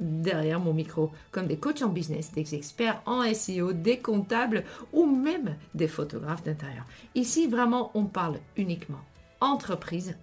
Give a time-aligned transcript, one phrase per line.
[0.00, 5.06] derrière mon micro, comme des coachs en business, des experts en SEO, des comptables ou
[5.06, 6.84] même des photographes d'intérieur.
[7.14, 9.00] Ici, vraiment, on parle uniquement
[9.40, 10.16] entreprise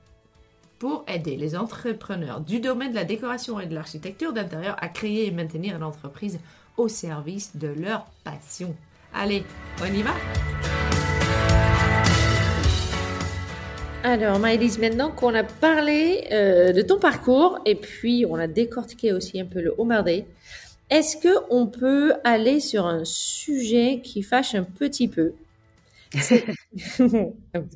[0.80, 5.28] pour aider les entrepreneurs du domaine de la décoration et de l'architecture d'intérieur à créer
[5.28, 6.40] et maintenir l'entreprise
[6.78, 8.76] au service de leur passion.
[9.14, 9.44] Allez,
[9.81, 10.14] on y va?
[14.04, 19.14] Alors, Maëlys, maintenant qu'on a parlé euh, de ton parcours et puis on a décortiqué
[19.14, 20.26] aussi un peu le Homer Day,
[20.90, 25.34] est-ce qu'on peut aller sur un sujet qui fâche un petit peu?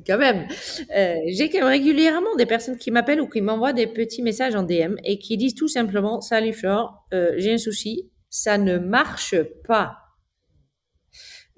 [0.06, 0.48] Quand même.
[0.94, 4.56] Euh, j'ai quand même régulièrement des personnes qui m'appellent ou qui m'envoient des petits messages
[4.56, 8.78] en DM et qui disent tout simplement Salut Flore, euh, j'ai un souci, ça ne
[8.78, 10.05] marche pas.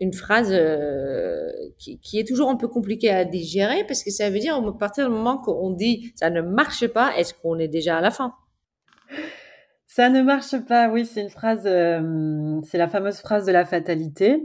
[0.00, 4.38] Une phrase euh, qui, est toujours un peu compliquée à digérer parce que ça veut
[4.38, 7.98] dire à partir du moment qu'on dit ça ne marche pas, est-ce qu'on est déjà
[7.98, 8.34] à la fin?
[9.86, 14.40] Ça ne marche pas, oui, c'est une phrase, c'est la fameuse phrase de la fatalité.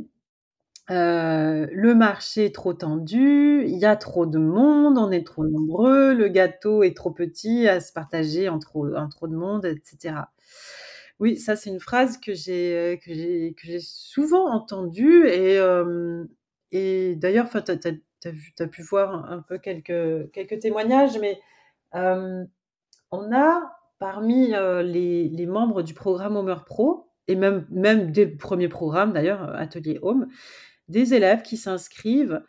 [0.89, 5.45] Euh, le marché est trop tendu, il y a trop de monde, on est trop
[5.45, 10.15] nombreux, le gâteau est trop petit à se partager en trop, trop de monde, etc.
[11.23, 16.25] Oui, ça c'est une phrase que j'ai j'ai souvent entendue et euh,
[17.15, 17.75] d'ailleurs, t'as
[18.59, 21.39] as, pu voir un, peu quelques témoignages, mais
[21.95, 22.43] euh,
[23.11, 23.61] on a
[23.99, 24.49] parmi
[24.83, 29.99] les, les membres du programme Homer Pro et même même des premiers programmes d'ailleurs Atelier
[30.01, 30.27] Home,
[30.89, 32.43] des élèves qui s'inscrivent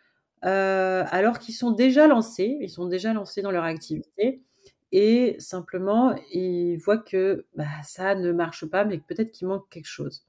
[0.45, 4.43] euh, alors qu'ils sont déjà lancés, ils sont déjà lancés dans leur activité
[4.95, 9.89] et simplement ils voient que bah, ça ne marche pas, mais peut-être qu'il manque quelque
[9.89, 10.27] chose.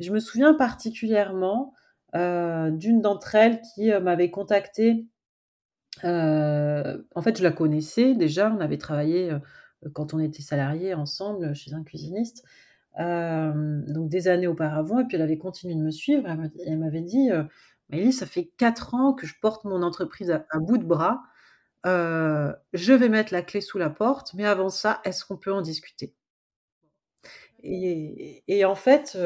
[0.00, 1.74] Je me souviens particulièrement
[2.14, 5.06] euh, d'une d'entre elles qui euh, m'avait contactée.
[6.02, 9.36] en fait, je la connaissais déjà, on avait travaillé
[9.94, 12.44] quand on était salariés ensemble chez un cuisiniste.
[12.98, 16.26] Euh, donc des années auparavant, et puis elle avait continué de me suivre.
[16.66, 17.44] Elle m'avait dit, euh,
[17.90, 21.22] Maëlys, ça fait quatre ans que je porte mon entreprise à, bout de bras.
[21.84, 25.52] Euh, je vais mettre la clé sous la porte, mais avant ça, est-ce qu'on peut
[25.52, 26.14] en discuter?
[27.62, 29.18] Et, en fait,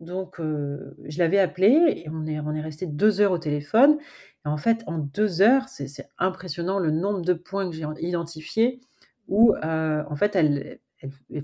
[0.00, 3.96] donc, je l'avais appelée et on est, resté deux heures au téléphone.
[4.44, 8.80] Et en fait, en deux heures, c'est impressionnant le nombre de points que j'ai identifiés
[9.28, 10.80] où, en fait, elle,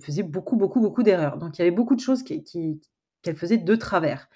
[0.02, 1.38] faisait beaucoup, beaucoup, beaucoup d'erreurs.
[1.38, 4.28] Donc, il y avait beaucoup de choses qu'elle faisait de travers.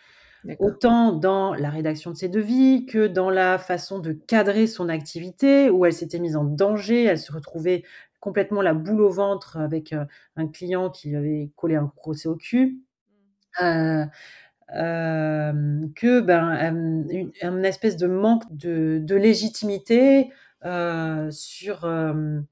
[0.59, 5.71] Autant dans la rédaction de ses devis que dans la façon de cadrer son activité,
[5.71, 7.83] où elle s'était mise en danger, elle se retrouvait
[8.21, 10.05] complètement la boule au ventre avec euh,
[10.37, 12.79] un client qui lui avait collé un procès au cul.
[13.61, 13.65] Mmh.
[13.65, 14.05] Euh,
[14.75, 17.05] euh, que ben
[17.43, 20.31] une, espèce de manque de, légitimité
[21.31, 22.47] sur une,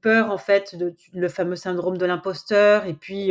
[0.00, 3.30] peur en fait, de, le fameux syndrome de l'imposteur, et puis,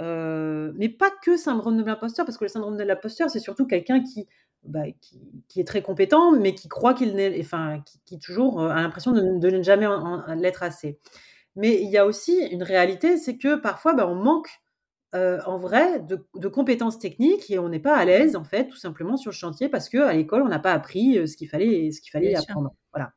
[0.00, 3.40] euh, euh, mais pas que syndrome de l'imposteur, parce que le syndrome de l'imposteur, c'est
[3.40, 4.26] surtout quelqu'un qui,
[4.64, 8.80] bah, qui, est très compétent, mais qui croit qu'il n'est, enfin, qui, toujours euh, a
[8.82, 9.86] l'impression de, ne jamais
[10.36, 10.98] l'être assez.
[11.56, 14.48] Mais il y a aussi une réalité, c'est que parfois, bah, on manque
[15.14, 19.16] en vrai de, compétences techniques et on n'est pas à l'aise en fait, tout simplement
[19.16, 22.00] sur le chantier, parce que à l'école, on n'a pas appris ce qu'il fallait, ce
[22.00, 22.74] qu'il fallait apprendre.
[22.92, 23.12] Voilà.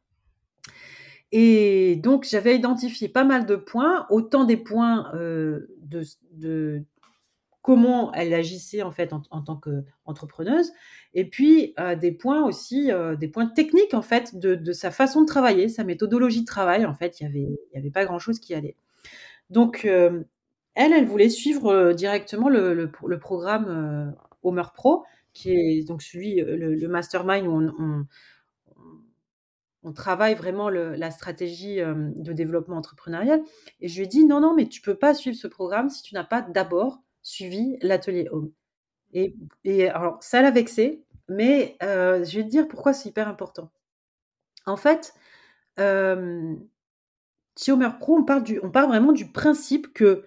[1.31, 5.67] Et donc, j'avais identifié pas mal de points, autant des points euh,
[6.33, 6.83] de,
[7.61, 10.71] comment elle agissait en fait en, tant qu'entrepreneuse,
[11.13, 15.21] et puis euh, des points aussi, euh, des points techniques en fait de, sa façon
[15.21, 16.85] de travailler, sa méthodologie de travail.
[16.85, 18.75] En fait, il n'y avait, y avait pas grand-chose qui allait.
[19.49, 20.25] Donc, elle,
[20.75, 27.47] elle voulait suivre directement le, le, programme Homer Pro, qui est donc suivi le, mastermind
[27.47, 28.05] où on
[29.95, 33.41] travaille vraiment la stratégie de développement entrepreneurial.
[33.79, 36.03] Et je lui ai dit, non, non, mais tu peux pas suivre ce programme si
[36.03, 38.51] tu n'as pas d'abord suivi l'atelier Home.
[39.13, 39.35] Et,
[39.89, 43.71] alors, ça l'a vexé, mais je vais te dire pourquoi c'est hyper important.
[44.65, 45.13] En fait,
[45.77, 46.59] hem,
[47.57, 50.25] chez Homer Pro, on part du on part vraiment du principe que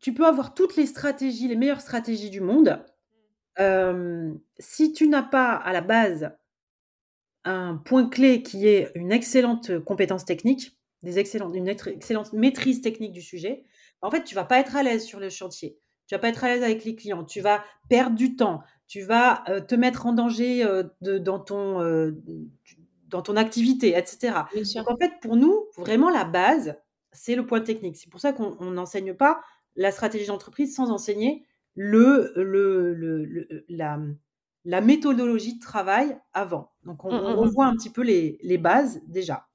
[0.00, 2.84] tu peux avoir toutes les stratégies, les meilleures stratégies du monde.
[3.56, 6.32] Hem, si tu n'as pas à la base
[7.44, 13.12] un point clé qui est une excellente compétence technique, des excellentes une excellente maîtrise technique
[13.12, 13.64] du sujet,
[14.02, 15.78] en fait, tu vas pas être à l'aise sur le chantier.
[16.06, 17.24] Tu vas pas être à l'aise avec les clients.
[17.24, 18.62] Tu vas perdre du temps.
[18.88, 20.64] Tu vas, heu, te mettre en danger,
[21.00, 21.80] de dans ton,
[23.08, 24.48] dans ton activité et cetera.
[24.52, 24.80] Bien sûr.
[24.82, 26.76] Donc en fait, pour nous, vraiment la base,
[27.12, 27.96] c'est le point technique.
[27.96, 29.40] C'est pour ça qu'on on n'enseigne pas
[29.76, 33.98] la stratégie d'entreprise sans enseigner le le le le la,
[34.64, 36.72] la méthodologie de travail avant.
[36.84, 37.52] Donc on Mmh, on mmh mh.
[37.52, 39.48] revoit un petit peu les les bases déjà.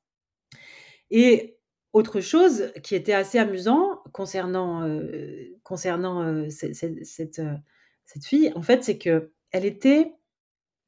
[1.12, 1.58] Et
[1.94, 8.84] autre chose qui était assez amusant concernant, heu, concernant, ce ce cette, fille, en fait,
[8.84, 10.14] c'est qu'elle était,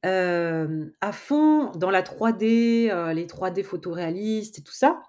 [0.04, 5.02] hem, à fond dans la 3D, heu, les 3D photoréalistes et tout ça.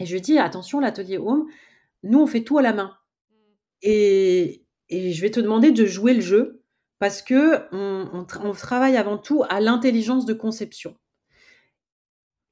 [0.00, 1.46] Et je lui ai dit: «Attention, l'atelier home,
[2.04, 2.96] nous, on fait tout à la main
[3.82, 6.63] et et je vais te demander de jouer le jeu
[6.98, 10.96] parce qu'on on tra on travaille avant tout à l'intelligence de conception».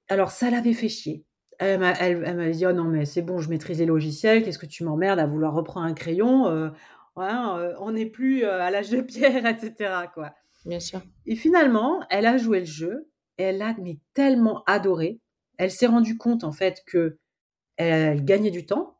[0.09, 1.25] Alors ça l'avait fait chier.
[1.59, 4.43] Elle m'a elle elle m'avait dit: «Oh non, mais c'est bon, je maîtrise les logiciels,
[4.43, 6.73] qu'est-ce que tu m'emmerdes à vouloir reprendre un crayon, heu,
[7.17, 10.35] hein, heu, on n'est plus, heu, à l'âge de pierre» et cetera, quoi.
[10.65, 11.01] Bien sûr.
[11.27, 15.21] Et finalement, elle a joué le jeu et elle a mais tellement adoré.
[15.59, 18.99] Elle s'est rendue compte, en fait, qu'elle gagnait du temps,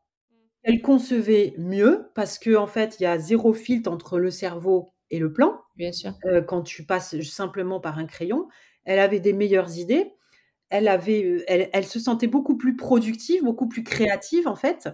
[0.63, 5.19] elle concevait mieux parce qu'en fait, il y a 0 filtre entre le cerveau et
[5.19, 6.13] le plan, Bien sûr.
[6.27, 8.47] heu, quand tu passes simplement par un crayon.
[8.85, 10.13] Elle avait des meilleures idées.
[10.71, 14.89] Elle avait, heu, elle elle se sentait beaucoup plus productive, beaucoup plus créative, en fait.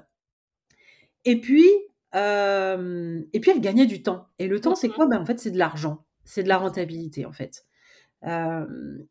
[1.26, 1.66] Et puis,
[2.14, 4.28] hem, et puis elle gagnait du temps.
[4.40, 4.94] Et le Mmh temps, c'est mh.
[4.94, 5.08] quoi?
[5.08, 6.06] Ben, en fait, c'est de l'argent.
[6.26, 7.66] C'est de la rentabilité, en fait.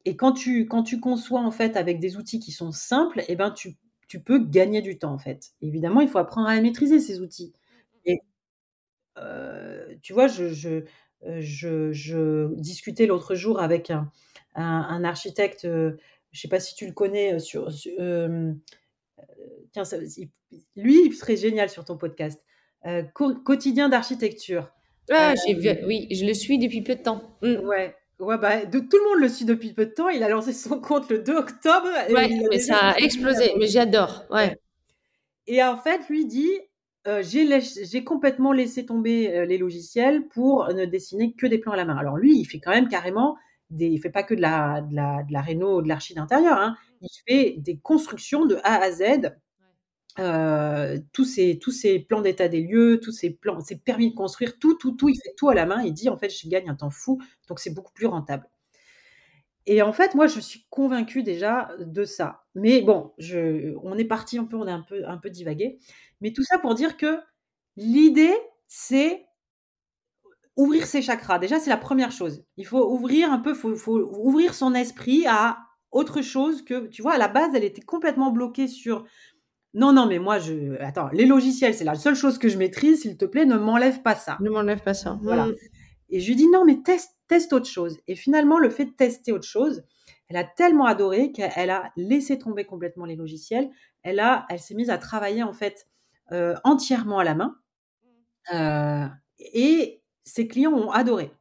[0.05, 3.37] Et quand tu quand tu conçois, en fait, avec des outils qui sont simples, et
[3.37, 3.77] ben, tu
[4.09, 5.51] tu peux gagner du temps, en fait.
[5.61, 7.53] Évidemment, il faut apprendre à maîtriser ces outils.
[9.23, 10.85] Heu, tu vois, je je,
[11.27, 14.11] heu, je je discutais l'autre jour avec un
[14.55, 15.99] un un architecte, heu,
[16.33, 17.71] je sais pas si tu le connais, sur
[19.73, 19.97] tiens, ça
[20.77, 22.43] lui, il serait génial sur ton podcast.
[23.45, 24.71] Quotidien d'architecture.
[25.11, 25.35] Ah,
[25.87, 27.23] oui, je le suis depuis peu de temps.
[27.43, 27.57] Mmh.
[27.67, 30.09] ouais, ouais, bah, de tout le monde le suit depuis peu de temps.
[30.09, 33.67] Il a lancé son compte le 2 octobre et Ouais, mais ça a explosé, mais
[33.67, 34.57] j'adore, ouais.
[35.47, 36.51] Et en fait, lui dit,
[37.07, 41.77] heu: «J'ai complètement laissé tomber, heu, les logiciels pour ne dessiner que des plans à
[41.77, 41.97] la main».
[41.99, 43.37] Alors lui, il fait quand même carrément
[43.71, 46.59] des il fait pas que de la de la de la réno, de l'archi d'intérieur,
[46.59, 46.75] hein.
[47.03, 49.03] Il fait des constructions de A à Z,
[50.21, 54.17] heu, tous ses tous ses plans d'état des lieux, tous ses plans ses permis de
[54.17, 55.83] construire, tout, tout, tout, il fait tout à la main.
[55.85, 58.49] Il dit: «En fait, je gagne un temps fou, donc c'est beaucoup plus rentable».
[59.67, 62.45] Et en fait, moi, je suis convaincue déjà de ça.
[62.55, 65.79] Mais bon, je on est parti un peu on a un peu un peu divagué.
[66.21, 67.21] Mais tout ça pour dire que
[67.77, 68.35] l'idée,
[68.69, 69.27] c'est
[70.57, 71.39] ouvrir ses chakras.
[71.39, 72.45] Déjà, c'est la première chose.
[72.57, 75.59] Il faut ouvrir un peu, faut faut ouvrir son esprit à
[75.93, 79.05] autre chose que tu vois, à la base, elle était complètement bloquée sur:
[79.75, 83.03] «Non, non, mais moi, je attends, les logiciels, c'est la seule chose que je maîtrise,
[83.03, 84.39] s'il te plaît, ne m'enlève pas ça».
[84.41, 85.19] Ne m'enlève pas ça.
[85.23, 85.47] Voilà.
[85.47, 85.55] Mmh.
[86.11, 88.91] Et je lui dis: «Non, mais teste teste autre chose» et finalement, le fait de
[88.93, 89.85] tester autre chose,
[90.29, 93.71] elle a tellement adoré qu'elle a laissé tomber complètement les logiciels.
[94.03, 95.87] Elle a elle s'est mise à travailler, en fait,
[96.33, 97.57] heu, entièrement à la main,
[98.55, 99.09] heu
[99.55, 101.33] et ses clients ont adoré.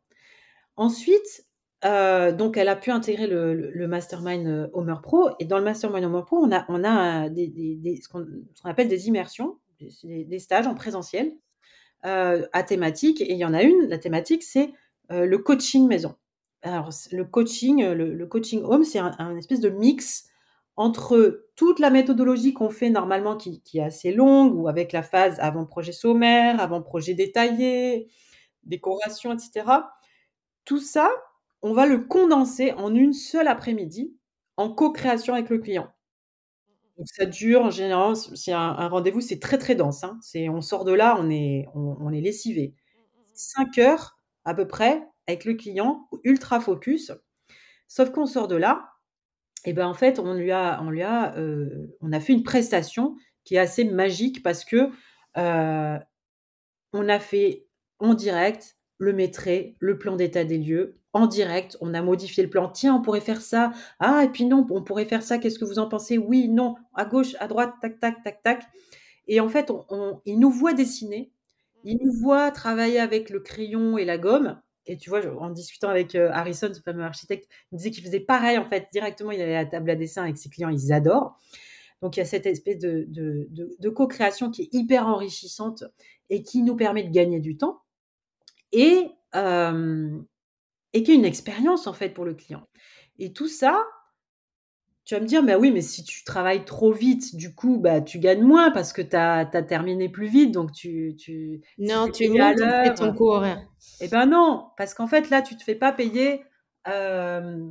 [0.78, 1.46] Ensuite,
[1.86, 5.66] heu, donc elle a pu intégrer le le le mastermind, Homer Pro et dans le
[5.66, 8.26] mastermind Homer Pro, on a on a, des des des ce qu'on
[8.66, 9.60] appelle des immersions,
[10.04, 11.34] des stages en présentiel
[12.04, 14.74] à thématique et il y en a une, la thématique, c'est,
[15.12, 16.16] le coaching maison.
[16.64, 20.30] Alors le coaching, le le coaching home, c'est un un espèce de mix
[20.78, 25.40] entre toute la méthodologie qu'on fait normalement qui est assez longue ou avec la phase
[25.42, 28.10] avant-projet sommaire, avant-projet détaillé,
[28.66, 29.94] décoration et cetera.
[30.66, 31.10] Tout ça,
[31.64, 34.16] on va le condenser en une seule après-midi,
[34.58, 35.90] en co-création avec le client.
[36.98, 40.20] Donc ça dure en général, c'est un rendez-vous, c'est très, très dense, hein.
[40.50, 42.74] On sort de là, on est on est lessivé.
[43.36, 47.12] 5 heures à peu près avec le client, ultra focus.
[47.88, 48.90] Sauf qu'on sort de là
[49.68, 50.52] et ben, en fait, on lui lui
[51.02, 51.34] a,
[52.22, 54.90] fait une prestation qui est assez magique parce que,
[55.38, 56.00] heu,
[56.94, 57.66] on a fait
[58.00, 60.96] en direct le métré, le plan d'état des lieux.
[61.12, 62.70] En direct, on a modifié le plan.
[62.70, 63.74] «Tiens, on pourrait faire ça.
[64.00, 65.38] Ah et puis non, on pourrait faire ça.
[65.38, 66.18] Qu'est-ce que vous en pensez?
[66.18, 68.64] Oui, non, à gauche, à droite, tac, tac, tac, tac»
[69.28, 69.70] et en fait,
[70.26, 71.34] il nous voit dessiner,
[71.84, 75.90] il nous voit travailler avec le crayon et la gomme et tu vois, en discutant
[75.90, 79.42] avec euh, Harrison, ce fameux architecte, il disait qu'il faisait pareil, en fait, directement, il
[79.42, 81.38] allait à la table à dessin avec ses clients, ils adorent.
[82.02, 85.84] Donc, il y a cette espèce de, de, de, co-création qui est hyper enrichissante
[86.30, 87.82] et qui nous permet de gagner du temps
[88.72, 90.18] et, euh,
[90.94, 92.68] et qui est une expérience, en fait, pour le client.
[93.20, 93.84] Et tout ça,
[95.08, 98.02] tu vas me dire, bah oui, mais si tu travailles trop vite, du coup, bah,
[98.02, 101.16] tu gagnes moins parce que tu as, terminé plus vite, donc tu...
[101.18, 102.58] tu non, tu montes
[102.98, 103.66] ton coût horaire.
[104.02, 106.44] Eh ben non, parce qu'en fait, là, tu te fais pas payer...
[106.90, 107.70] Euh,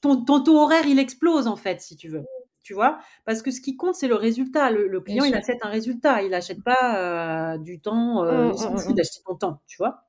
[0.00, 2.24] ton, taux horaire, il explose, en fait, si tu veux.
[2.62, 2.98] Tu vois?
[3.26, 4.70] Parce que ce qui compte, c'est le résultat.
[4.70, 6.22] Le, client, il achète un résultat.
[6.22, 8.24] Il n'achète pas euh, du temps.
[8.24, 8.94] Euh, mmh, mmh.
[8.94, 10.04] d'acheter ton temps, tu vois?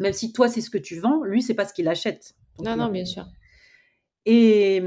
[0.00, 2.34] Même si toi, c'est ce que tu vends, lui, c'est pas ce qu'il achète.
[2.58, 3.26] Non, non, bien sûr.
[4.24, 4.82] Et,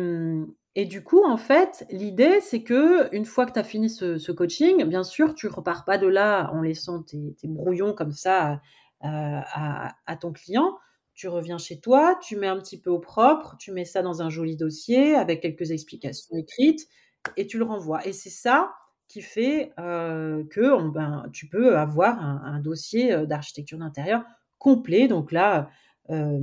[0.75, 4.31] et du coup, en fait, l'idée, c'est que une fois que tu as fini ce,
[4.31, 8.61] coaching, bien sûr, tu repars pas de là en laissant tes, brouillons comme ça
[9.01, 10.77] à, ton client.
[11.13, 14.21] Tu reviens chez toi, tu mets un petit peu au propre, tu mets ça dans
[14.21, 16.89] un joli dossier avec quelques explications écrites
[17.37, 18.05] et tu le renvoies.
[18.05, 18.73] Et c'est ça
[19.07, 24.23] qui fait euh, que ben, tu peux avoir un, dossier euh, d'architecture d'intérieur
[24.57, 25.07] complet.
[25.07, 25.69] Donc là,
[26.09, 26.39] euh,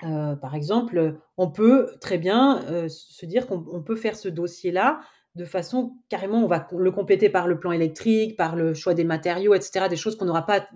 [0.00, 5.00] par exemple, on peut très bien euh, se dire qu'on peut faire ce dossier-là
[5.36, 9.04] de façon carrément, on va le compléter par le plan électrique, par le choix des
[9.04, 9.86] matériaux, etc.
[9.88, 10.66] Des choses qu'on n'aura pas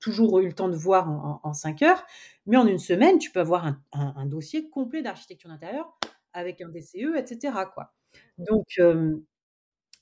[0.00, 2.04] toujours eu le temps de voir en, cinq heures.
[2.44, 5.96] Mais en une semaine, tu peux avoir un, dossier complet d'architecture d'intérieur
[6.32, 7.54] avec un DCE, etc.
[7.72, 7.92] Quoi.
[8.38, 8.80] Donc,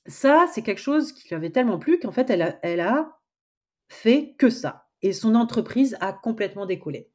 [0.07, 3.19] ça, c'est quelque chose qui lui avait tellement plu qu'en fait, elle a, elle a
[3.87, 4.87] fait que ça.
[5.03, 7.11] Et son entreprise a complètement décollé.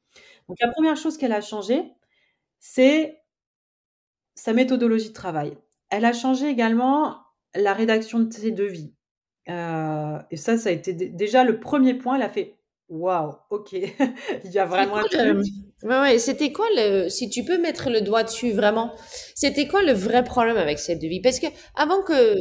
[0.49, 1.83] Donc la première chose qu'elle a changé,
[2.59, 3.23] c'est
[4.35, 5.57] sa méthodologie de travail.
[5.91, 7.19] Elle a changé également
[7.55, 8.95] la rédaction de ses devis.
[9.49, 12.17] Euh, et ça, ça a été déjà le premier point.
[12.17, 12.57] Elle a fait
[12.93, 13.73] Waouh, ok,
[14.45, 15.47] il y a vraiment un truc.
[15.83, 17.09] Ouais, c'était quoi le.
[17.09, 18.93] Si tu peux mettre le doigt dessus, vraiment,
[19.35, 21.23] c'était quoi le vrai problème avec cette devis?
[21.23, 22.37] Parce que avant que.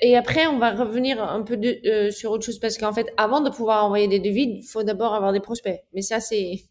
[0.00, 3.40] Et après, on va revenir un peu euh, sur autre chose parce qu'en fait, avant
[3.40, 5.82] de pouvoir envoyer des devis, il faut d'abord avoir des prospects.
[5.92, 6.62] Mais ça, c'est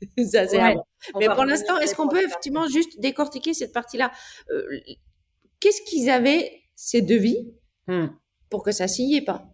[0.30, 0.58] ça, c'est
[1.18, 4.10] Mais pour l'instant, est-ce qu'on peut effectivement juste décortiquer cette partie-là?
[4.50, 4.80] Euh,
[5.60, 7.50] Qu'est-ce qu'ils avaient, ces devis,
[7.86, 8.08] hmm.
[8.50, 9.46] pour que ça signait pas?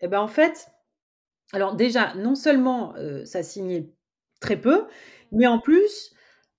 [0.00, 0.68] Eh ben en fait,
[1.52, 3.90] alors déjà, non seulement euh, ça signait
[4.40, 4.86] très peu,
[5.30, 6.14] mais en plus,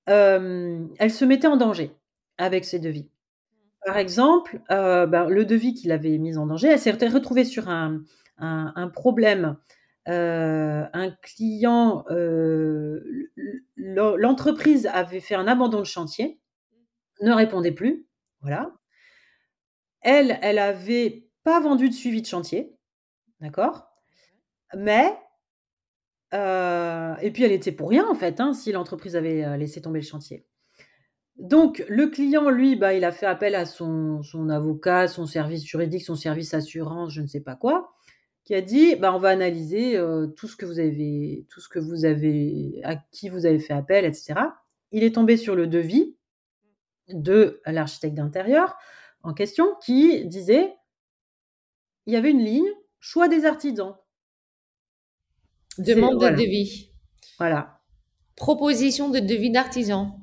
[0.05, 1.91] elle se mettait en danger
[2.37, 3.09] avec ces devis.
[3.85, 8.01] Par exemple, ben, le devis qu'il avait mis en danger, elle s'est retrouvée sur un,
[8.93, 9.57] problème
[10.09, 13.01] euh, un client, euh,
[13.77, 16.41] l'entreprise avait fait un abandon de chantier,
[17.21, 18.05] ne répondait plus,
[18.41, 18.73] voilà.
[20.01, 22.75] Elle, elle avait pas vendu de suivi de chantier,
[23.39, 23.93] d'accord
[24.75, 25.17] Mais
[26.33, 30.01] euh, et puis elle était pour rien en fait, hein, si l'entreprise avait laissé tomber
[30.01, 30.45] le chantier.
[31.37, 35.65] Donc le client, lui, bah, il a fait appel à son, son avocat, son service
[35.65, 37.93] juridique, son service assurance, je ne sais pas quoi
[38.43, 39.97] qui a dit bah, on va analyser
[40.35, 43.73] tout ce que vous avez, tout ce que vous avez, à qui vous avez fait
[43.73, 44.35] appel, etc.
[44.91, 46.15] Il est tombé sur le devis
[47.09, 48.77] de l'architecte d'intérieur
[49.23, 50.73] en question qui disait
[52.05, 53.95] il y avait une ligne choix des artisans.
[55.77, 56.91] Demande de devis.
[57.39, 57.81] Voilà.
[58.35, 60.22] Proposition de devis d'artisan.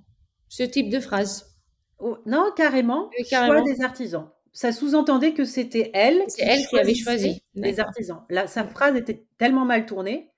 [0.50, 1.56] Ce type de phrase.
[1.98, 3.62] Oh, non, carrément, carrément.
[3.62, 8.24] Choix des artisans ça sous-entendait que c'était elle, qui, elle qui avait choisi les artisans.
[8.30, 10.30] Là, sa phrase était tellement mal tournée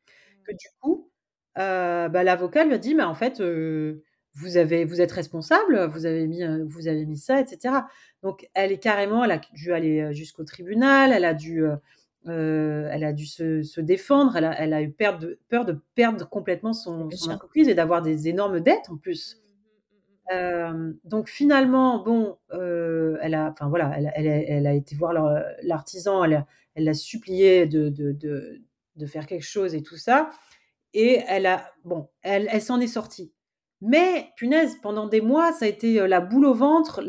[0.44, 1.10] que du coup,
[1.58, 4.02] euh, bah, l'avocat lui a dit, mais en fait, euh,
[4.34, 7.74] vous avez, vous êtes responsable, vous avez mis, euh, vous avez mis ça, etc.
[8.22, 11.64] Donc, elle est carrément, elle a dû aller jusqu'au tribunal, elle a dû,
[12.26, 16.28] elle a dû se, défendre, elle a, elle a eu peur de, peur de perdre
[16.28, 19.41] complètement son, son entreprise et d'avoir des énormes dettes en plus
[21.04, 25.12] donc finalement, bon, elle a, enfin voilà, elle, a été voir
[25.62, 26.44] l'artisan, elle,
[26.76, 30.30] l'a supplié de, de, faire quelque chose et tout ça,
[30.94, 33.32] et elle a, bon, elle, elle s'en est sortie.
[33.84, 37.02] Mais punaise, pendant des mois, ça a été la boule au ventre.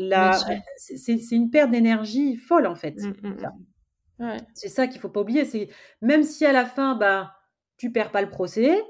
[0.76, 2.96] c'est, une perte d'énergie folle en fait.
[3.00, 4.36] Mmh, mmh, mmh.
[4.54, 5.44] C'est ça qu'il faut pas oublier.
[5.44, 5.68] C'est
[6.02, 7.32] même si à la fin, bah,
[7.76, 8.82] tu perds pas le procès,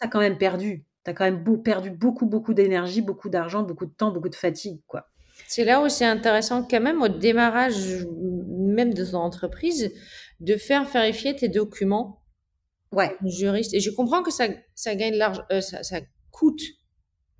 [0.00, 3.62] tu as quand même perdu tu as quand même perdu beaucoup, beaucoup d'énergie, beaucoup d'argent,
[3.62, 5.08] beaucoup de temps, beaucoup de fatigue, quoi.
[5.48, 9.92] C'est là où c'est intéressant quand même au démarrage même de ton entreprise
[10.40, 12.22] de faire vérifier tes documents.
[12.92, 13.16] Ouais.
[13.24, 13.74] Juriste.
[13.74, 16.60] Et je comprends que ça, ça gagne l'argent, euh, ça, ça, coûte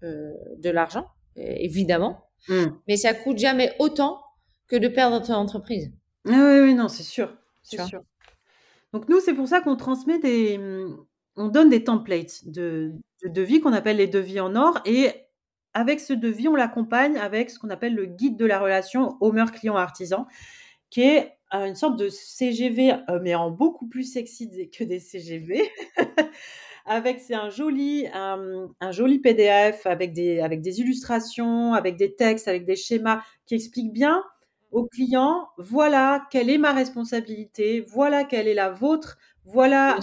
[0.02, 2.64] euh, de l'argent, évidemment, mmh.
[2.88, 4.20] mais ça coûte jamais autant
[4.66, 5.90] que de perdre ton entreprise.
[6.26, 8.02] Ah oui, oui, non, c'est sûr, c'est sûr.
[8.92, 10.58] Donc nous, c'est pour ça qu'on transmet des,
[11.36, 12.92] on donne des templates de
[13.24, 15.10] de devis qu'on appelle les devis en or et
[15.74, 19.44] avec ce devis, on l'accompagne avec ce qu'on appelle le guide de la relation Homer
[19.52, 20.26] client-artisan,
[20.90, 25.00] qui est, heu, une sorte de CGV, heu, mais en beaucoup plus sexy que des
[25.00, 25.62] CGV.
[26.86, 32.48] Avec c'est un joli un joli PDF avec des avec des illustrations, avec des textes,
[32.48, 34.24] avec des schémas qui expliquent bien
[34.72, 39.98] au client: «Voilà quelle est ma responsabilité, voilà quelle est la vôtre, voilà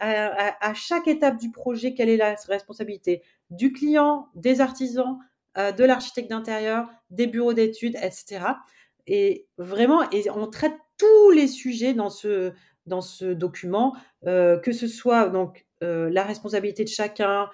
[0.00, 0.26] à
[0.60, 5.18] à à chaque étape du projet, quelle est la responsabilité du client, des artisans,
[5.58, 8.60] heu, de l'architecte d'intérieur, des bureaux d'études» et cetera.
[9.06, 12.52] Et vraiment et on traite tous les sujets dans ce
[12.86, 13.94] dans ce document,
[14.26, 17.48] heu, que ce soit donc, heu, la responsabilité de chacun,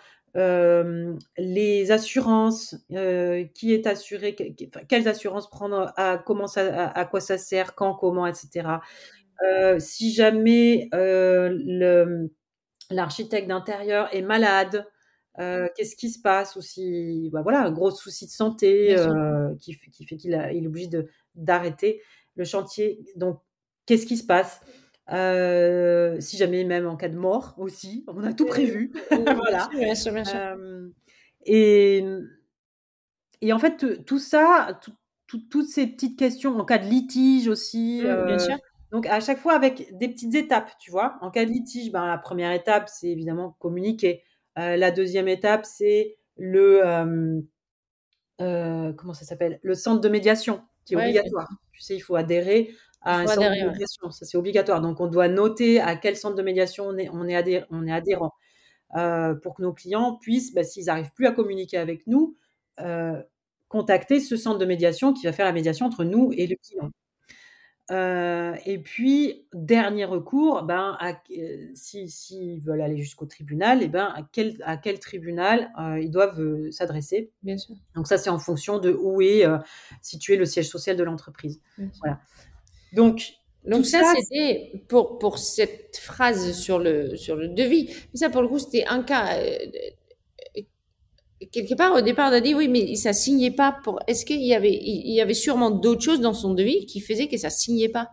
[1.39, 2.77] les assurances,
[3.55, 7.21] qui est assuré, que que enfin, quelles assurances prendre, à comment ça à à quoi
[7.21, 8.35] ça sert, quand, comment et
[9.43, 12.27] Heu, si jamais, mmh,
[12.91, 14.87] l'architecte d'intérieur est malade,
[15.41, 16.57] heu, qu'est-ce qui se passe?
[16.57, 18.97] Ou si, bah, voilà, un gros souci de santé,
[19.61, 22.03] qui fait qu'il est obligé de d'arrêter
[22.37, 23.01] le chantier.
[23.17, 23.41] Donc
[23.87, 24.61] qu'est-ce qui se passe?
[26.21, 29.71] Si jamais même en cas de mort aussi, on a tout prévu, voilà.
[29.71, 30.41] sûr, bien sûr, bien sûr.
[30.55, 30.93] Hem
[31.47, 32.29] et mmh
[33.41, 34.93] et en fait, tout ça, tout
[35.27, 38.57] tout toutes ces petites questions en cas de litige aussi, Mmh, bien sûr.
[38.93, 41.19] Donc à chaque fois avec des petites étapes, tu vois?
[41.23, 44.23] En cas de litige, ben, la 1re étape, c'est évidemment communiquer.
[44.59, 47.47] Heu, la 2e étape, c'est le, hem,
[48.41, 49.61] heu, comment ça s'appelle?
[49.63, 51.49] Le centre de médiation qui est Ouais, obligatoire.
[51.73, 53.71] Tu sais, il faut adhérer à un centre de ouais.
[53.71, 54.81] médiation, ça c'est obligatoire.
[54.83, 57.87] Donc on doit noter à quel centre de médiation on est on est adhé on
[57.87, 58.33] est adhérent,
[59.43, 62.37] pour que nos clients puissent, bah, s'ils arrivent plus à communiquer avec nous,
[63.69, 66.91] contacter ce centre de médiation qui va faire la médiation entre nous et le client.
[67.91, 73.89] Heu et puis dernier recours, ben, q heu, si s'ils veulent aller jusqu'au tribunal et
[73.89, 77.31] ben, à quel à quel tribunal, heu, ils doivent, s'adresser.
[77.43, 77.75] Bien sûr.
[77.97, 79.45] Donc ça, c'est en fonction de où est,
[80.03, 81.61] situé le siège social de l'entreprise.
[82.01, 82.21] Voilà.
[82.93, 83.21] Donc
[83.85, 87.91] ça, c'était pour pour cette phrase sur le sur le devis.
[88.13, 89.37] Mais ça, pour le coup, c'était un cas,
[91.49, 94.43] quelque part, au départ, on a dit: «Oui, mais ça signait pas pour» est-ce qu'il
[94.43, 97.51] y avait il y avait sûrement d'autres choses dans son devis qui faisaient que ça
[97.51, 98.09] signait pas?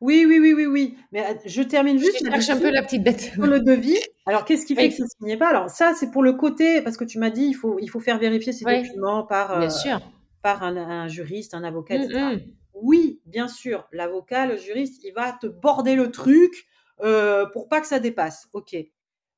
[0.00, 2.82] Oui, oui, oui, oui, oui, mais att je termine Je juste cherche un peu la
[2.82, 3.32] petite bête.
[3.40, 5.48] Sur le devis, alors qu'est-ce qui fait que ça signait pas?
[5.48, 8.00] Alors ça, c'est pour le côté parce que tu m'as dit: «Il faut il faut
[8.00, 10.00] faire vérifier ces documents par, bien heu, sûr.
[10.42, 12.32] par un un juriste, un avocat cetera».
[12.36, 12.54] mh.
[12.74, 16.66] Oui, bien sûr, l'avocat, le juriste, il va te border le truc,
[17.04, 18.48] heu, pour pas que ça dépasse.
[18.54, 18.76] OK.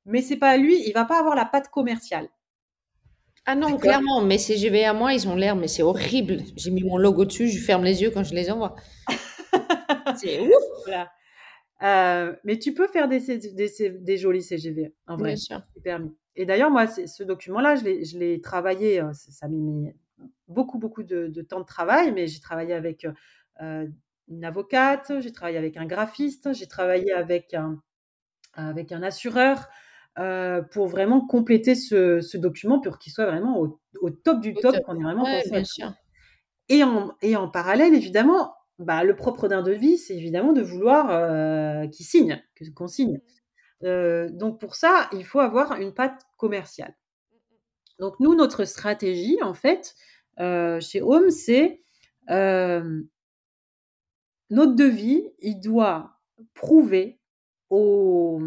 [0.05, 2.29] Mais c'est pas lui, il va pas avoir la patte commerciale.
[3.49, 6.43] Ah non, clairement, mes CGV à moi, ils ont l'air mais c'est horrible.
[6.57, 8.75] J'ai mis mon logo dessus, je ferme les yeux quand je les envoie.
[10.13, 10.63] C'est ouf!
[10.85, 11.11] Voilà.
[11.83, 15.61] Heu, mais tu peux faire des jolis CGV, en Bien vrai, sûr.
[15.75, 19.93] c'est permis et d'ailleurs, moi, ce document-là, je l'ai travaillé, heu, ç ça m'a mis
[20.47, 23.05] beaucoup, beaucoup de de temps de travail, mais j'ai travaillé avec,
[23.61, 23.93] heu,
[24.29, 27.81] une avocate, j'ai travaillé avec un graphiste, j'ai travaillé avec un
[28.55, 29.69] avec un assureur,
[30.19, 34.57] heu, pour vraiment compléter ce ce document pour qu'il soit vraiment au au top du
[34.57, 34.83] Au top, top.
[34.83, 35.93] qu'on ait vraiment Ouais, pensé bien sûr.
[36.69, 41.09] et en et en parallèle, évidemment, bah, le propre d'un devis, c'est évidemment de vouloir,
[41.11, 42.41] heu, qu'il signe,
[42.75, 43.21] qu'on signe.
[43.85, 46.95] Heu, donc pour ça, il faut avoir une patte commerciale.
[47.99, 49.95] Donc nous, notre stratégie, en fait,
[50.39, 51.81] chez Home, c'est,
[54.49, 56.19] notre devis, il doit
[56.53, 57.19] prouver
[57.69, 58.39] au,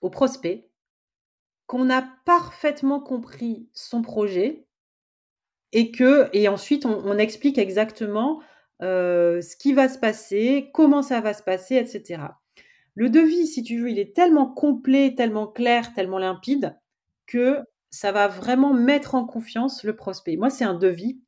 [0.00, 0.70] au prospect
[1.74, 4.64] qu'on a parfaitement compris son projet
[5.72, 8.40] et que et ensuite on on explique exactement,
[8.80, 12.40] heu, ce qui va se passer, comment ça va se passer et cetera.
[12.94, 16.78] Le devis, si tu veux, il est tellement complet, tellement clair, tellement limpide
[17.26, 17.58] que
[17.90, 20.36] ça va vraiment mettre en confiance le prospect.
[20.36, 21.20] Moi, c'est un devis,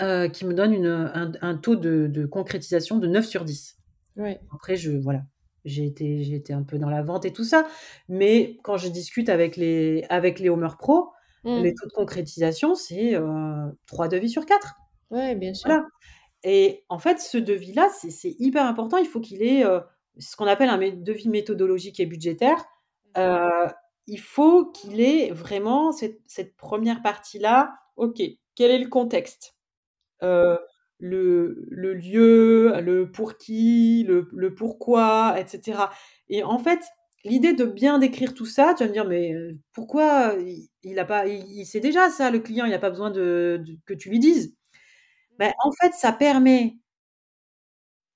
[0.00, 3.76] heu, qui me donne une, un taux de de concrétisation de 9 sur 10.
[4.16, 4.40] Ouais.
[4.50, 5.24] Après je voilà,
[5.64, 7.66] j'ai été j'ai été un peu dans la vente et tout ça,
[8.08, 11.10] mais quand je discute avec les avec les Homers Pro,
[11.54, 11.74] les Mmh.
[11.74, 13.26] taux de concrétisation, c'est, heu,
[13.86, 14.76] 3 devis sur 4.
[15.10, 15.76] Ouais, bien sûr.
[15.76, 15.86] Voilà
[16.44, 18.98] et en fait, ce devis-là, c'est c'est hyper important.
[18.98, 19.82] Il faut qu'il ait, heu,
[20.18, 22.64] ce qu'on appelle un devis méthodologique et budgétaire.
[23.18, 23.68] Heu,
[24.08, 27.74] il faut qu'il ait vraiment cette cette 1re partie-là.
[27.96, 28.22] OK,
[28.56, 29.56] quel est le contexte?
[31.04, 35.90] Le le lieu, le pour qui, le le pourquoi et cetera
[36.28, 36.78] et en fait,
[37.24, 40.36] l'idée de bien décrire tout ça, tu vas me dire: «Mais, heu, pourquoi,
[40.84, 43.60] il a pas il il sait déjà ça le client, il a pas besoin de
[43.66, 44.54] de que tu lui dises».
[45.38, 46.76] Bah, en fait, ça permet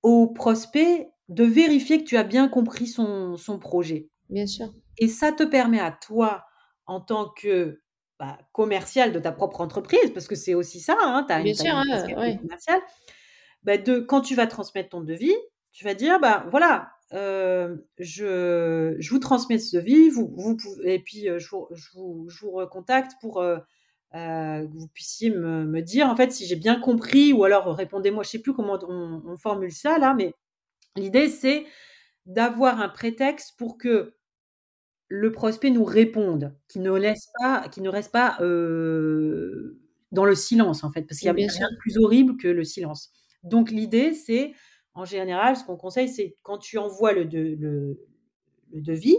[0.05, 4.09] au prospect de vérifier que tu as bien compris son son projet.
[4.31, 4.73] Bien sûr.
[4.99, 6.45] Et ça te permet à toi,
[6.87, 7.81] en tant que,
[8.21, 11.55] bah, commercial de ta propre entreprise, parce que c'est aussi ça, hein, tu as Bien
[11.55, 12.41] une as sûr, une hein, casquette de ouais.
[12.41, 12.81] commercial,
[13.65, 15.35] bah, de quand tu vas transmettre ton devis,
[15.73, 20.79] tu vas dire: «Bah, voilà, heu, je je vous transmets ce devis, vous vous pouv
[20.85, 23.61] et puis, je vous je vous je vous recontacte pour, heu,
[24.15, 28.25] que vous puissiez me me dire, en fait, si j'ai bien compris ou alors répondez-moi».
[28.25, 30.35] Je sais plus comment on on formule ça là, mais
[30.97, 31.67] l'idée, c'est
[32.27, 34.16] d'avoir un prétexte pour que
[35.09, 38.37] le prospect nous réponde, qu'il ne laisse pas qu'il ne reste pas,
[40.13, 42.49] dans le silence, en fait, parce qu'il y a Bien rien de plus horrible que
[42.49, 43.13] le silence.
[43.43, 44.55] Donc l'idée, c'est,
[44.95, 48.01] en général, ce qu'on conseille, c'est quand tu envoies le de le
[48.73, 49.17] le devis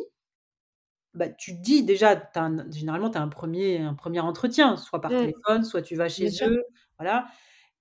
[1.13, 4.77] bah, tu dis déjà, tu as un généralement, tu as un 1er un 1er entretien,
[4.77, 5.31] soit par Mmh.
[5.31, 6.47] téléphone, soit tu vas chez Bien sûr.
[6.47, 6.63] eux,
[6.99, 7.27] voilà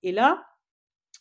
[0.03, 0.45] et là,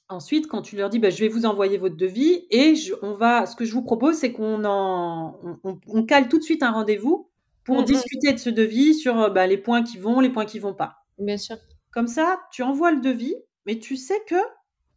[0.09, 3.15] ensuite, quand tu leur dis: «Bah, je vais vous envoyer votre devis et je on
[3.15, 6.43] va ce que je vous propose, c'est qu'on en on on on cale tout de
[6.45, 7.31] suite un rendez-vous
[7.65, 8.07] pour Mmh mh.
[8.07, 10.75] discuter de ce devis sur, heu, bah, les points qui vont, les points qui vont
[10.75, 10.97] pas».
[11.19, 11.59] Bien sûr.
[11.93, 14.37] Comme ça, tu envoies le devis, mais tu sais que,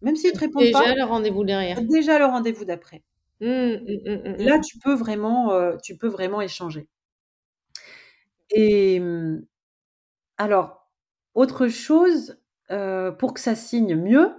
[0.01, 1.79] même s'ils te répondent pas, déjà le rendez-vous derrière.
[1.79, 3.03] déjà le rendez-vous d'après.
[3.41, 3.47] Mmh.
[3.87, 6.87] Mmh mh, mmh Et là, tu peux vraiment, heu, tu peux vraiment échanger.
[8.51, 9.01] Et
[10.37, 10.89] alors,
[11.35, 12.39] autre chose,
[12.71, 14.33] heu, pour que ça signe mieux,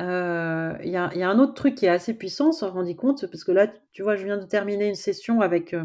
[0.00, 2.52] heu, il y a il y a un autre truc qui est assez puissant, on
[2.52, 5.74] s'en rendit compte, parce que là, tu vois, je viens de terminer une session avec,
[5.74, 5.84] heu,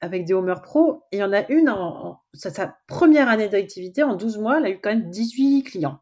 [0.00, 3.28] avec des Home Pro et il y en a une en en sa sa 1re
[3.28, 5.92] année d'activité, en 12 mois, elle a eu quand même 18 clients.
[5.92, 6.00] Mmh mh mh.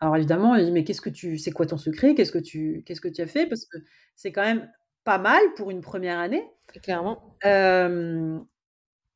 [0.00, 2.14] Alors évidemment, elle dit: «Mais qu'est-ce que tu c'est quoi ton secret?
[2.14, 3.78] Qu'est-ce que tu qu'est-ce que tu as fait?» parce que
[4.16, 4.70] c'est quand même
[5.04, 6.44] pas mal pour une 1re année.
[6.82, 7.36] Clairement.
[7.42, 8.46] Hem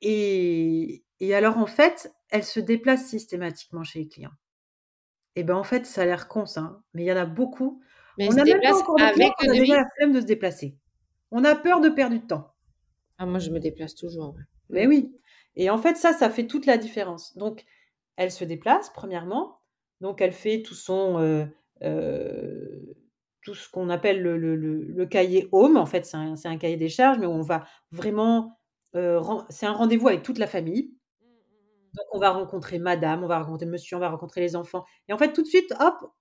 [0.03, 4.33] et et alors, en fait, elle se déplace systématiquement chez les clients.
[5.39, 7.25] Et ben, en fait, ça a l'air con ça, hein, mais il y en a
[7.25, 7.81] beaucoup,
[8.17, 10.27] Mais on a même pas encore de avec le a déjà la flemme de se
[10.27, 10.77] déplacer.
[11.31, 12.55] On a peur de perdre du temps.
[13.19, 14.43] Ah moi, je me déplace toujours, ouais.
[14.71, 15.15] Mais oui
[15.57, 17.37] et en fait, ça, ça fait toute la différence.
[17.37, 17.65] Donc
[18.17, 19.61] elle se déplace, premièrement,
[20.01, 21.49] donc elle fait tout son, heu
[21.83, 22.97] heu,
[23.43, 25.77] tout ce qu'on appelle le le le le cahier home.
[25.77, 28.59] En fait, c'est un un cahier des charges, mais on va vraiment,
[28.95, 30.95] ren c'est un rendez-vous avec toute la famille.
[31.23, 31.79] Mmh mh mh.
[31.88, 35.13] Donc on va rencontrer madame, on va rencontrer monsieur, on va rencontrer les enfants et
[35.13, 36.13] en fait, tout de suite, hop,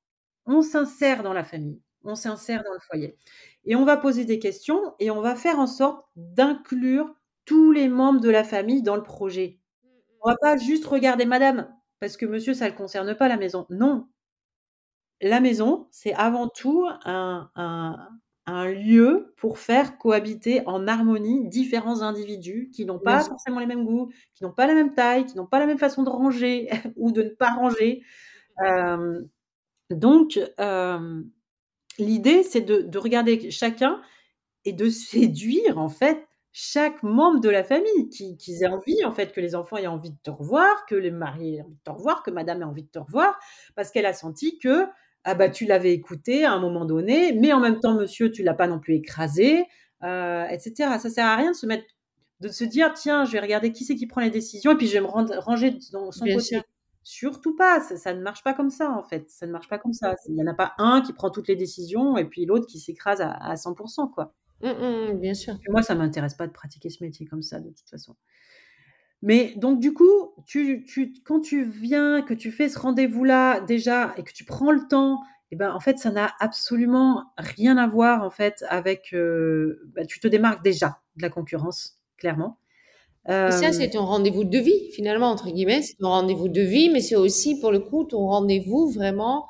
[0.48, 3.18] on s'insère dans la famille, on s'insère dans le foyer
[3.66, 7.14] et on va poser des questions et on va faire en sorte d'inclure
[7.46, 9.60] tous les membres de la famille dans le projet.
[9.84, 9.90] Mmh
[10.24, 10.32] On mh.
[10.32, 13.66] va pas juste regarder madame, parce que monsieur, ça le concerne pas la maison.
[13.70, 14.08] Non!
[15.22, 18.10] La maison, c'est avant tout un un
[18.48, 23.86] un lieu pour faire cohabiter en harmonie différents individus qui n'ont pas forcément les mêmes
[23.86, 26.70] goûts, qui n'ont pas la même taille, qui n'ont pas la même façon de ranger
[26.98, 28.04] ou de ne pas ranger.
[28.66, 29.28] Hem,
[29.92, 31.30] donc hem,
[32.00, 34.02] l'idée, c'est de de regarder chacun
[34.66, 39.12] et de séduire, en fait, chaque membre de la famille, qui qu'ils aient envie, en
[39.12, 41.80] fait, que les enfants aient envie de te revoir, que les mariés aient envie de
[41.84, 43.40] te revoir, que madame ait envie de te revoir,
[43.76, 44.88] parce qu'elle a senti que,
[45.28, 48.44] ah bah, tu l'avais écouté à un moment donné, mais en même temps, monsieur, tu
[48.44, 49.66] l'as pas non plus écrasé,
[50.04, 51.00] heu et cetera.
[51.00, 51.86] Ça sert à rien de se mettre
[52.42, 54.88] de se dire: «Tiens, je vais regarder qui c'est qui prend les décisions et puis
[54.88, 56.62] je vais me rendre ranger dans son Bien sûr.
[56.62, 56.66] côté».
[57.04, 59.80] Surtout pas, ça ça ne marche pas comme ça, en fait, ça ne marche pas
[59.80, 60.16] comme ça.
[60.30, 62.80] Il y en a pas un qui prend toutes les décisions et puis l'autre qui
[62.80, 64.34] s'écrase à à 100 % quoi.
[64.62, 65.20] Mmh mh mh.
[65.20, 65.58] Bien sûr.
[65.70, 68.16] Moi, ça m'intéresse pas de pratiquer ce métier comme ça, de toute façon.
[69.24, 74.14] Mais donc du coup, tu tu quand tu viens, que tu fais ce rendez-vous-là, déjà
[74.18, 75.20] et que tu prends le temps
[75.52, 80.06] et ben, en fait, ça n'a absolument rien à voir, en fait, avec, heu, bah,
[80.06, 82.58] tu te démarques déjà de la concurrence, clairement.
[83.48, 85.82] Et ça, Hem c'est ton «rendez-vous de vie», finalement, entre guillemets.
[85.84, 89.48] C'est ton rendez-vous de vie, mais c'est aussi, pour le coup, ton rendez-vous vraiment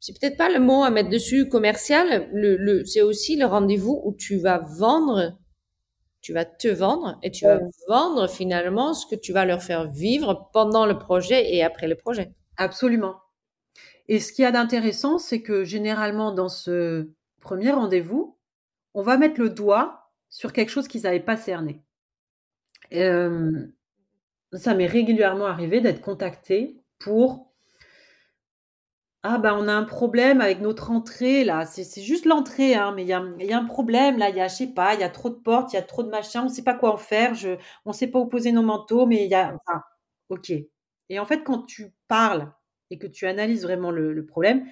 [0.00, 2.28] c'est peut-être pas le mot à mettre dessus, commercial.
[2.32, 5.38] Le le c'est aussi le rendez-vous où tu vas vendre,
[6.22, 9.90] tu vas te vendre et tu vas vendre, finalement, ce que tu vas leur faire
[9.90, 12.32] vivre pendant le projet et après le projet.
[12.56, 13.16] Absolument
[14.08, 17.08] et ce qu'il y a d'intéressant, c'est que, généralement, dans ce
[17.40, 18.38] 1er rendez-vous,
[18.94, 21.82] on va mettre le doigt sur quelque chose qu'ils avaient pas cerné.
[22.90, 23.72] Hem,
[24.52, 27.51] ça m'est régulièrement arrivé d'être contactée pour
[29.24, 32.92] «Ah bah, on a un problème avec notre entrée là, c'est c'est juste l'entrée, hein,
[32.96, 34.66] mais il y a, il y a un problème là, il y a je sais
[34.66, 36.64] pas, il y a trop de portes, il y a trop de machins, on sait
[36.64, 37.50] pas quoi en faire, je
[37.84, 39.80] on sait pas où poser nos manteaux, mais il y a» enfin,
[40.28, 40.50] OK.
[41.08, 42.52] Et en fait, quand tu parles
[42.90, 44.66] et que tu analyses vraiment le le problème,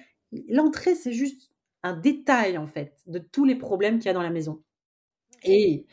[0.49, 4.21] l'entrée, c'est juste un détail, en fait, de tous les problèmes qu'il y a dans
[4.21, 4.61] la maison.
[5.43, 5.87] Et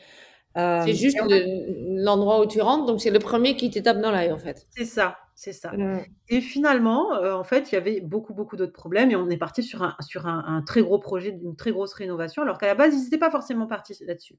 [0.77, 4.01] C'est hem et juste l'endroit où tu rentres, donc c'est le 1er qui te tape
[4.01, 4.67] dans l'œil, en fait.
[4.75, 6.09] C'est ça, c'est ça Mmh.
[6.31, 9.37] et finalement, heu, en fait, il y avait beaucoup, beaucoup d'autres problèmes et on est
[9.37, 12.67] partis sur un sur un un très gros projet d'une très grosse rénovation, alors qu'à
[12.67, 14.37] la base, ils étaient pas forcément partis là-dessus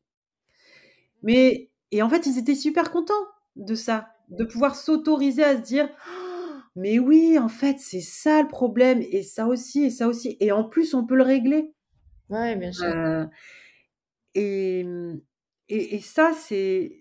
[1.23, 3.15] Mais et en fait, ils étaient super contents
[3.57, 5.89] de ça, de pouvoir s'autoriser à se dire:
[6.77, 10.53] «Mais oui, en fait, c'est ça le problème et ça aussi et ça aussi et
[10.53, 11.75] en plus, on peut le régler».
[12.31, 12.95] Ouais, bien sûr.
[12.95, 13.31] Heu
[14.35, 14.85] et
[15.69, 17.00] et et ça, c'est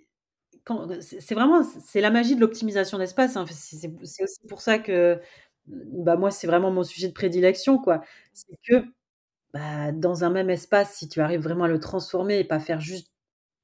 [1.02, 3.46] c'est vraiment c'est la magie de l'optimisation d'espace, hein.
[3.52, 3.92] C'est
[4.24, 5.20] aussi pour ça que,
[5.68, 8.02] bah, moi, c'est vraiment mon sujet de prédilection, quoi.
[8.34, 8.84] C'est que,
[9.54, 12.82] bah, dans un même espace, si tu arrives vraiment à le transformer et pas faire
[12.82, 13.12] juste,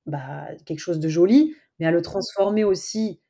[0.08, 3.22] bah, quelque chose de joli, mais à le transformer aussi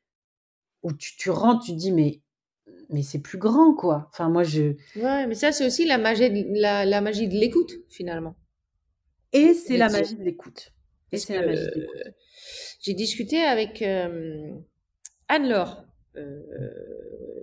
[0.82, 2.22] où tu tu rentres, tu te dis: «Mais
[2.90, 4.08] mais c'est plus grand, quoi».
[4.12, 7.34] Enfin, moi, je Ouais, mais ça, c'est aussi la magie de la la magie de
[7.34, 8.34] l'écoute, finalement.
[9.32, 10.72] et c'est la magie de l'écoute
[11.12, 11.68] et c'est la magie
[12.86, 14.62] j'ai discuté avec, hem,
[15.28, 15.84] Anne-Laure,
[16.16, 16.46] heu,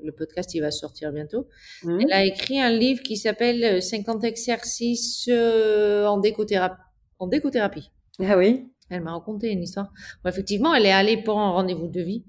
[0.02, 1.50] le podcast, il va sortir bientôt.
[1.84, 2.00] Mmh.
[2.02, 6.78] Elle a écrit un livre qui s'appelle, heu, «50 exercices, heu, en décothéra
[7.20, 7.92] en décothérapie».
[8.20, 8.70] Ah oui?
[8.90, 9.92] Elle m'a raconté une histoire.
[10.24, 12.24] Bon, effectivement, elle est allée pour un rendez-vous de vie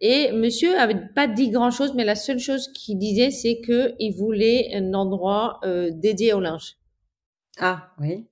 [0.00, 4.74] et monsieur avait pas dit grand-chose, mais la seule chose qu'il disait, c'est qu'il voulait
[4.74, 5.60] un endroit,
[5.92, 6.76] dédié au linge.
[7.58, 8.26] Ah oui.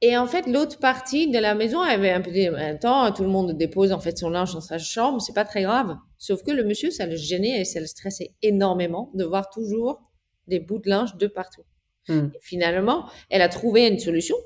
[0.00, 3.28] Et en fait, l'autre partie de la maison avait un peu dit: «Attends, tout le
[3.28, 5.96] monde dépose en fait son linge dans sa chambre, c'est pas très grave».
[6.18, 10.00] Sauf que le monsieur, ça le gênait et ça le stressait énormément de voir toujours
[10.46, 11.62] des bouts de linge de partout.
[12.08, 12.28] Mmh.
[12.34, 14.36] Et finalement, elle a trouvé une solution,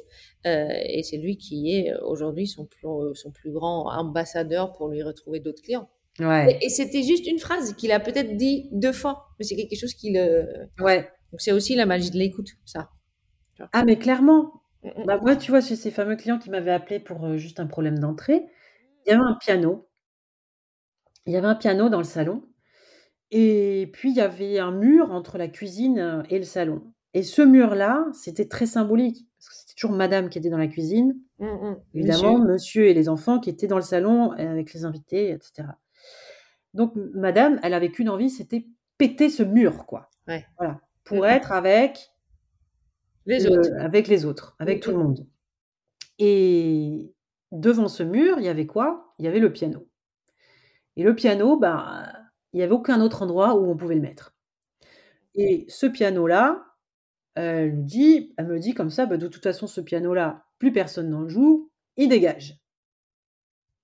[0.47, 5.03] heu et c'est lui qui est aujourd'hui son plus son plus grand ambassadeur pour lui
[5.03, 5.89] retrouver d'autres clients.
[6.19, 6.59] Ouais.
[6.61, 9.77] Et et c'était juste une phrase qu'il a peut-être dit 2 fois, mais c'est quelque
[9.79, 10.47] chose qui le
[10.81, 11.09] Ouais.
[11.31, 12.91] donc c'est aussi la magie de l'écoute, ça.
[13.73, 14.62] Ah mais clairement.
[14.83, 15.07] Mmh mh.
[15.07, 17.67] Bah, moi, tu vois, chez ces fameux clients qui m'avaient appelé pour, heu, juste un
[17.67, 18.47] problème d'entrée,
[19.07, 19.89] il y avait un piano.
[21.27, 22.43] Il y avait un piano dans le salon
[23.33, 27.23] et puis il y avait un mur entre la cuisine, heu, et le salon et
[27.25, 31.17] ce mur-là, c'était très symbolique parce que c'était toujours madame qui était dans la cuisine,
[31.39, 31.85] Mmh mh.
[31.95, 32.41] évidemment, Monsieur.
[32.41, 35.79] monsieur et les enfants qui étaient dans le salon, heu, avec les invités et cetera.
[36.75, 38.67] Donc m madame, elle avait qu'une envie, c'était
[38.99, 40.11] péter ce mur, quoi.
[40.27, 40.47] Ouais.
[40.59, 40.81] Voilà,
[41.13, 41.37] Mmh pour mh.
[41.37, 42.12] être avec
[43.27, 43.71] Les autres.
[43.71, 45.27] le avec les autres, avec tout le monde.
[46.19, 47.15] Et
[47.53, 49.15] devant ce mur, il y avait quoi?
[49.19, 49.89] Il y avait le piano.
[50.97, 52.13] Et le piano, bah,
[52.53, 54.35] il y avait aucun autre endroit où on pouvait le mettre.
[55.35, 56.65] Et ce piano-là,
[57.35, 60.73] elle me dit elle me dit comme ça: «Bah, de toute façon, ce piano-là, plus
[60.73, 62.59] personne n'en joue, il dégage»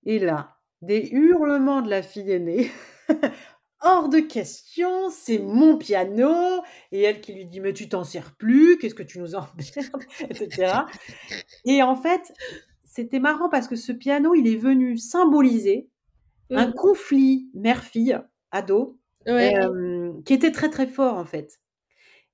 [0.05, 2.69] et là, des hurlements de la fille aînée:
[3.81, 8.35] «Hors de question, c'est mon piano» et elle qui lui dit: «Mais tu t'en sers
[8.35, 9.61] plus, qu'est-ce que tu nous emmerdes?»
[10.29, 10.87] et cetera
[11.65, 12.33] et en fait,
[12.85, 15.89] c'était marrant parce que ce piano, il est venu symboliser
[16.55, 18.19] un conflit mère-fille,
[18.51, 19.59] ado, Ouais.
[19.63, 21.59] hem, qui était très, très fort, en fait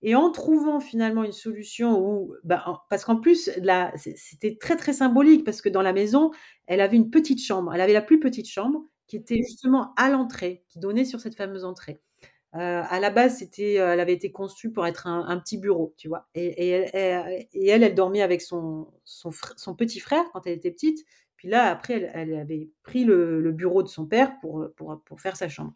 [0.03, 3.49] et en trouvant finalement une solution où, bah, parce qu'en plus
[3.97, 6.31] c'est c'était très, très symbolique parce que dans la maison,
[6.67, 7.73] elle avait une petite chambre.
[7.73, 11.35] Elle avait la plus petite chambre qui était justement à l'entrée, qui donnait sur cette
[11.35, 12.01] fameuse entrée.
[12.55, 15.57] Heu, à la base, c'était, heu, elle avait été conçue pour être un un petit
[15.57, 16.27] bureau, tu vois?
[16.35, 20.47] Et et elle et elle, elle dormait avec son son fr son petit frère quand
[20.47, 21.05] elle était petite.
[21.37, 25.01] Puis là, après, elle elle avait pris le le bureau de son père pour, pour,
[25.05, 25.73] pour faire sa chambre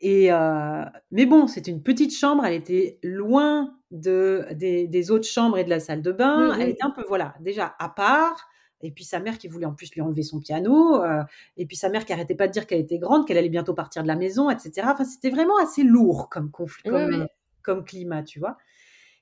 [0.00, 5.26] et heu, mais bon, c'était une petite chambre, elle était loin de des des autres
[5.28, 6.56] chambres et de la salle de bain.
[6.56, 8.48] Mmh Elle était un peu, voilà, déjà à part
[8.82, 11.22] et puis sa mère qui voulait en plus lui enlever son piano, heu
[11.56, 13.74] et puis sa mère qui arrêtait pas de dire qu'elle était grande, qu'elle allait bientôt
[13.74, 14.92] partir de la maison et cetera.
[14.94, 17.26] Enfin, c'était vraiment assez lourd comme conflit, Ouais,
[17.62, 18.56] comme, climat, tu vois?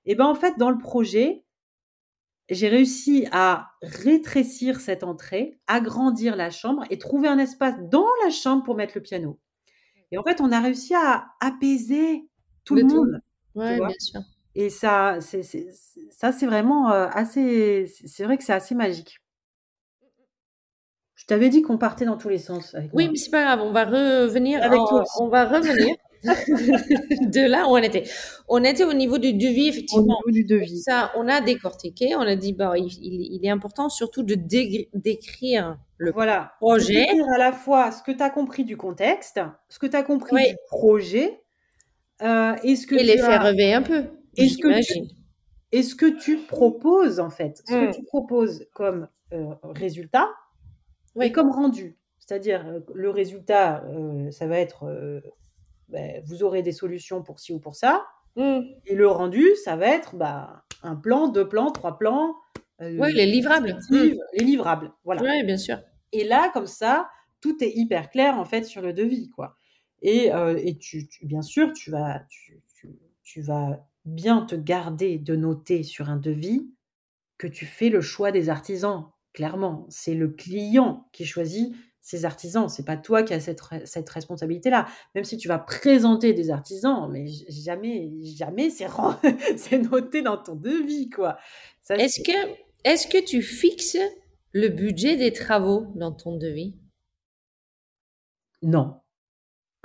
[0.07, 1.45] Et ben, en fait, dans le projet,
[2.49, 8.31] j'ai réussi à rétrécir cette entrée, agrandir la chambre et trouver un espace dans la
[8.31, 9.39] chambre pour mettre le piano
[10.13, 12.29] et en fait, on a réussi à apaiser
[12.65, 13.05] tout Le le tout.
[13.05, 13.21] monde,
[13.63, 14.23] tu Ouais, bien sûr.
[14.55, 15.43] Et ça, c'est
[16.11, 19.21] ça, c'est vraiment, heu, assez c'est vrai que c'est assez magique.
[21.29, 23.13] T'avais dit qu'on partait dans tous les sens avec Oui, moi.
[23.13, 25.13] mais c'est pas grave, on va revenir Avec toi en aussi.
[25.21, 28.05] on va revenir de là où on était.
[28.49, 30.05] On était au niveau du devis, Au effectivement.
[30.27, 30.81] niveau du devis.
[30.81, 34.35] Ça, on a décortiqué, on a dit, bah, il est important surtout de
[34.95, 36.95] décrire le Voilà, projet.
[37.07, 39.39] décrire à la fois ce que tu as compris du contexte,
[39.69, 40.49] ce que tu as compris Oui.
[40.49, 41.43] du projet,
[42.23, 44.05] heu et ce que et les tu faire as rêver un peu,
[44.39, 47.63] et ce que tu que tu proposes, en fait.
[47.69, 47.95] Ce que Mmh.
[47.95, 50.27] tu proposes comme, heu, résultat
[51.21, 51.33] et Oui.
[51.33, 51.99] comme rendu.
[52.21, 55.23] C'est-à-dire, heu, le résultat, heu, ça va être, heu,
[55.89, 58.79] beh, vous aurez des solutions pour ci ou pour ça Mmh.
[58.87, 62.37] et le rendu, ça va être, bah, 1 plan, 2 plans, 3 plans,
[62.99, 63.79] Ouais, les livrables.
[64.35, 65.25] Les livrables, voilà.
[65.25, 65.79] Ouais, bien sûr.
[66.13, 69.57] Et là, comme ça, tout est hyper clair, en fait, sur le devis, quoi
[70.03, 75.19] et et tu tu bien sûr, tu vas tu tu tu vas bien te garder
[75.19, 76.71] de noter sur un devis
[77.39, 79.13] que tu fais le choix des artisans.
[79.39, 79.87] Clairement.
[79.89, 82.69] C'est le client qui choisit ses artisans.
[82.69, 84.89] C'est pas toi qui as cette, cette responsabilité-là.
[85.15, 88.69] Même si tu vas présenter des artisans, mais jamais, jamais
[89.57, 91.39] c'est, noté dans ton devis, quoi.
[91.89, 92.33] Est-ce que,
[92.83, 93.97] est-ce que tu fixes
[94.51, 96.75] le budget des travaux dans ton devis?
[98.61, 98.97] Non.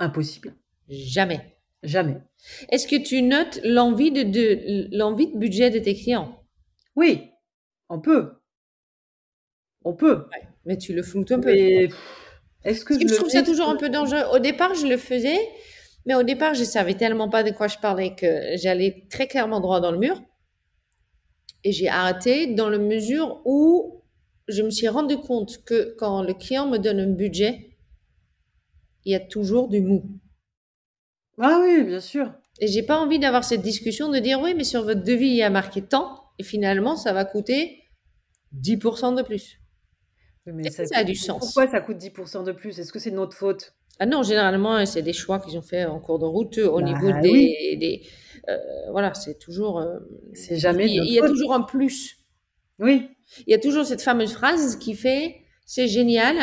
[0.00, 0.56] Impossible.
[0.88, 1.56] Jamais.
[1.84, 2.16] Jamais.
[2.70, 6.44] Est-ce que tu notes l'envie de, de l'envie de budget de tes clients?
[6.96, 7.30] Oui,
[7.88, 8.32] on peut.
[9.84, 10.24] On peut.
[10.64, 11.50] mais tu le floutes un peu.
[12.64, 14.24] Est-ce que je, trouve ça toujours un peu dangereux.
[14.32, 15.38] Au départ, je le faisais,
[16.06, 19.60] mais au départ, je savais tellement pas de quoi je parlais que j'allais très clairement
[19.60, 20.22] droit dans le mur.
[21.62, 24.02] Et j'ai arrêté dans la mesure où
[24.48, 27.76] je me suis rendu compte que quand le client me donne un budget,
[29.04, 30.04] il y a toujours du mou.
[31.38, 32.32] Ah oui, bien sûr.
[32.60, 35.36] Et j'ai pas envie d'avoir cette discussion de dire oui, mais sur votre devis, il
[35.36, 37.82] y a marqué tant, et finalement, ça va coûter
[38.54, 39.58] 10% de plus.
[40.46, 41.40] Mais ça, a du sens?
[41.40, 42.78] Pourquoi ça coûte 10% de plus?
[42.78, 43.74] Est-ce que c'est de notre faute?
[43.98, 46.82] Ah non, généralement, c'est des choix qu'ils ont fait en cours de route au bah
[46.82, 48.02] niveau des.
[48.48, 48.56] Euh,
[48.90, 49.78] voilà, c'est toujours.
[49.78, 49.98] Euh,
[50.32, 50.86] c'est jamais.
[50.88, 52.18] Il, y a toujours un plus.
[52.78, 53.08] Oui.
[53.46, 56.36] Il y a toujours cette fameuse phrase qui fait c'est génial.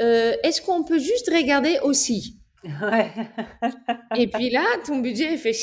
[0.00, 2.40] Euh, est-ce qu'on peut juste regarder aussi?
[2.64, 3.10] Ouais.
[4.16, 5.52] Et puis là, ton budget fait.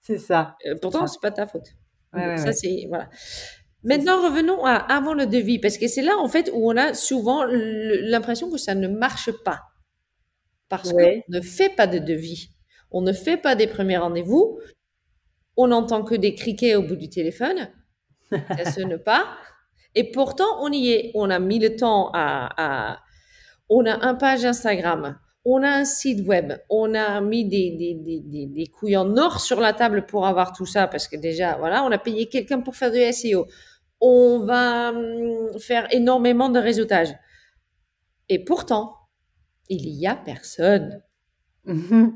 [0.00, 0.56] C'est ça.
[0.80, 1.66] pourtant, c'est pas ta faute.
[2.14, 2.86] ça, c'est.
[2.88, 3.10] Voilà.
[3.84, 6.94] Maintenant, revenons à avant le devis, parce que c'est là, en fait, où on a
[6.94, 9.62] souvent l'impression que ça ne marche pas.
[10.68, 12.50] Parce qu'on ne fait pas de devis.
[12.90, 14.60] On ne fait pas des premiers rendez-vous.
[15.56, 17.70] On n'entend que des criquets au bout du téléphone.
[18.30, 19.36] Ça sonne pas.
[19.94, 21.10] Et pourtant, on y est.
[21.14, 23.00] On a mis le temps à,
[23.68, 25.18] on a un page Instagram.
[25.50, 26.52] On a un site web.
[26.68, 30.52] On a mis des, des, des, des, couilles en or sur la table pour avoir
[30.52, 33.46] tout ça parce que déjà, voilà, on a payé quelqu'un pour faire du SEO.
[33.98, 37.14] On va hum, faire énormément de réseautage.
[38.28, 38.94] Et pourtant,
[39.70, 41.02] il y a personne.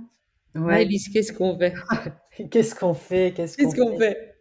[0.54, 0.86] Ouais.
[0.86, 1.72] qu'est-ce qu'on fait?
[2.50, 3.32] Qu'est-ce qu'on fait?
[3.34, 4.36] Qu'est-ce qu'on fait,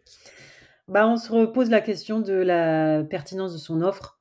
[0.86, 4.20] Bah, on se repose la question de la pertinence de son offre,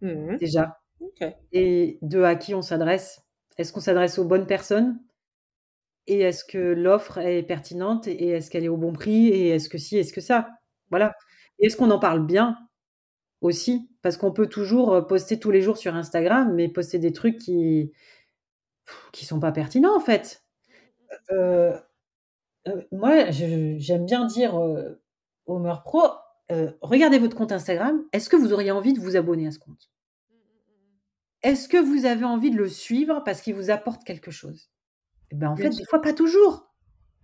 [0.00, 0.80] mmh déjà.
[1.52, 3.21] Et de à qui on s'adresse.
[3.58, 4.98] Est-ce qu'on s'adresse aux bonnes personnes?
[6.06, 9.68] Et est-ce que l'offre est pertinente Et est-ce qu'elle est au bon prix Et est-ce
[9.68, 10.48] que si Est-ce que ça?
[10.90, 11.14] Voilà.
[11.58, 12.58] Et est-ce qu'on en parle bien
[13.40, 13.88] aussi?
[14.02, 17.92] Parce qu'on peut toujours poster tous les jours sur Instagram, mais poster des trucs qui
[19.12, 20.42] qui sont pas pertinents en fait.
[21.30, 21.76] Euh,
[22.68, 25.00] euh, moi, j'aime bien dire euh,
[25.46, 26.02] Homer Pro,
[26.82, 28.04] regardez votre compte Instagram.
[28.12, 29.91] Est-ce que vous auriez envie de vous abonner à ce compte?
[31.42, 34.70] Est-ce que vous avez envie de le suivre parce qu'il vous apporte quelque chose?
[35.30, 36.72] Eh ben, En fait, des fois, pas toujours.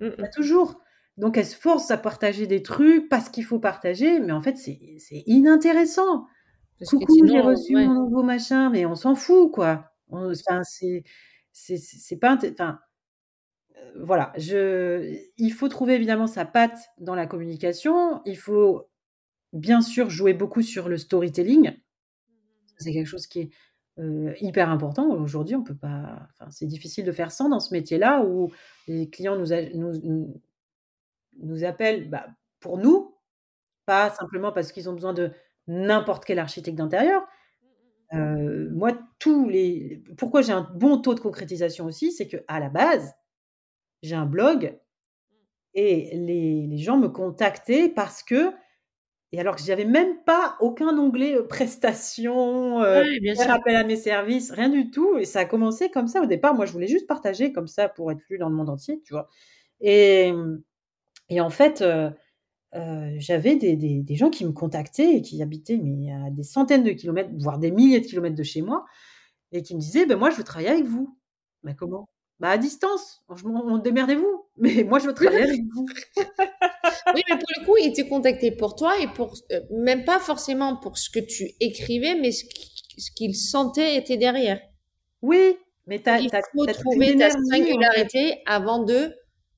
[0.00, 0.80] Pas toujours.
[1.16, 4.56] Donc, elle se force à partager des trucs parce qu'il faut partager, mais en fait,
[4.56, 4.78] c'est
[5.26, 6.26] inintéressant.
[6.88, 9.92] Coucou, j'ai reçu mon nouveau machin, mais on s'en fout, quoi.
[10.10, 12.38] Enfin, c'est pas.
[12.52, 12.78] Enfin,
[13.96, 18.22] voilà, je, il faut trouver évidemment sa patte dans la communication.
[18.24, 18.88] Il faut
[19.52, 21.70] bien sûr jouer beaucoup sur le storytelling.
[21.70, 21.74] Mmh
[22.78, 23.50] c'est quelque chose qui est
[24.40, 25.08] hyper important.
[25.10, 26.28] Aujourd'hui, on peut pas.
[26.32, 28.50] Enfin, c'est difficile de faire sans dans ce métier-là où
[28.86, 30.40] les clients nous, nous,
[31.40, 32.26] nous, appellent bah,
[32.60, 33.14] pour nous,
[33.86, 35.32] pas simplement parce qu'ils ont besoin de
[35.66, 37.22] n'importe quel architecte d'intérieur.
[38.12, 40.02] Mmh moi, tous les.
[40.16, 43.14] Pourquoi j'ai un bon taux de concrétisation aussi, c'est que à la base,
[44.02, 44.78] j'ai un blog
[45.74, 48.52] et les, les, gens me contactaient parce que,
[49.32, 53.04] et alors que j'avais même pas aucun onglet prestations, euh,
[53.48, 55.18] appel à mes services, rien du tout.
[55.18, 56.54] Et ça a commencé comme ça au départ.
[56.54, 59.12] Moi, je voulais juste partager comme ça pour être lu dans le monde entier, tu
[59.12, 59.28] vois.
[59.80, 60.32] Et,
[61.28, 61.84] et en fait,
[62.72, 66.84] j'avais des, des, des, gens qui me contactaient et qui habitaient mais à des centaines
[66.84, 68.86] de kilomètres, voire des milliers de kilomètres de chez moi,
[69.52, 71.18] et qui me disaient, ben moi, je veux travailler avec vous.
[71.64, 72.08] Mais comment?
[72.40, 74.47] Bah, à distance, franchement, démerdez-vous.
[74.60, 75.86] Mais moi, je veux travailler avec vous.
[77.14, 80.18] oui, mais pour le coup, il était contacté pour toi et pour euh, même pas
[80.18, 82.44] forcément pour ce que tu écrivais, mais ce
[83.14, 84.60] qu'il sentait était derrière.
[85.22, 85.56] Oui,
[85.86, 89.14] mais tu as, il faut trouver ta singularité avant de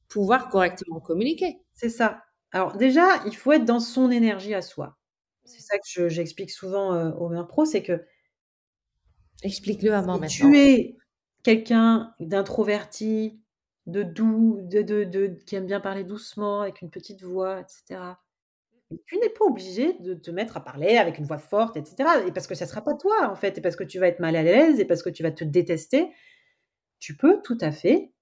[0.08, 1.58] pouvoir correctement communiquer.
[1.74, 2.22] C'est ça.
[2.52, 4.96] Alors déjà, il faut être dans son énergie à soi.
[5.44, 8.04] C'est ça que j'explique souvent euh, au Main Pro, c'est que
[9.42, 10.50] explique-le avant maintenant.
[10.50, 10.96] Tu es
[11.42, 13.40] quelqu'un d'introverti,
[13.90, 18.18] de doux, de, de, qui aime bien parler doucement, avec une petite voix, etc.
[19.06, 22.24] tu n'es pas obligé de te mettre à parler avec une voix forte, etc.
[22.26, 24.08] Et parce que ça ne sera pas toi, en fait, et parce que tu vas
[24.08, 26.10] être mal à l'aise, et parce que tu vas te détester.
[26.98, 28.12] Tu peux tout à fait,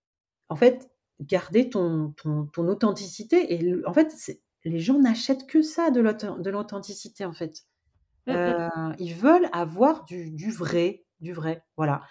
[0.49, 0.91] en fait,
[1.21, 3.55] garder ton, ton, ton authenticité.
[3.55, 4.13] Et en fait,
[4.65, 6.01] les gens n'achètent que ça, de
[6.51, 7.65] l'authenticité, en fait.
[8.27, 8.55] Mmh mh.
[8.57, 12.03] Heu, ils veulent avoir du du vrai, du vrai, voilà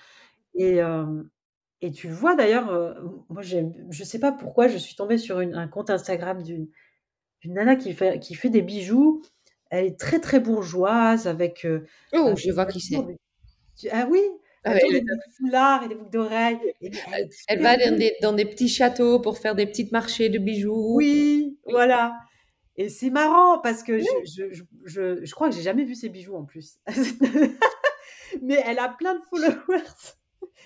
[0.56, 1.30] et hem
[1.82, 5.18] et tu vois d'ailleurs, heu, m moi j'aime je sais pas pourquoi je suis tombée
[5.18, 6.70] sur une un compte Instagram d'une
[7.42, 9.24] d'une nana qui fait qui fait des bijoux.
[9.72, 13.08] Elle est très, très bourgeoise avec, heu, Oh, avec je vois qui toujours c'est.
[13.08, 13.18] des
[13.78, 14.22] tu ah oui?
[14.64, 15.02] Ah Elle ouais, des
[15.38, 17.98] foulards et des boucles d'oreilles et mais elle Elle est elle super va dans belle.
[17.98, 21.08] des dans des petits châteaux pour faire des petites marchés de bijoux.
[21.10, 21.74] Oui, Oui.
[21.74, 22.20] voilà
[22.78, 25.96] et c'est marrant parce que je je je je je crois que j'ai jamais vu
[25.96, 26.78] ses bijoux en plus.
[28.42, 29.84] Mais elle a plein de followers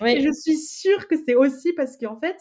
[0.06, 2.36] et je suis sûre que c'est aussi parce qu'en fait,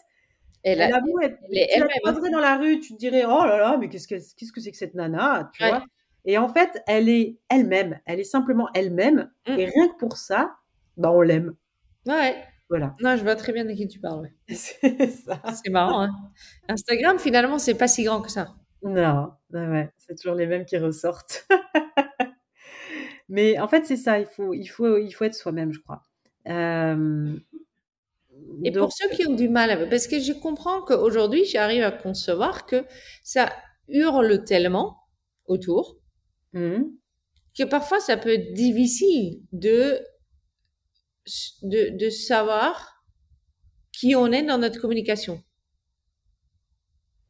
[0.63, 1.89] Elle a elle a elle beau être elle tu la hein.
[2.01, 4.77] croiserais dans la rue, tu te dirais: «Oh là là, mais qu'est-ce que c'est que
[4.77, 5.83] cette nana?» tu vois?
[6.25, 9.67] Et en fait, elle est elle-même, elle est simplement elle-même et Mmh.
[9.67, 10.55] rien que pour ça,
[10.97, 11.55] bah, on l'aime.
[12.05, 12.47] Ouais.
[12.69, 12.95] Voilà.
[12.99, 14.33] Non, je vois très bien de qui tu parles, ouais.
[14.55, 15.41] C'est ça.
[15.45, 16.09] C'est marrant, hein.
[16.69, 18.55] Instagram, finalement, c'est pas si grand que ça.
[18.83, 21.47] Non, ouais, c'est toujours les mêmes qui ressortent.
[23.29, 26.03] Mais en fait, c'est ça, il faut il faut il faut être soi-même, je crois.
[26.45, 27.41] Hem,
[28.63, 32.65] Et pour ceux qui ont du mal parce que je comprends qu'aujourd'hui, j'arrive à concevoir
[32.65, 32.85] que
[33.23, 33.51] ça
[33.87, 34.97] hurle tellement
[35.47, 35.97] autour
[36.53, 37.01] mh.
[37.57, 39.99] que parfois ça peut être difficile de
[41.63, 43.03] de de savoir
[43.93, 45.43] qui on est dans notre communication.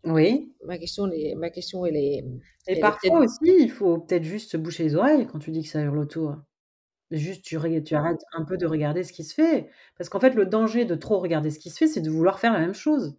[0.04, 0.52] Oui.
[0.66, 1.08] Ma question
[1.38, 2.24] ma question elle est,
[2.68, 5.64] Et elle parfois aussi, il faut peut-être juste se boucher les oreilles quand tu dis
[5.64, 6.36] que ça hurle autour.
[7.12, 9.70] Juste tu tu arrêtes un peu de regarder ce qui se fait.
[9.98, 12.40] Parce qu'en fait, le danger de trop regarder ce qui se fait, c'est de vouloir
[12.40, 13.18] faire la même chose.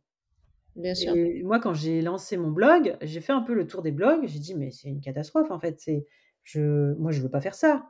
[0.77, 1.17] Bien sûr.
[1.17, 4.27] Et moi, quand j'ai lancé mon blog, j'ai fait un peu le tour des blogs,
[4.27, 6.07] j'ai dit: «Mais c'est une catastrophe, en fait, c'est
[6.45, 7.87] je moi, je veux pas faire ça».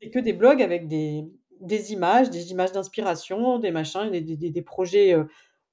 [0.00, 1.24] C'est que des blogs avec des
[1.60, 5.28] des images, des images d'inspiration, des machins, des des des projets, heu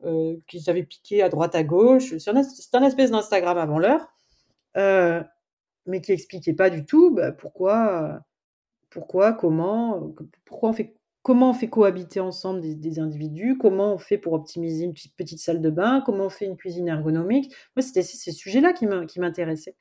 [0.05, 2.15] heu, qu'ils avaient piqués à droite à gauche.
[2.17, 4.07] C'est un es c'est un espèce d'Instagram avant l'heure,
[4.77, 5.23] heu,
[5.87, 8.21] mais qui expliquait pas du tout, bah, pourquoi,
[8.89, 10.13] pourquoi, comment,
[10.45, 14.85] pourquoi on fait comment on fait cohabiter ensemble des individus, comment on fait pour optimiser
[14.85, 17.53] une petite petite salle de bain, comment on fait une cuisine ergonomique.
[17.75, 19.75] Moi, c'était ces sujets-là qui m'intéressaient.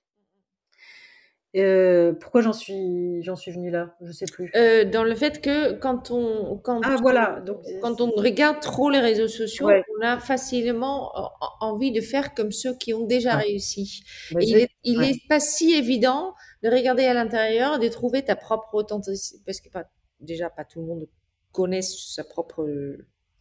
[1.59, 3.97] Heu, pourquoi j'en suis j'en suis venue là?
[4.01, 4.51] Je sais plus.
[4.55, 8.11] Heu, dans le fait que quand on quand Ah on voilà, donc c'est quand on
[8.13, 9.85] regarde trop les réseaux sociaux, Ouais.
[9.99, 13.37] on a facilement en en envie de faire comme ceux qui ont déjà Ouais.
[13.37, 14.03] réussi.
[14.31, 15.05] Bah, il est il ouais.
[15.05, 19.69] est pas si évident de regarder à l'intérieur, de trouver ta propre authenticité parce que
[19.71, 19.85] pas
[20.21, 21.09] déjà pas tout le monde
[21.53, 22.65] connaît sa propre,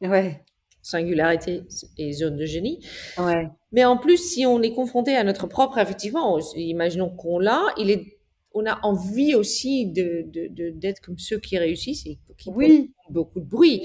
[0.01, 0.43] Ouais.
[0.89, 1.63] Singularité
[1.97, 2.79] et zone de génie.
[3.17, 3.49] Ouais.
[3.71, 7.91] Mais en plus, si on est confronté à notre propre effectivement, imaginons qu'on l'a, il
[7.91, 8.17] est
[8.53, 10.25] on a envie aussi de
[10.71, 13.83] d'être comme ceux qui réussissent et qui font beaucoup de bruit.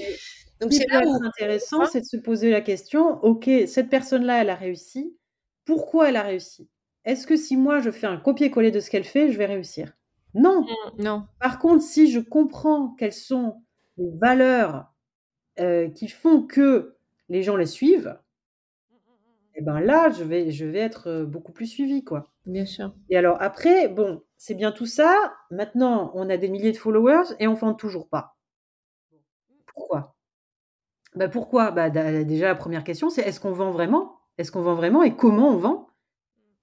[0.61, 4.41] Donc c'est là où intéressant, parfois c'est de se poser la question: «OK, cette personne-là,
[4.41, 5.15] elle a réussi.
[5.65, 6.69] Pourquoi elle a réussi?
[7.05, 9.93] Est-ce que si moi je fais un copier-coller de ce qu'elle fait, je vais réussir?
[10.33, 10.65] Non!
[10.97, 11.23] Non.
[11.39, 13.61] Par contre, si je comprends quelles sont
[13.97, 14.92] les valeurs,
[15.59, 16.95] heu, qui font que
[17.29, 18.17] les gens les suivent
[19.55, 22.31] et ben, là, je vais je vais être, heu, beaucoup plus suivie, quoi.
[22.45, 22.93] Bien sûr.
[23.09, 25.33] Et alors après, bon, c'est bien tout ça.
[25.51, 28.35] Maintenant, on a des milliers de followers et on vend toujours pas.
[29.67, 30.15] Pourquoi?
[31.15, 31.71] Bah, pourquoi?
[31.71, 34.19] Bah, déjà la 1re question, c'est: «Est-ce qu'on vend vraiment?
[34.37, 35.87] Est-ce qu'on vend vraiment et comment on vend?»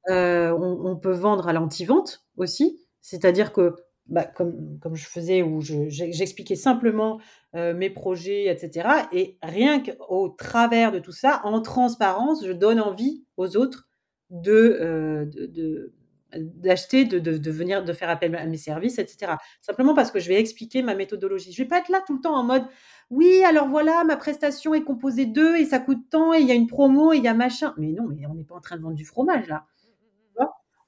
[0.08, 3.76] On on peut vendre à l'anti-vente aussi, c'est-à-dire que,
[4.10, 7.20] bah, comme je faisais où je j'e j'expliquais simplement,
[7.56, 12.52] heu, mes projets et cetera et rien qu'au travers de tout ça, en transparence, je
[12.52, 13.88] donne envie aux autres
[14.30, 15.94] de, de
[16.36, 19.38] d'acheter, de de venir de faire appel à mes services et cetera.
[19.62, 21.52] Simplement parce que je vais expliquer ma méthodologie.
[21.52, 22.64] Je vais pas être là tout le temps en mode:
[23.10, 26.52] «Oui, alors voilà, ma prestation est composée de et ça coûte tant et il y
[26.52, 27.74] a une promo et il y a machin».
[27.78, 29.64] Mais non, mais on n'est pas en train de vendre du fromage là,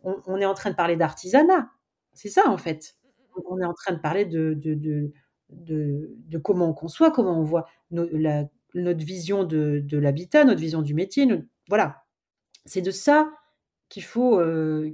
[0.04, 1.68] on est en train de parler d'artisanat.
[2.14, 2.96] C'est ça, en fait.
[3.46, 5.12] On est en train de parler de de
[5.50, 10.94] de comment on conçoit, comment on voit notre vision de de l'habitat, notre vision du
[10.94, 11.26] métier,
[11.68, 12.04] voilà.
[12.66, 13.32] C'est de ça
[13.90, 14.40] qu'il faut,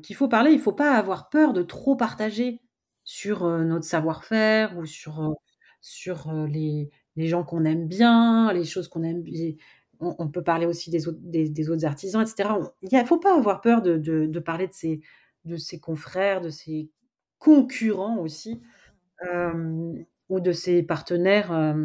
[0.02, 0.52] qu'il faut parler.
[0.52, 2.62] Il faut pas avoir peur de trop partager
[3.04, 5.20] sur, heu, notre savoir-faire ou sur,
[6.30, 9.30] heu, les les gens qu'on aime bien, les choses qu'on aime b
[10.00, 12.58] on peut parler aussi des autres des autres artisans et cetera.
[12.60, 15.00] On il a faut pas avoir peur de de de parler de ses
[15.46, 16.90] de ses confrères, de ses
[17.38, 18.60] concurrents aussi,
[20.28, 21.76] ou de ses partenaires,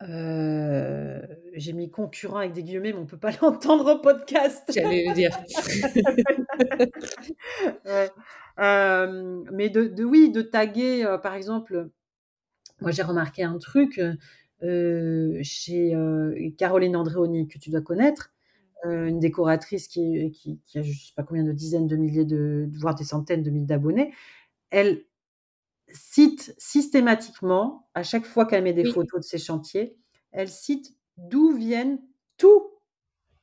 [0.00, 4.70] j'ai mis concurrents avec des guillemets, mais on peut pas l'entendre au podcast.
[4.72, 5.30] J'allais le dire.
[7.84, 8.10] Ouais,
[9.52, 11.88] mais de de oui, de taguer, par exemple,
[12.80, 14.00] moi j'ai remarqué un truc,
[15.42, 15.94] chez,
[16.58, 18.32] Caroline Andréoni que tu dois connaître,
[18.84, 22.68] une décoratrice qui qui qui a je sais pas combien de dizaines de milliers de
[22.74, 24.14] voire des centaines de milliers d'abonnés.
[24.70, 25.04] Elle
[25.92, 28.92] cite systématiquement, à chaque fois qu'elle met des Oui.
[28.94, 29.96] photos de ses chantiers,
[30.32, 32.00] elle cite d'où viennent
[32.38, 32.62] tous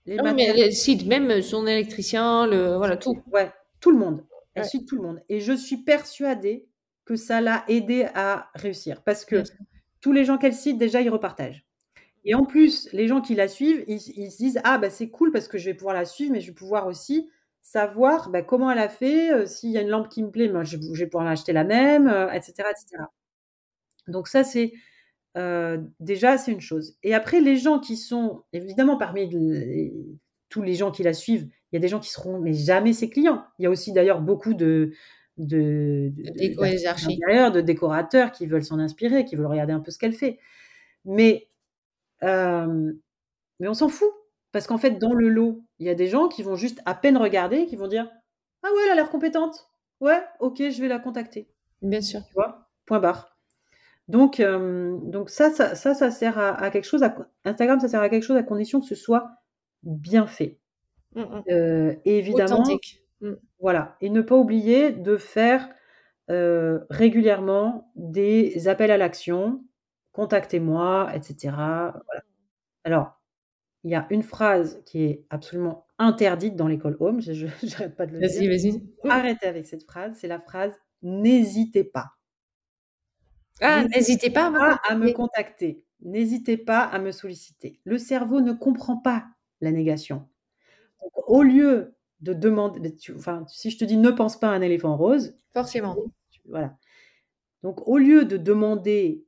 [0.07, 3.21] les Ah mais elle cite même son électricien, le voilà, tout.
[3.31, 4.25] Ouais, tout le monde.
[4.55, 4.65] Elle Ouais.
[4.65, 6.67] cite tout le monde et je suis persuadée
[7.05, 9.43] que ça l'a aidée à réussir parce que
[10.01, 11.66] tous les gens qu'elle cite, déjà, ils repartagent
[12.27, 15.09] et en plus, les gens qui la suivent, ils ils se disent: «Ah bah, c'est
[15.09, 17.29] cool parce que je vais pouvoir la suivre, mais je vais pouvoir aussi
[17.63, 20.49] savoir, bah, comment elle a fait, heu, s'il y a une lampe qui me plaît,
[20.49, 23.11] ben, je vais je vais pouvoir m'acheter la même», heu, et cetera, et cetera.
[24.09, 24.73] Donc ça, c'est,
[25.37, 29.93] heu, déjà, c'est une chose et après les gens qui sont évidemment parmi les
[30.49, 32.93] tous les gens qui la suivent, il y a des gens qui seront mais jamais
[32.93, 33.43] ses clients.
[33.59, 34.91] Il y a aussi d'ailleurs beaucoup de
[35.37, 36.11] de
[37.53, 40.39] de décorateurs qui veulent s'en inspirer, qui veulent regarder un peu ce qu'elle fait.
[41.05, 41.46] Mais,
[42.21, 44.09] mais on s'en fout
[44.53, 46.95] parce qu'en fait, dans le lot, il y a des gens qui vont juste à
[46.95, 48.09] peine regarder, qui vont dire:
[48.63, 49.69] «Ah ouais, elle a l'air compétente.
[50.01, 51.49] Ouais, OK, je vais la contacter».
[51.81, 52.21] Bien sûr.
[52.29, 52.69] Tu vois?
[52.87, 53.37] Point barre.
[54.09, 57.15] Donc donc ça ça ça ça sert à à quelque chose à
[57.45, 59.31] Instagram, ça sert à quelque chose à condition que ce soit
[59.83, 60.59] bien fait.
[61.15, 61.43] Mmh mh.
[61.51, 63.03] Heu, évidemment Authentique.
[63.21, 63.33] Mmh.
[63.59, 65.69] voilà et ne pas oublier de faire,
[66.31, 69.63] heu, régulièrement des appels à l'action:
[70.17, 72.23] «Contactez-moi» et cetera, voilà.
[72.85, 73.21] Alors,
[73.83, 78.05] il y a une phrase qui est absolument interdite dans call home, je j'arrête pas
[78.07, 78.29] de le dire.
[78.29, 78.83] Vas-y, vas-y.
[79.09, 82.07] Arrêtez avec cette phrase, c'est la phrase: «N'hésitez pas».
[83.61, 85.83] Ah, N'hésitez pas à me pas à me contacter.
[86.01, 87.79] N'hésitez pas à me solliciter.
[87.85, 89.25] Le cerveau ne comprend pas
[89.61, 90.27] la négation.
[91.03, 94.53] Donc au lieu de demander tu enfin, si je te dis: «Ne pense pas à
[94.53, 95.95] un éléphant rose», Forcément.
[96.31, 96.75] tu voilà.
[97.63, 99.26] Donc au lieu de demander,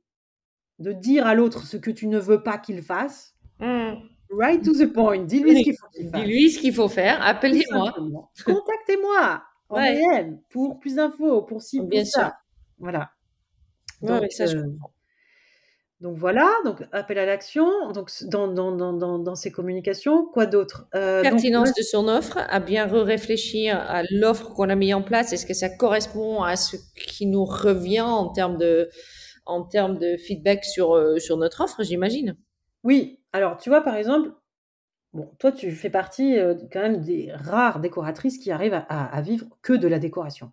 [0.80, 3.92] de dire à l'autre ce que tu ne veux pas qu'il fasse, Mmh.
[4.30, 6.22] right to the point, dis-lui ce qu'il faut qu'il fasse.
[6.22, 7.92] dis-lui ce qu'il faut faire, appelez-moi.
[8.44, 9.94] Contactez-moi en Ouais.
[9.94, 12.22] DM pour plus d'infos, pour pour Bien sûr.
[12.22, 12.38] ça.
[12.78, 13.10] Voilà.
[14.02, 14.92] Ouais, Donc ouais, ça je heu, comprends.
[16.00, 20.46] donc voilà, donc appel à l'action, donc dans dans dans dans dans ces communications, quoi
[20.46, 20.88] d'autre?
[20.94, 25.32] Donc Pertinence de son offre, à bien re-réfléchir à l'offre qu'on a mis en place.
[25.34, 28.88] Est-ce que ça correspond à ce qui nous revient en termes de
[29.46, 32.36] en termes de feedback sur, heu, sur notre offre, j'imagine?
[32.84, 34.32] Oui, alors tu vois, par exemple,
[35.14, 39.06] bon, toi tu fais partie, heu, quand même des rares décoratrices qui arrivent à à
[39.16, 40.52] à vivre que de la décoration.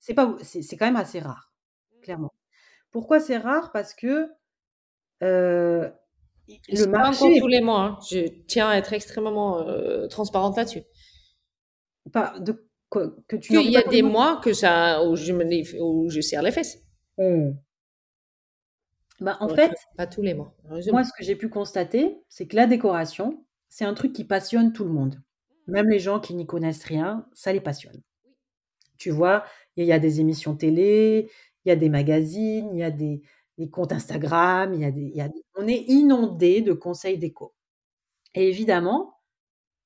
[0.00, 1.52] C'est pas c'est c'est quand même assez rare,
[2.02, 2.34] clairement.
[2.92, 3.72] Pourquoi c'est rare?
[3.72, 4.30] Parce que,
[6.68, 7.98] Et le c'est pas encore tous marché les mois, hein.
[8.10, 10.82] Je tiens à être extrêmement, heu, transparente là-dessus.
[12.12, 12.52] Pas de
[13.28, 14.38] que tu Qu'il y a des mois?
[14.42, 15.44] que ça où je me
[15.82, 16.78] où je serre les fesses.
[17.18, 17.63] Mmh.
[19.20, 20.54] Bah, en fait, pas tous les mois,
[20.90, 24.72] moi, ce que j'ai pu constater, c'est que la décoration, c'est un truc qui passionne
[24.72, 25.22] tout le monde.
[25.66, 28.02] Même les gens qui n'y connaissent rien, ça les passionne.
[28.98, 29.44] Tu vois?
[29.76, 31.30] Il y a des émissions télé,
[31.64, 33.22] il y a des magazines, il y a des
[33.58, 37.54] des comptes Instagram, il y a des y a on est inondés de conseils déco
[38.34, 39.14] et évidemment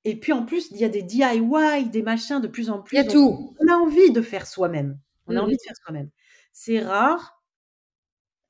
[0.04, 2.96] et puis en plus, il y a des DIY, des machins de plus en Il
[2.96, 3.54] y a plus, tout.
[3.60, 5.00] on a envie de faire soi-même.
[5.28, 5.42] On Mmh a mh.
[5.42, 6.10] envie de faire soi-même.
[6.52, 7.38] C'est rare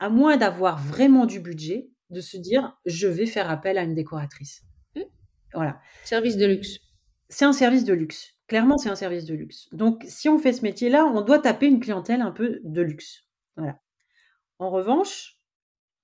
[0.00, 3.94] à moins d'avoir vraiment du budget, de se dire: «Je vais faire appel à une
[3.94, 4.62] décoratrice».
[4.96, 5.02] Mmh.
[5.54, 5.80] Voilà.
[6.04, 6.78] Service de luxe.
[7.28, 8.34] C'est un service de luxe.
[8.48, 9.68] Clairement, c'est un service de luxe.
[9.72, 13.24] Donc si on fait ce métier-là, on doit taper une clientèle un peu de luxe.
[13.56, 13.78] Voilà.
[14.58, 15.38] En revanche,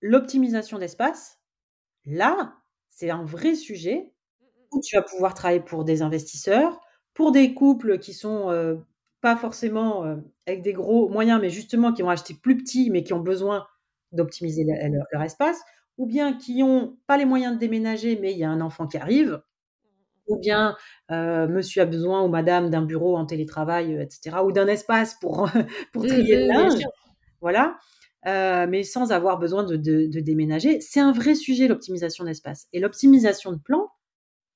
[0.03, 1.41] l'optimisation d'espace,
[2.07, 2.55] là,
[2.91, 4.13] c'est un vrai sujet
[4.73, 6.81] où tu vas pouvoir travailler pour des investisseurs,
[7.15, 8.81] pour des couples qui sont, heu,
[9.23, 13.05] pas forcément, heu, avec des gros moyens, mais justement qui vont acheter plus petit, mais
[13.05, 13.67] qui ont besoin
[14.15, 15.61] d'optimiser le leur leur espace,
[15.99, 18.87] ou bien qui ont pas les moyens de déménager, mais il y a un enfant
[18.89, 19.43] qui arrive,
[20.29, 20.77] ou bien,
[21.11, 24.67] heu, monsieur a besoin ou madame d'un bureau en télétravail, heu, et cetera, ou d'un
[24.69, 25.49] espace pour
[25.93, 26.83] pour Mmh trier le mh, bien linge.
[27.43, 27.79] Voilà,
[28.27, 30.81] heu, mais sans avoir besoin de de de déménager.
[30.81, 33.89] C'est un vrai sujet l'optimisation d'espace et l'optimisation de plan,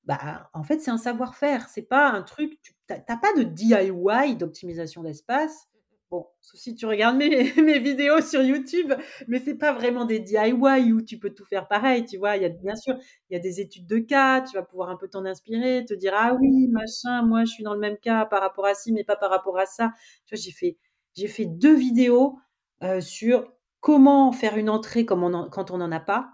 [0.05, 1.69] bah, en fait, c'est un savoir-faire.
[1.69, 5.68] C'est pas un truc tu tu as tu as pas de DIY d'optimisation d'espace.
[6.11, 7.17] Bon, si tu regardes
[7.63, 8.91] mes vidéos sur YouTube,
[9.27, 12.35] mais c'est pas vraiment des DIY où tu peux tout faire pareil, tu vois?
[12.35, 12.95] Il y a bien sûr,
[13.29, 15.93] il y a des études de cas, tu vas pouvoir un peu t'en inspirer, te
[15.93, 18.91] dire: «Ah oui, machin, moi je suis dans le même cas par rapport à ci,
[18.91, 19.91] mais pas par rapport à ça».
[20.25, 20.77] Tu vois, j'ai fait
[21.15, 22.39] j'ai fait 2 vidéos,
[22.83, 26.31] heu, sur comment faire une entrée comme on en quand on n'en a pas.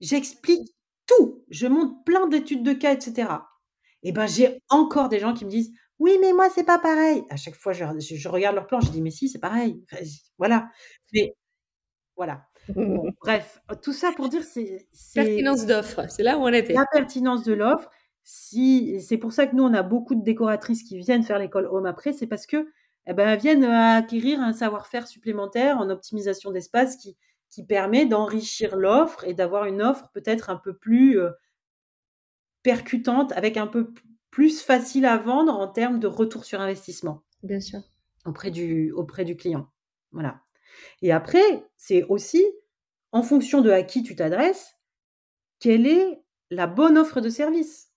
[0.00, 0.74] J'explique
[1.06, 1.44] tout!
[1.50, 3.48] Je montre plein d'études de cas et cetera
[4.04, 7.24] et ben, j'ai encore des gens qui me disent: «Oui, mais moi c'est pas pareil».
[7.30, 9.38] À chaque fois, je leur je je regarde leur plan, je dis: «Mais si, c'est
[9.38, 9.82] pareil».
[9.90, 10.02] Enfin,
[10.38, 10.70] voilà,
[11.12, 11.34] mais
[12.16, 12.46] voilà.
[12.68, 16.72] Bon, bref, tout ça pour dire c'est c'est Pertinence d'offre, c'est là où on était.
[16.72, 17.90] la pertinence de l'offre.
[18.24, 21.38] Si et c'est pour ça que nous, on a beaucoup de décoratrices qui viennent faire
[21.50, 22.66] call home après, c'est parce qu'elles
[23.06, 27.16] eh ben, elles viennent acquérir un savoir-faire supplémentaire en optimisation d'espace qui,
[27.50, 31.20] qui permet d'enrichir l'offre et d'avoir une offre peut-être un peu plus
[32.64, 33.92] percutante, avec un peu
[34.36, 37.22] plus facile à vendre en termes de retour sur investissement.
[37.42, 37.80] Bien sûr.
[38.26, 39.66] Auprès du, auprès du client.
[40.12, 40.42] Voilà.
[41.00, 42.44] Et après, c'est aussi,
[43.12, 44.74] en fonction de à qui tu t'adresses,
[45.58, 47.92] quelle est la bonne offre de service.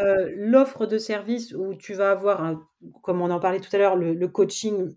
[0.00, 2.60] Euh, l'offre de service où tu vas avoir,
[3.02, 4.94] comme on en parlait tout à l'heure, le, coaching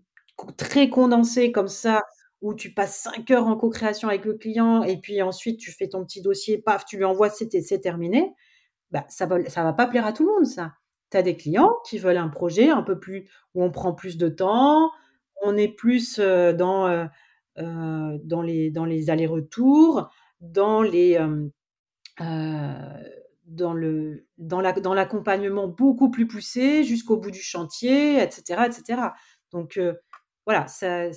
[0.56, 2.04] très condensé comme ça,
[2.40, 5.88] où tu passes 5 heures en co-création avec le client et puis ensuite tu fais
[5.88, 8.32] ton petit dossier, paf, tu lui envoies, c'est terminé.
[8.92, 10.74] Bah, ça va, ça va pas plaire à tout le monde, ça.
[11.10, 14.18] Tu as des clients qui veulent un projet un peu plus, où on prend plus
[14.18, 14.90] de temps,
[15.42, 17.06] on est plus euh, dans, euh,
[17.58, 21.18] euh, dans les, dans les allers-retours, dans les
[23.46, 29.02] dans le dans la, dans l'accompagnement beaucoup plus poussé jusqu'au bout du chantier, etc., etc.
[29.50, 29.80] Donc
[30.46, 31.10] voilà, ça,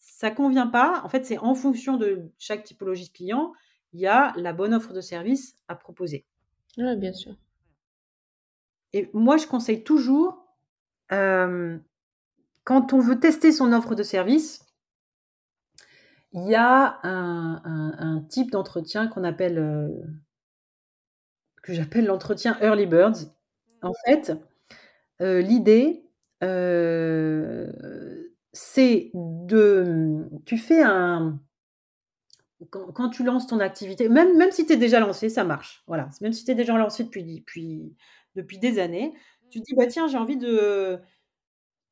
[0.00, 1.02] ça convient pas.
[1.04, 3.52] En fait, c'est en fonction de chaque typologie de client,
[3.92, 6.26] il y a la bonne offre de service à proposer.
[6.78, 7.36] Oui, bien sûr.
[8.92, 10.46] Et moi, je conseille toujours,
[11.08, 14.64] quand on veut tester son offre de service,
[16.32, 19.88] il y a un, type d'entretien qu'on appelle, euh,
[21.62, 23.34] que j'appelle l'entretien Early Birds.
[23.82, 24.32] En fait,
[25.20, 26.04] euh, l'idée,
[26.42, 27.70] euh,
[28.52, 31.38] c'est de, tu fais un,
[32.70, 35.82] quand, tu lances ton activité, même, même si tu es déjà lancé, ça marche.
[35.86, 36.08] Voilà.
[36.20, 37.94] Même si tu es déjà lancé depuis, depuis,
[38.36, 39.12] depuis des années,
[39.50, 40.98] tu te dis, bah, tiens, j'ai envie de,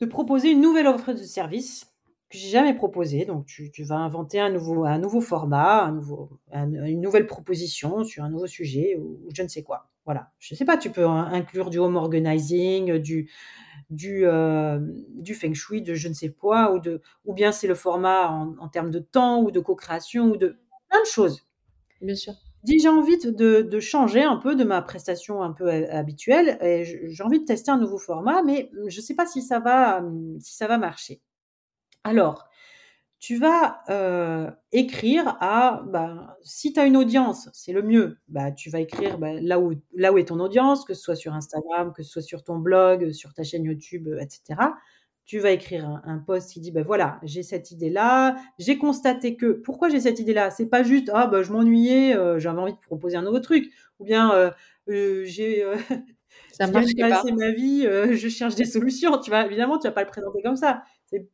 [0.01, 1.87] de proposer une nouvelle offre de service
[2.31, 3.25] que j'ai jamais proposée.
[3.25, 8.25] Donc, tu, vas inventer un nouveau, un nouveau format, un nouveau, une nouvelle proposition sur
[8.25, 9.91] un nouveau sujet ou, je ne sais quoi.
[10.05, 10.33] Voilà.
[10.39, 13.31] Je ne sais pas, tu peux inclure du home organizing, du,
[13.91, 14.79] du, euh,
[15.09, 18.29] du feng shui, de je ne sais quoi, ou, de, ou bien c'est le format
[18.29, 20.57] en, termes de temps ou de co-création ou de
[20.89, 21.47] plein de choses.
[22.01, 22.35] Bien sûr.
[22.63, 26.85] Dis, j'ai envie de, de, changer un peu de ma prestation un peu habituelle et
[26.85, 30.05] j'ai envie de tester un nouveau format, mais je ne sais pas si ça va,
[30.41, 31.23] si ça va marcher.
[32.05, 32.50] Alors,
[33.21, 38.51] tu vas euh, écrire à, bah, si tu as une audience, c'est le mieux, bah,
[38.51, 41.35] tu vas écrire bah, là, où, là où est ton audience, que ce soit sur
[41.35, 44.59] Instagram, que ce soit sur ton blog, sur ta chaîne YouTube, etc.
[45.27, 49.53] Tu vas écrire un, post qui dit, ben voilà, j'ai cette idée-là, j'ai constaté que,
[49.53, 50.51] pourquoi j'ai cette idée-là?
[50.51, 53.71] C'est pas juste, ah bah, je m'ennuyais, euh, j'avais envie de proposer un nouveau truc,
[53.99, 54.51] ou bien euh,
[55.27, 55.63] j'ai...
[56.53, 57.23] ça marche pas.
[57.37, 60.57] ma vie, je cherche des solutions, tu vois, évidemment, tu vas pas le présenter comme
[60.57, 60.85] ça.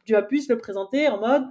[0.04, 1.44] Tu vas plus le présenter en mode,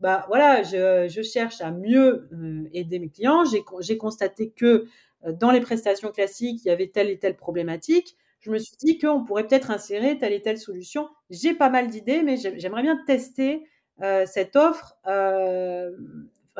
[0.00, 3.44] bah voilà, je, cherche à mieux euh, aider mes clients.
[3.80, 4.86] J'ai constaté que
[5.26, 8.16] euh, dans les prestations classiques, il y avait telle et telle problématique.
[8.40, 11.08] Je me suis dit qu'on pourrait peut-être insérer telle et telle solution.
[11.30, 13.66] J'ai pas mal d'idées, mais j'aimerais bien tester
[14.02, 14.96] euh, cette offre.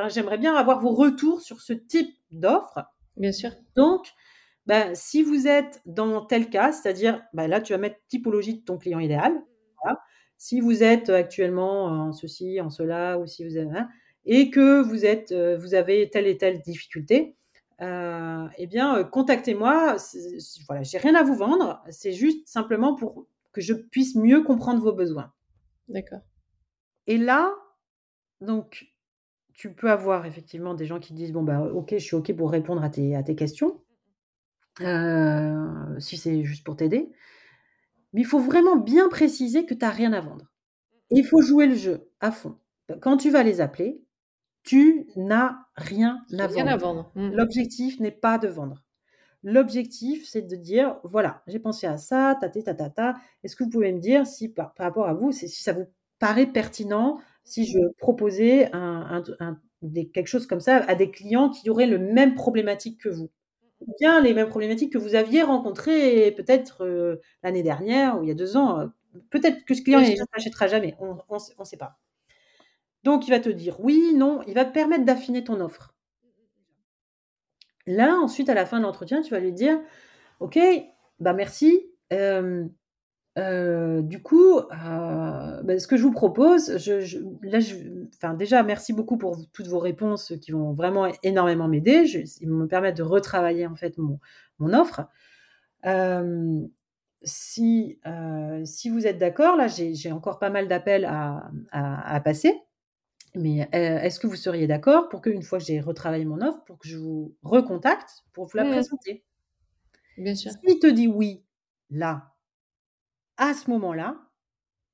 [0.08, 2.80] j'aimerais bien avoir vos retours sur ce type d'offre.
[3.16, 3.50] Bien sûr.
[3.76, 4.08] Donc,
[4.66, 8.64] bah, si vous êtes dans tel cas, c'est-à-dire, bah, là, tu vas mettre typologie de
[8.64, 9.40] ton client idéal.
[9.80, 10.00] Voilà
[10.38, 13.88] si vous êtes actuellement en ceci, en cela, ou si vous avez, hein,
[14.24, 17.36] et que vous êtes, euh, vous avez telle et telle difficulté,
[17.80, 19.96] euh, eh bien, euh, contactez-moi.
[20.68, 21.82] Voilà, j'ai rien à vous vendre.
[21.90, 25.32] C'est juste simplement pour que je puisse mieux comprendre vos besoins.
[25.88, 26.20] D'accord.
[27.06, 27.52] Et là,
[28.40, 28.86] donc,
[29.54, 32.50] tu peux avoir effectivement des gens qui disent bon bah ok, je suis ok pour
[32.50, 33.80] répondre à tes, à tes questions,
[35.98, 37.10] si c'est juste pour t'aider.
[38.12, 40.50] Mais il faut vraiment bien préciser que tu n'as rien à vendre.
[41.10, 42.56] il faut jouer le jeu à fond.
[43.00, 44.02] Quand tu vas les appeler,
[44.62, 46.78] tu n'as rien à vendre.
[46.78, 47.12] vendre.
[47.14, 47.30] Mmh.
[47.34, 48.82] L'objectif n'est pas de vendre.
[49.44, 53.16] L'objectif, c'est de dire, voilà, j'ai pensé à ça, ta ta ta ta.
[53.44, 55.86] Est-ce que vous pouvez me dire si par, rapport à vous, si ça vous
[56.18, 58.70] paraît pertinent, si je proposais
[60.12, 63.30] quelque chose comme ça à des clients qui auraient le même problématique que vous?
[63.98, 68.32] Bien les mêmes problématiques que vous aviez rencontrées peut-être euh, l'année dernière ou il y
[68.32, 68.80] a deux ans.
[68.80, 68.86] Euh,
[69.30, 71.98] peut-être que ce client ne s'achètera jamais, on ne sait pas.
[73.04, 75.94] Donc, il va te dire oui, non, il va te permettre d'affiner ton offre.
[77.86, 79.80] Là, ensuite, à la fin de l'entretien, tu vas lui dire,
[80.40, 80.58] OK,
[81.20, 81.90] bah merci.
[82.12, 82.66] Euh,
[83.38, 84.62] euh, du coup, euh,
[85.62, 87.76] bah, ce que je vous propose, je, là, je,
[88.16, 92.04] enfin, déjà, merci beaucoup pour toutes vos réponses qui vont vraiment énormément m'aider.
[92.40, 94.18] Ils me permettre de retravailler en fait mon,
[94.58, 95.06] mon offre.
[95.86, 96.60] Euh,
[97.22, 98.00] si,
[98.64, 102.54] si vous êtes d'accord, là, j'ai encore pas mal d'appels à, à, passer.
[103.34, 106.78] Mais est-ce que vous seriez d'accord pour qu'une fois que j'ai retravaillé mon offre, pour
[106.78, 109.24] que je vous recontacte pour vous la présenter?
[110.16, 110.52] Bien sûr.
[110.52, 111.44] S'il te dit oui,
[111.90, 112.32] là,
[113.38, 114.16] à ce moment-là,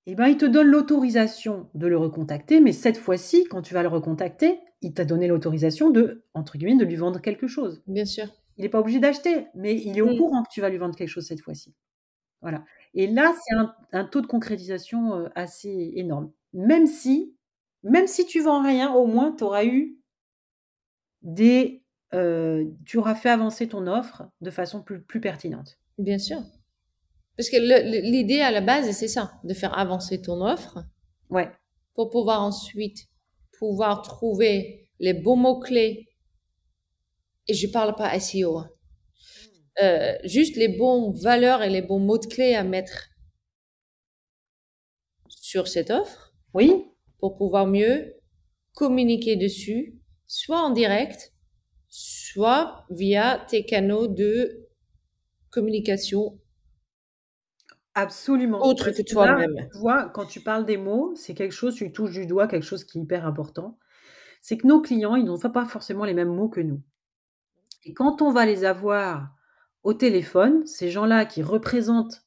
[0.06, 3.82] et ben, il te donne l'autorisation de le recontacter, mais cette fois-ci, quand tu vas
[3.82, 7.82] le recontacter, il t'a donné l'autorisation de, entre guillemets, de lui vendre quelque chose.
[7.86, 8.28] Bien sûr.
[8.56, 10.18] Il n'est pas obligé d'acheter, mais il est au Mmh.
[10.18, 11.74] courant que tu vas lui vendre quelque chose cette fois-ci.
[12.42, 12.64] Voilà.
[12.94, 16.32] Et là, c'est un, un taux de concrétisation euh, assez énorme.
[16.54, 17.36] Même si,
[17.82, 19.98] même si tu vends rien, au moins tu auras eu
[21.22, 21.82] des,
[22.14, 25.78] euh, tu auras fait avancer ton offre de façon plus, plus pertinente.
[25.98, 26.42] Bien sûr.
[27.36, 30.84] Parce que l'idée à la base, c'est ça, de faire avancer ton offre
[31.30, 31.50] Ouais,
[31.94, 33.08] pour pouvoir ensuite
[33.58, 36.08] pouvoir trouver les bons mots-clés.
[37.48, 38.58] Et je parle pas SEO.
[38.58, 38.70] hein.
[39.82, 43.08] Euh, juste les bons valeurs et les bons mots-clés à mettre
[45.28, 46.84] sur cette offre oui,
[47.18, 48.14] pour pouvoir mieux
[48.74, 51.32] communiquer dessus, soit en direct,
[51.88, 54.68] soit via tes canaux de
[55.50, 56.38] communication
[57.94, 58.58] absolument.
[58.58, 59.68] Parce que là, toi-même.
[59.72, 62.64] Tu vois, quand tu parles des mots, c'est quelque chose, tu touches du doigt quelque
[62.66, 63.78] chose qui est hyper important.
[64.42, 66.82] C'est que nos clients, ils n'ont pas forcément les mêmes mots que nous.
[67.84, 69.30] Et quand on va les avoir
[69.82, 72.24] au téléphone, ces gens-là qui représentent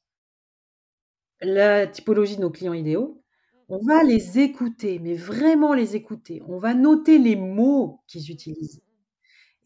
[1.40, 3.22] la typologie de nos clients idéaux,
[3.68, 6.42] on va les écouter, mais vraiment les écouter.
[6.48, 8.82] On va noter les mots qu'ils utilisent.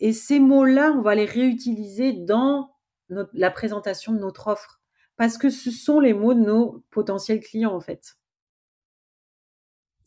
[0.00, 2.74] Et ces mots-là, on va les réutiliser dans
[3.10, 4.81] notre- la présentation de notre offre.
[5.22, 8.16] Parce que ce sont les mots de nos potentiels clients, en fait.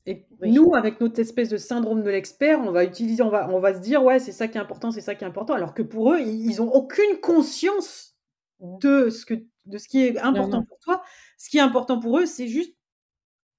[0.05, 0.51] Et Oui.
[0.51, 3.73] nous, avec notre espèce de syndrome de l'expert, on va utiliser, on va, on va
[3.73, 5.53] se dire, ouais, c'est ça qui est important, c'est ça qui est important.
[5.53, 8.17] Alors que pour eux, ils ils ont aucune conscience
[8.59, 9.35] de ce, que,
[9.67, 10.65] de ce qui est important non.
[10.65, 11.01] pour toi.
[11.37, 12.75] Ce qui est important pour eux, c'est juste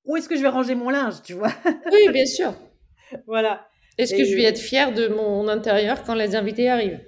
[0.04, 1.52] où est-ce que je vais ranger mon linge, tu vois?
[1.90, 2.52] Oui, bien sûr.
[3.26, 3.66] voilà.
[3.96, 7.00] Est-ce Et- que je vais être fière de mon intérieur quand les invités arrivent?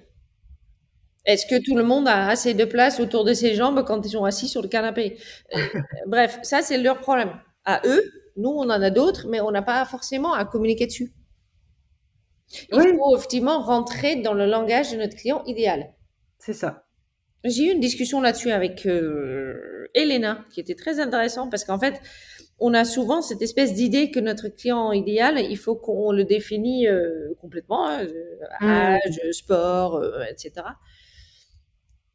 [1.29, 4.11] Est-ce que tout le monde a assez de place autour de ses jambes quand ils
[4.11, 5.19] sont assis sur le canapé?
[5.57, 5.59] Euh,
[6.09, 7.33] Bref, ça c'est leur problème.
[7.65, 8.03] À eux,
[8.37, 11.13] nous on en a d'autres, mais on n'a pas forcément à communiquer dessus.
[12.73, 12.85] Il Oui.
[12.97, 15.93] faut effectivement rentrer dans le langage de notre client idéal.
[16.39, 16.87] C'est ça.
[17.45, 22.01] J'ai eu une discussion là-dessus avec euh, Elena, qui était très intéressante parce qu'en fait,
[22.59, 26.89] on a souvent cette espèce d'idée que notre client idéal, il faut qu'on le définisse
[26.89, 28.67] euh, complètement, hein, euh, Mm.
[28.67, 30.67] âge, sport, euh, etc.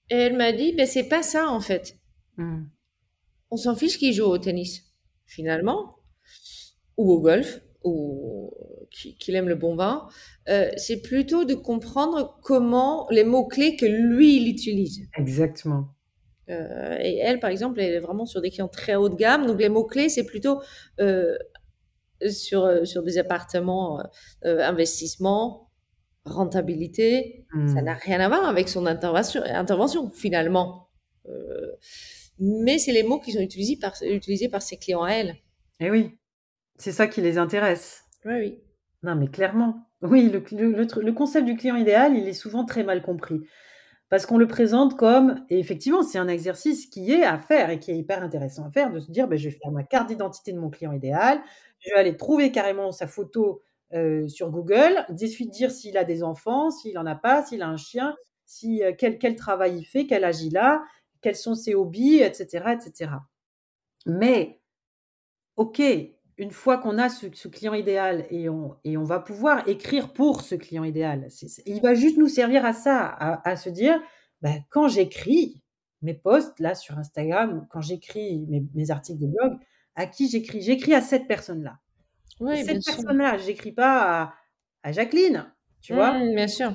[0.10, 1.98] Et elle m'a dit, ben c'est pas ça en fait.
[2.38, 2.64] Mm.
[3.52, 4.84] On s'en fiche qu'il joue au tennis,
[5.26, 5.98] finalement,
[6.98, 8.52] ou au golf, ou
[8.92, 10.08] qui- qu'il aime le bon vin.
[10.50, 15.08] Euh, c'est plutôt de comprendre comment les mots clés que lui il utilise.
[15.18, 15.88] Exactement.
[16.50, 19.46] Euh, et elle, par exemple, elle est vraiment sur des clients très haut de gamme.
[19.46, 20.62] Donc, les mots-clés, c'est plutôt
[21.00, 21.38] euh,
[22.30, 24.02] sur, sur des appartements,
[24.44, 25.63] investissement,
[26.26, 27.46] rentabilité.
[27.52, 27.86] Ça Mm.
[27.86, 30.88] n'a rien à voir avec son intervention, intervention finalement.
[31.30, 31.72] Euh,
[32.40, 35.36] mais c'est les mots qui sont utilisés par, utilisés par ses clients à elle.
[35.80, 36.18] Et oui,
[36.78, 38.04] c'est ça qui les intéresse.
[38.26, 38.60] Oui, oui.
[39.04, 39.88] Non, mais clairement.
[40.02, 43.42] Oui, le, le- le concept du client idéal, il est souvent très mal compris.
[44.10, 47.80] Parce qu'on le présente comme, et effectivement, c'est un exercice qui est à faire et
[47.80, 50.10] qui est hyper intéressant à faire, de se dire, ben, je vais faire ma carte
[50.10, 51.42] d'identité de mon client idéal,
[51.80, 53.62] je vais aller trouver carrément sa photo
[53.94, 57.68] euh, sur Google, ensuite dire s'il a des enfants, s'il en a pas, s'il a
[57.68, 58.16] un chien,
[58.46, 60.82] si, euh, quel, quel travail il fait, quel âge il a,
[61.22, 63.12] quels sont ses hobbies, etc., etc.
[64.06, 64.60] Mais,
[65.56, 65.82] ok,
[66.38, 70.42] une fois qu'on a ce, client idéal et on, et on va pouvoir écrire pour
[70.42, 71.28] ce client idéal,
[71.66, 74.02] il va juste nous servir à ça, à, se dire,
[74.42, 75.64] ben, quand j'écris
[76.02, 79.58] mes posts là sur Instagram, quand j'écris mes, mes articles de blog,
[79.96, 80.62] à qui j'écris?
[80.62, 81.80] J'écris à cette personne-là.
[82.44, 84.36] Oui, cette personne-là, j'écris pas à,
[84.84, 86.74] à Jacqueline, tu vois, Mm, bien sûr.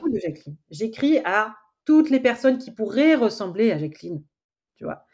[0.71, 4.25] J'écris à toutes les personnes qui pourraient ressembler à Jacqueline,
[4.77, 5.07] tu vois?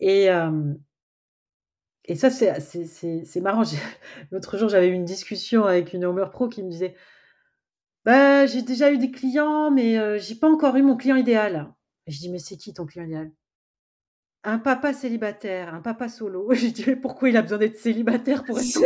[0.00, 0.74] Et, euh,
[2.06, 3.62] et ça, c'est- marrant.
[4.30, 6.94] L'autre jour, j'avais eu une discussion avec une Homer Pro qui me disait
[8.04, 11.72] bah, J'ai déjà eu des clients, mais euh, j'ai pas encore eu mon client idéal.
[12.06, 13.30] Et je dis Mais c'est qui ton client idéal?
[14.42, 16.48] Un papa célibataire, un papa solo.
[16.52, 18.66] J'ai dit Mais pourquoi il a besoin d'être célibataire pour être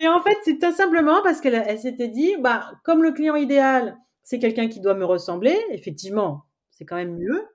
[0.00, 3.36] Et en fait, c'est tout simplement parce qu'elle elle s'était dit bah, Comme le client
[3.36, 7.46] idéal, c'est quelqu'un qui doit me ressembler, effectivement, c'est quand même mieux.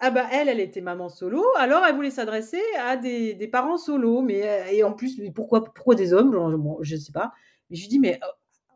[0.00, 3.78] Ah bah elle, elle était maman solo, alors elle voulait s'adresser à des, des parents
[3.78, 6.30] solo, mais euh, et en plus, mais pourquoi, pourquoi des hommes?
[6.56, 7.32] Bon, Je ne sais pas.
[7.70, 8.26] Mais je lui dis, mais euh,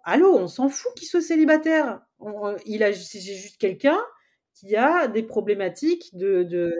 [0.04, 2.00] allô, on s'en fout qu'il soit célibataire.
[2.18, 3.98] On- euh, il a, c'est juste quelqu'un
[4.62, 6.74] qui a des problématiques de, de,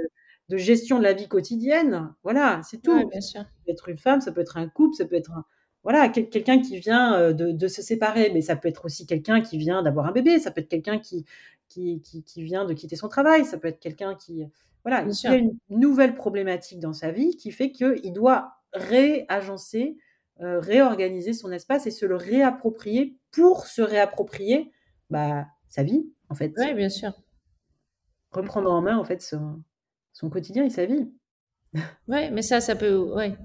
[0.48, 2.14] de gestion de la vie quotidienne.
[2.22, 2.98] Voilà, c'est tout.
[2.98, 3.44] Ouais, bien sûr.
[3.44, 5.44] Ça peut être une femme, ça peut être un couple, ça peut être un,
[5.82, 9.06] voilà, quel- quelqu'un qui vient euh, de, de se séparer, mais ça peut être aussi
[9.06, 11.24] quelqu'un qui vient d'avoir un bébé, ça peut être quelqu'un qui,
[11.68, 14.44] qui, qui, qui vient de quitter son travail, ça peut être quelqu'un qui,
[14.84, 19.96] voilà, il y a une nouvelle problématique dans sa vie qui fait qu'il doit réagencer,
[20.40, 24.72] heu, réorganiser son espace et se le réapproprier pour se réapproprier,
[25.10, 26.54] bah, sa vie, en fait.
[26.56, 27.12] Ouais, bien sûr.
[28.32, 29.62] Reprendre en main, en fait, son
[30.12, 31.10] son quotidien et sa vie.
[32.08, 33.36] Ouais, mais ça, ça peut, ouais.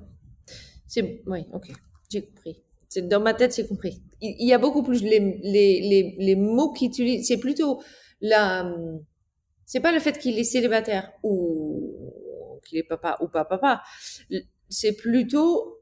[0.88, 1.72] C'est, ouais, ok,
[2.12, 2.64] j'ai compris.
[2.90, 4.02] C'est dans ma tête, j'ai compris.
[4.22, 7.28] Il, il y a beaucoup plus les les les, les mots qu'il utilise.
[7.28, 7.82] C'est plutôt
[8.22, 8.74] la,
[9.66, 12.14] c'est pas le fait qu'il est célibataire ou
[12.66, 13.84] qu'il est papa ou pas papa.
[14.70, 15.82] C'est plutôt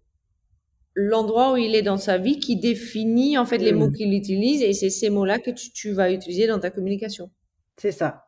[0.95, 3.78] l'endroit où il est dans sa vie qui définit en fait les Mmh.
[3.80, 7.32] mots qu'il utilise et c'est ces mots-là que tu, tu vas utiliser dans ta communication.
[7.78, 8.24] C'est ça.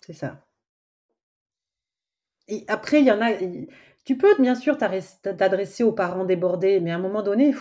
[0.00, 0.46] C'est ça.
[2.48, 3.30] Et après, il y en a,
[4.04, 4.92] tu peux bien sûr t'arres
[5.22, 7.54] t'adresser aux parents débordés, mais à un moment donné,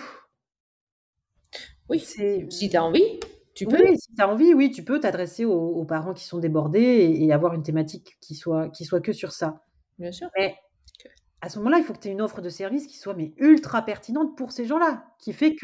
[1.90, 3.20] Oui, c'est si tu as envie,
[3.56, 3.78] tu peux.
[3.78, 6.80] oui, si tu as envie, oui, tu peux t'adresser aux aux parents qui sont débordés
[6.82, 9.64] et et avoir une thématique qui soit qui soit que sur ça.
[10.00, 10.30] Bien sûr.
[10.38, 10.58] Mais
[11.42, 13.34] à ce moment-là, il faut que tu aies une offre de service qui soit mais
[13.38, 15.56] ultra pertinente pour ces gens-là, qui fait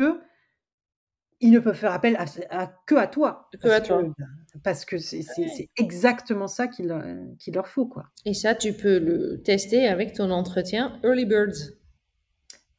[1.51, 3.49] ne peuvent faire appel à à que à toi.
[3.61, 4.03] Que à Parce toi.
[4.03, 8.05] que, parce que c'est exactement ça qu'il leur faut, quoi.
[8.25, 11.73] Et ça, tu peux le tester avec ton entretien Early Birds.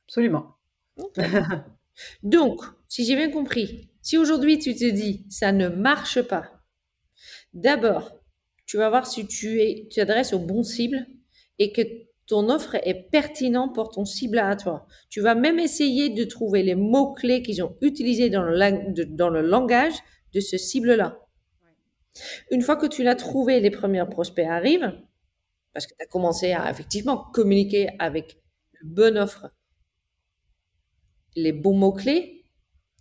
[0.07, 0.57] Absolument.
[2.23, 6.63] Donc, si j'ai bien compris, si aujourd'hui tu te dis ça ne marche pas,
[7.53, 8.21] d'abord,
[8.67, 11.07] tu vas voir si tu es, tu t'adresses aux bons cibles
[11.59, 11.83] et que
[12.27, 14.87] ton offre est pertinente pour ton cible à toi.
[15.11, 19.29] Tu vas même essayer de trouver les mots-clés qu'ils ont utilisés dans le, de- dans
[19.31, 19.95] le langage
[20.33, 21.21] de ce cible-là.
[22.51, 24.93] Une fois que tu l'as trouvé, les premiers prospects arrivent,
[25.73, 28.41] parce que tu as commencé à effectivement communiquer avec
[28.83, 29.51] une bonne offre,
[31.37, 32.36] les bons mots-clés.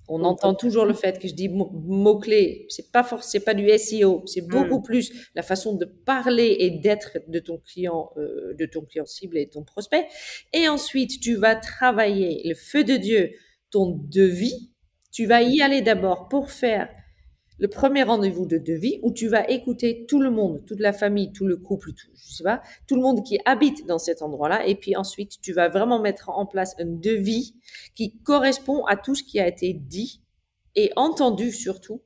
[0.07, 3.69] On entend toujours le fait que je dis mo- mots-clés, c'est pas forcément, pas du
[3.69, 8.65] SEO, c'est beaucoup plus la façon de parler et d'être de ton client, euh, de
[8.65, 10.07] ton client cible et de ton prospect.
[10.53, 13.31] Et ensuite, tu vas travailler le feu de Dieu,
[13.71, 14.71] ton devis.
[15.11, 16.89] Tu vas y aller d'abord pour faire
[17.57, 21.31] le premier rendez-vous de devis où tu vas écouter tout le monde, toute la famille,
[21.31, 24.65] tout le couple, tout, je sais pas, tout le monde qui habite dans cet endroit-là.
[24.67, 27.55] Et puis ensuite, tu vas vraiment mettre en place un devis
[27.95, 30.21] qui correspond à tout ce qui a été dit
[30.75, 32.01] et entendu surtout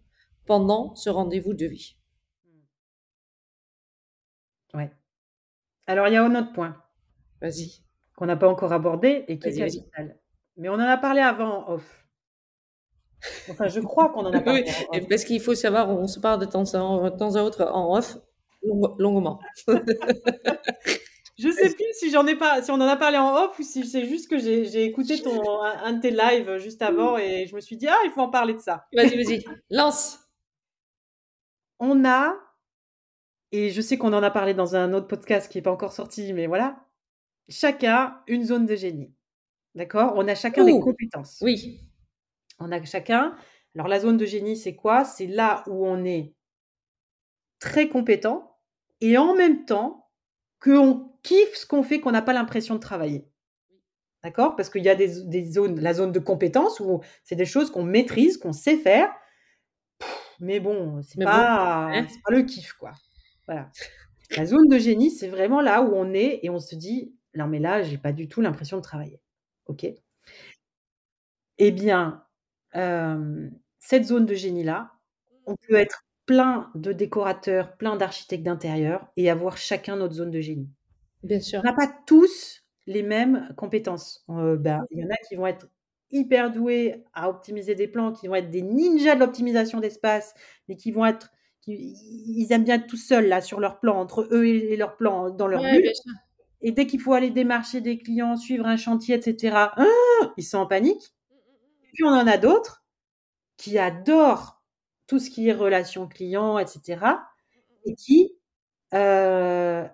[0.45, 1.97] pendant ce rendez-vous de vie.
[4.73, 4.91] Ouais.
[5.87, 6.81] Alors, il y a un autre point
[7.41, 7.83] Vas-y.
[8.15, 10.19] qu'on n'a pas encore abordé et qui est capital.
[10.57, 12.08] Mais on en a parlé avant en off.
[13.49, 16.39] Enfin, je crois qu'on en a parlé Oui, parce qu'il faut savoir, on se parle
[16.39, 18.17] de temps en, de temps à autre en off,
[18.63, 19.39] long- longuement.
[21.37, 23.63] Je sais plus si j'en ai pas, si on en a parlé en off ou
[23.63, 27.47] si c'est juste que j'ai écouté ton un, un de tes lives juste avant et
[27.47, 28.85] je me suis dit ah il faut en parler de ça.
[28.93, 30.19] Vas-y, vas-y, lance.
[31.79, 32.35] On a
[33.53, 35.93] et je sais qu'on en a parlé dans un autre podcast qui n'est pas encore
[35.93, 36.85] sorti, mais voilà,
[37.47, 39.13] chacun une zone de génie.
[39.75, 40.13] D'accord?
[40.17, 41.37] On a chacun des compétences.
[41.41, 41.79] Oui,
[42.59, 43.35] On a chacun.
[43.75, 45.05] Alors la zone de génie, c'est quoi?
[45.05, 46.33] C'est là où on est
[47.59, 48.57] très compétent
[49.01, 50.09] et en même temps
[50.61, 53.25] qu'on kiffe ce qu'on fait, qu'on n'a pas l'impression de travailler.
[54.23, 54.55] D'accord?
[54.55, 57.71] Parce qu'il y a des, des zones, la zone de compétence où c'est des choses
[57.71, 59.09] qu'on maîtrise, qu'on sait faire.
[59.99, 62.05] Pff, Mais bon, c'est bon, pas, hein?
[62.25, 62.91] pas le kiff, quoi.
[63.47, 63.69] Voilà.
[64.35, 67.47] La zone de génie, c'est vraiment là où on est et on se dit, non
[67.47, 69.21] mais là, j'ai pas du tout l'impression de travailler.
[69.67, 69.85] Ok?
[71.57, 72.23] Eh bien,
[72.75, 73.49] euh,
[73.79, 74.91] cette zone de génie-là,
[75.45, 80.41] on peut être plein de décorateurs, plein d'architectes d'intérieur et avoir chacun notre zone de
[80.41, 80.69] génie.
[81.23, 81.63] bien sûr.
[81.63, 84.23] On n'a pas tous les mêmes compétences.
[84.29, 85.67] Heu, ben, il y en a qui vont être
[86.11, 90.33] hyper doués à optimiser des plans, qui vont être des ninjas de l'optimisation d'espace,
[90.67, 91.29] mais qui vont être
[91.61, 91.73] qui
[92.27, 94.95] ils aiment bien être tout seuls là sur leur plan, entre eux et et leur
[94.97, 95.91] plan, dans leur Ouais, bulle
[96.61, 99.75] et dès qu'il faut aller démarcher des clients, suivre un chantier et cetera,
[100.37, 101.13] ils sont en panique.
[101.93, 102.83] Puis on en a d'autres
[103.57, 104.61] qui adorent
[105.07, 107.23] tout ce qui est relations clients et cetera
[107.85, 108.33] et qui,
[108.95, 109.85] heu,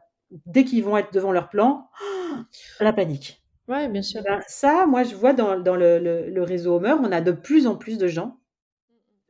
[0.47, 1.89] dès qu'ils vont être devant leur plan,
[2.81, 3.43] la panique.
[3.69, 4.21] Ouais, bien sûr.
[4.25, 7.21] Eh ben, ça, moi, je vois dans dans le le le réseau Homer, on a
[7.21, 8.39] de plus en plus de gens,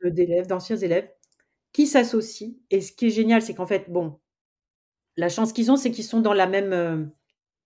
[0.04, 1.10] de d'élèves, d'anciens élèves,
[1.74, 4.20] qui s'associent et ce qui est génial, c'est qu'en fait, bon,
[5.18, 7.08] la chance qu'ils ont, c'est qu'ils sont dans la même, heu,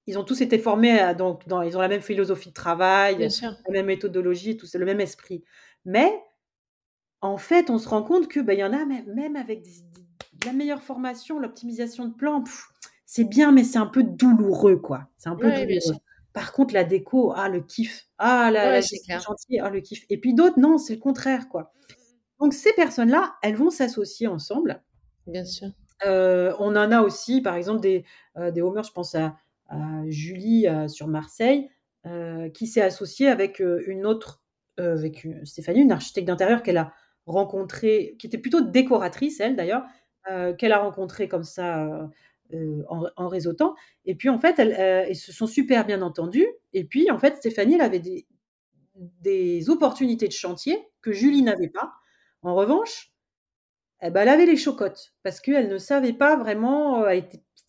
[0.07, 3.33] ils ont tous été formés à donc dans ils ont la même philosophie de travail,
[3.67, 5.45] la même méthodologie, tout le même esprit.
[5.85, 6.13] Mais
[7.23, 9.73] en fait, on se rend compte que, il y en a même même avec des
[10.47, 12.45] la meilleure formation, l'optimisation de plan,
[13.07, 15.09] c'est bien, mais c'est un peu douloureux, quoi.
[15.19, 15.97] C'est un peu Ouais, douloureux.
[16.35, 18.09] Par contre, la déco, ah, le kiff.
[18.19, 20.05] Ah, la Ouais, la chantier, ah, le kiff.
[20.11, 21.73] Et puis d'autres, non, c'est le contraire, quoi.
[22.41, 24.83] Donc ces personnes-là, elles vont s'associer ensemble
[25.27, 25.71] Bien sûr.
[26.05, 28.05] Heu, on en a aussi, par exemple, des,
[28.39, 29.37] heu, des homers, je pense à
[30.09, 31.69] Julie, sur Marseille,
[32.07, 34.43] heu, qui s'est associée avec, heu, une autre,
[34.81, 36.93] heu, avec u Stéphanie, une architecte d'intérieur qu'elle a
[37.27, 39.85] rencontrée, qui était plutôt décoratrice elle d'ailleurs,
[40.59, 42.09] qu'elle a rencontrée comme ça,
[42.89, 43.75] en en réseautant
[44.07, 47.75] et puis en fait, elles, se sont super bien entendus et puis en fait, Stéphanie,
[47.77, 48.01] elle avait
[48.97, 51.93] des opportunités de chantier que Julie n'avait pas.
[52.43, 53.13] En revanche,
[54.03, 57.05] et bah, elle avait les chocottes parce qu'elle ne savait pas vraiment,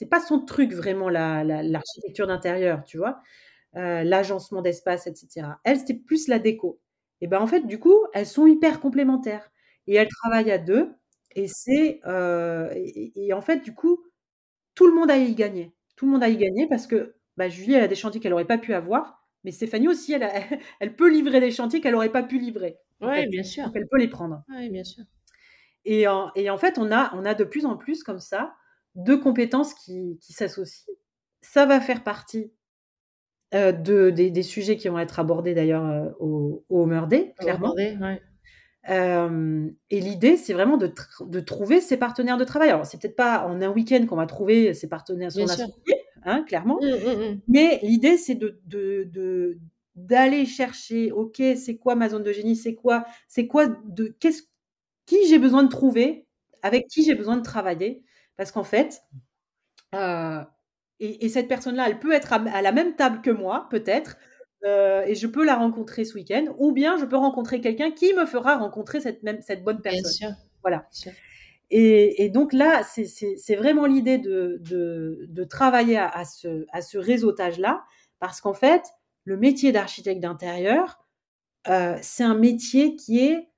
[0.02, 3.22] c'était pas son truc vraiment la la l'architecture d'intérieur, tu vois?
[3.74, 5.60] L'agencement d'espace et cetera.
[5.64, 6.80] Elle, c'était plus la déco
[7.22, 9.52] et ben, en fait, du coup, elles sont hyper complémentaires
[9.88, 10.92] et elles travaillent à 2
[11.36, 14.04] et c'est, et en fait, du coup,
[14.76, 15.74] tout le monde a y gagner.
[15.96, 18.34] Tout le monde a y gagner parce que, bah, Julie, elle a des chantiers qu'elle
[18.34, 20.32] aurait pas pu avoir, mais Stéphanie aussi, elle a
[20.80, 23.66] elle peut livrer des chantiers qu'elle aurait pas pu livrer, fait, bien sûr.
[23.66, 24.44] donc elle peut les prendre.
[24.50, 25.04] Ouais, bien sûr.
[25.86, 28.56] Et en et en fait, on a on a de plus en plus comme ça,
[28.96, 30.94] 2 compétences qui qui s'associent.
[31.42, 32.54] Ça va faire partie,
[33.54, 37.36] heu, de des des sujets qui vont être abordés d'ailleurs, heu, au au Homer Day,
[37.40, 37.78] clairement.
[38.02, 38.22] ouais.
[38.84, 42.70] Hem et l'idée, c'est vraiment de tr de trouver ses partenaires de travail.
[42.70, 46.44] Alors, c'est peut-être pas en un week-end qu'on va trouver ses partenaires, son associé, hein,
[46.48, 47.42] clairement, Mmh, mmh mh.
[47.48, 48.62] mais l'idée, c'est de
[49.96, 52.56] d'aller chercher, OK, c'est quoi ma zone de génie?
[52.56, 54.44] C'est quoi c'est quoi de qu'est-ce
[55.08, 56.28] qui j'ai besoin de trouver?
[56.64, 58.04] Avec qui j'ai besoin de travailler?
[58.38, 59.04] Parce qu'en fait,
[59.96, 60.42] heu
[61.00, 64.18] et et cette personne-là, elle peut être à la même table que moi, peut-être,
[64.66, 68.14] heu et je peux la rencontrer ce week-end ou bien je peux rencontrer quelqu'un qui
[68.16, 70.16] me fera rencontrer cette même cette bonne Bien personne.
[70.16, 70.30] sûr,
[70.64, 71.14] Voilà bien sûr.
[71.72, 76.82] et et donc là, c'est vraiment l'idée de de de travailler à à ce à
[76.82, 77.84] ce réseautage-là
[78.20, 78.84] parce qu'en fait,
[79.26, 81.00] le métier d'architecte d'intérieur,
[81.70, 83.50] heu, c'est un métier qui est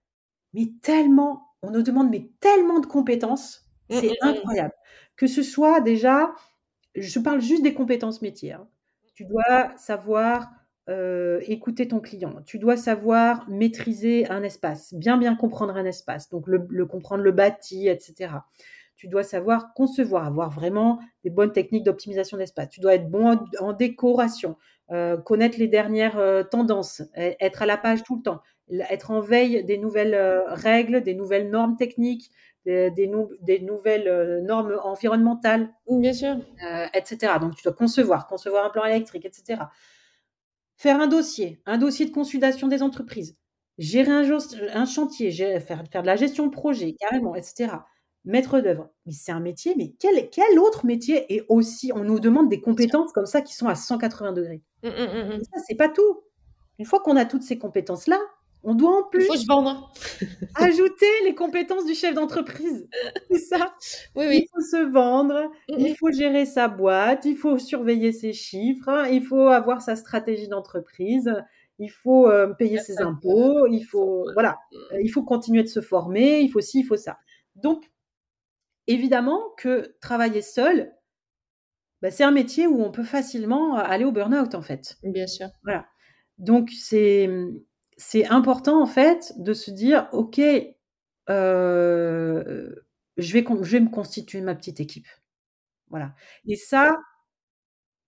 [0.54, 4.54] mais tellement on nous demande mais tellement de compétences, c'est mh mh.
[4.54, 4.74] incroyable.
[5.18, 6.34] Que ce soit déjà
[6.96, 8.68] je parle juste des compétences métiers, hein.
[9.16, 10.50] Tu dois savoir,
[10.90, 12.42] heu, écouter ton client.
[12.46, 17.24] Tu dois savoir maîtriser un espace, bien, bien comprendre un espace, donc le le comprendre
[17.24, 18.48] le bâti et cetera.
[18.98, 22.70] Tu dois savoir concevoir, avoir vraiment des bonnes techniques d'optimisation d'espace.
[22.70, 24.58] Tu dois être bon en décoration,
[24.92, 28.42] heu, connaître les dernières, heu, tendances, être à la page tout le temps,
[28.90, 30.16] être en veille des nouvelles,
[30.48, 32.32] règles, des nouvelles normes techniques,
[32.66, 36.38] des des nou des nouvelles, heu, normes environnementales, bien sûr.
[36.64, 37.40] heu et cetera.
[37.40, 39.72] Donc tu dois concevoir, concevoir un plan électrique et cetera.
[40.78, 43.38] Faire un dossier, un dossier de consultation des entreprises,
[43.78, 47.86] gérer un chantier, faire faire de la gestion de projet carrément et cetera.
[48.26, 52.20] Maître d'œuvre, mais c'est un métier, mais quel quel autre métier est aussi on nous
[52.20, 55.46] demande des compétences comme ça qui sont à 180° Mmh mh, mmh et mh.
[55.46, 56.24] ça, c'est pas tout.
[56.80, 58.20] Une fois qu'on a toutes ces compétences-là,
[58.64, 59.28] on doit en Il plus
[60.56, 62.88] ajouter les compétences du chef d'entreprise.
[63.32, 63.76] C'est ça.
[64.16, 64.48] Oui, Il oui.
[64.54, 65.96] faut se vendre, Mmh il mh.
[65.96, 71.34] faut gérer sa boîte, il faut surveiller ses chiffres, il faut avoir sa stratégie d'entreprise,
[71.80, 75.00] il faut, heu, payer ses impôts, il faut voilà, Mmh.
[75.04, 77.18] il faut continuer de se former, il faut ci, il faut ça.
[77.56, 77.92] Donc
[78.88, 80.94] évidemment que travailler seul
[82.02, 84.98] bah, c'est un métier où on peut facilement aller au burn-out, en fait.
[85.04, 85.48] Bien sûr.
[85.64, 85.86] Voilà.
[86.38, 87.30] Donc c'est,
[87.98, 90.40] c'est important, en fait, de se dire: «OK,
[91.30, 92.86] heu,
[93.18, 95.08] je vais je vais me constituer ma petite équipe».
[95.90, 96.16] Voilà
[96.48, 96.92] et ça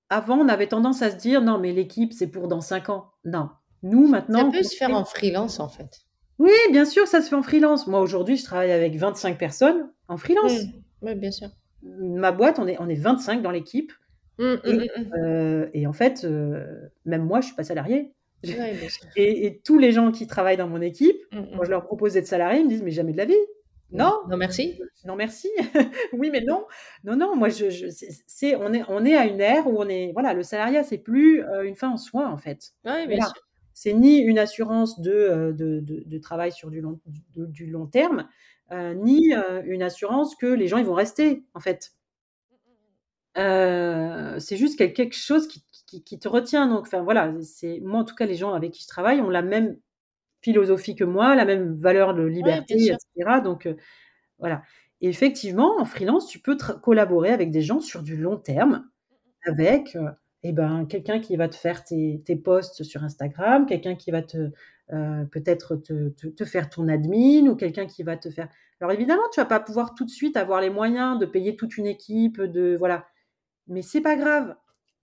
[0.10, 3.12] avant, on avait tendance à se dire: «Non, mais l'équipe, c'est pour dans 5 ans».
[3.24, 3.50] Non.
[3.84, 6.06] Nous, Ça maintenant, peut on se faire en freelance, en fait.
[6.40, 7.88] Oui, bien sûr, ça se fait en freelance.
[7.88, 10.66] Moi, aujourd'hui, je travaille avec 25 personnes en freelance.
[10.66, 11.06] Mmh.
[11.06, 11.50] Ouais, bien sûr.
[11.84, 13.92] Ma boîte, on est on est 25 dans l'équipe
[14.38, 15.12] Mmh, mmh et mmh.
[15.26, 18.78] heu et en fait, heu, même moi, je suis pas salariée Ouais,
[19.16, 21.66] et et tous les gens qui travaillent dans mon équipe, Mmh quand mh.
[21.66, 23.36] je leur propose d'être salariés, ils me disent: «Mais jamais de la vie».
[23.92, 24.86] Non, «Non, non merci.
[25.06, 25.50] non merci».
[26.14, 26.66] «Oui, mais non».
[27.04, 27.88] Non, non, moi, je je
[28.28, 30.98] c'est on est on est à une ère où on est voilà, le salariat, c'est
[31.00, 32.72] plus, heu, une fin en soi, en fait.
[32.84, 33.34] Ouais, bien Voilà.
[33.34, 33.42] sûr.
[33.74, 37.68] C'est ni une assurance de, heu, de de de travail sur du long du du
[37.68, 38.30] long terme,
[38.74, 39.34] heu, ni,
[39.66, 41.92] une assurance que les gens, ils vont rester, en fait.
[44.40, 48.00] C'est juste quel quelque chose qui qui qui te retient donc enfin, voilà, c'est moi,
[48.02, 49.78] en tout cas, les gens avec qui je travaille ont la même
[50.44, 52.98] philosophie que moi, la même valeur de liberté bien et sûr.
[53.16, 53.78] cetera donc heu,
[54.40, 54.64] voilà
[55.02, 58.90] et effectivement, en freelance, tu peux collaborer avec des gens sur du long terme
[59.48, 60.10] avec, heu
[60.44, 64.22] et ben, quelqu'un qui va te faire tes tes posts sur Instagram, quelqu'un qui va
[64.24, 64.52] te,
[64.94, 68.50] heu, peut-être te te te faire ton admin ou quelqu'un qui va te faire
[68.82, 71.78] alors évidemment, tu vas pas pouvoir tout de suite avoir les moyens de payer toute
[71.78, 73.08] une équipe, de voilà,
[73.68, 74.56] mais c'est pas grave.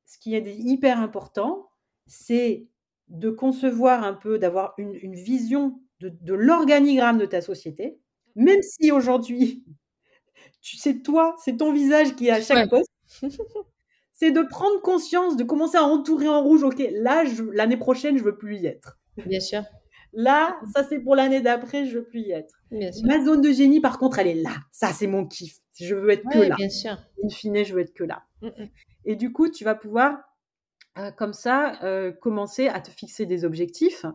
[0.06, 1.70] Ce qui est hyper important,
[2.06, 2.66] c'est
[3.08, 7.98] de concevoir un peu, d'avoir une une vision de de l'organigramme de ta société,
[8.36, 9.64] même si aujourd'hui
[10.62, 12.68] tu sais, toi, c'est ton visage qui est à chaque Ouais.
[12.68, 12.90] poste.
[14.12, 16.62] c'est de prendre conscience, de commencer à entourer en rouge.
[16.62, 18.98] Ok, là, l'année prochaine, je veux plus y être.
[19.26, 19.62] Bien sûr.
[20.14, 22.54] Là, ça c'est pour l'année d'après, je veux plus y être.
[22.70, 23.06] Bien sûr.
[23.06, 24.54] Ma zone de génie, par contre, elle est là.
[24.70, 25.56] Ça, c'est mon kiff.
[25.80, 26.54] Je veux être que là.
[26.56, 26.98] bien sûr.
[27.24, 28.22] In fine, je veux être que là.
[28.42, 28.68] Mm, mm.
[29.04, 30.18] Et du coup, tu vas pouvoir,
[30.98, 34.06] euh, comme ça, euh, commencer à te fixer des objectifs.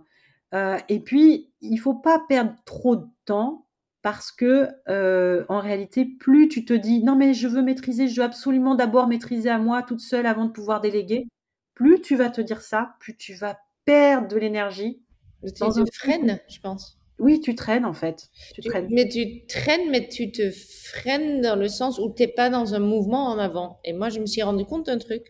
[0.53, 3.67] Euh, et puis, il faut pas perdre trop de temps
[4.01, 8.21] parce que, euh, en réalité, plus tu te dis non, mais je veux maîtriser, je
[8.21, 11.27] veux absolument d'abord maîtriser à moi toute seule avant de pouvoir déléguer,
[11.75, 15.01] plus tu vas te dire ça, plus tu vas perdre de l'énergie.
[15.59, 16.97] Dans un te freines, je pense.
[17.20, 18.28] Oui, tu traînes en fait.
[18.53, 18.88] Tu Tu- traînes.
[18.91, 22.76] mais tu traînes, mais tu te freines dans le sens où tu n'es pas dans
[22.76, 23.80] un mouvement en avant.
[23.86, 25.24] Et moi, je me suis rendu compte d'un truc.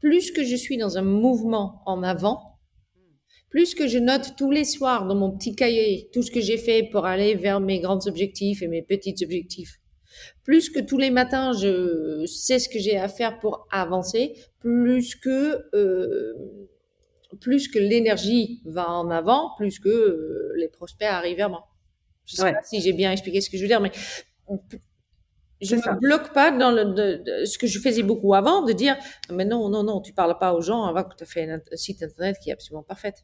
[0.00, 2.58] Plus que je suis dans un mouvement en avant,
[3.50, 6.56] plus que je note tous les soirs dans mon petit cahier tout ce que j'ai
[6.58, 9.78] fait pour aller vers mes grands objectifs et mes petits objectifs,
[10.42, 15.14] plus que tous les matins je sais ce que j'ai à faire pour avancer, plus
[15.14, 16.34] que euh,
[17.40, 21.68] plus que l'énergie va en avant, plus que euh, les prospects arrivent vers moi.
[22.26, 22.52] Je sais Ouais.
[22.52, 23.92] pas si j'ai bien expliqué ce que je veux dire, mais
[25.60, 25.92] je ne ça.
[25.94, 28.96] me bloque pas dans le, de- de- ce que je faisais beaucoup avant, de dire
[29.30, 31.60] mais non, non, non, tu parles pas aux gens avant que tu aies fait un,
[31.72, 33.14] un site internet qui est absolument parfait.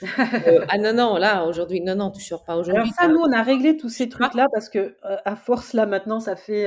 [0.46, 2.90] Euh, ah non, non, là, aujourd'hui, non, non, tu sors pas Alors aujourd'hui.
[2.98, 5.72] ça, t'as- nous, on a réglé tous ces vois trucs-là parce que euh, à force
[5.74, 6.66] là maintenant, ça fait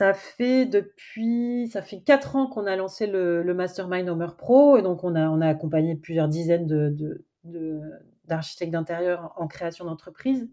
[0.00, 4.78] ça fait depuis ça fait quatre ans qu'on a lancé le, le Mastermind Homer Pro
[4.78, 7.80] et donc on a on a accompagné plusieurs dizaines de de- de-
[8.24, 10.48] d'architectes d'intérieur en, en création d'entreprise.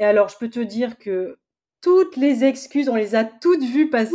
[0.00, 1.38] Et alors, je peux te dire que
[1.80, 4.10] toutes les excuses, on les a toutes vues passer.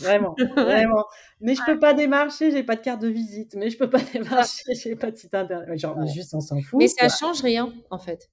[0.00, 1.04] Vraiment, vraiment.
[1.42, 3.54] Mais je peux pas démarcher, j'ai pas de carte de visite.
[3.56, 5.78] Mais je peux pas démarcher, j'ai pas de site internet.
[5.78, 6.80] Genre, juste, on s'en fout.
[6.80, 7.16] Mais ça quoi.
[7.20, 8.30] change rien, en fait.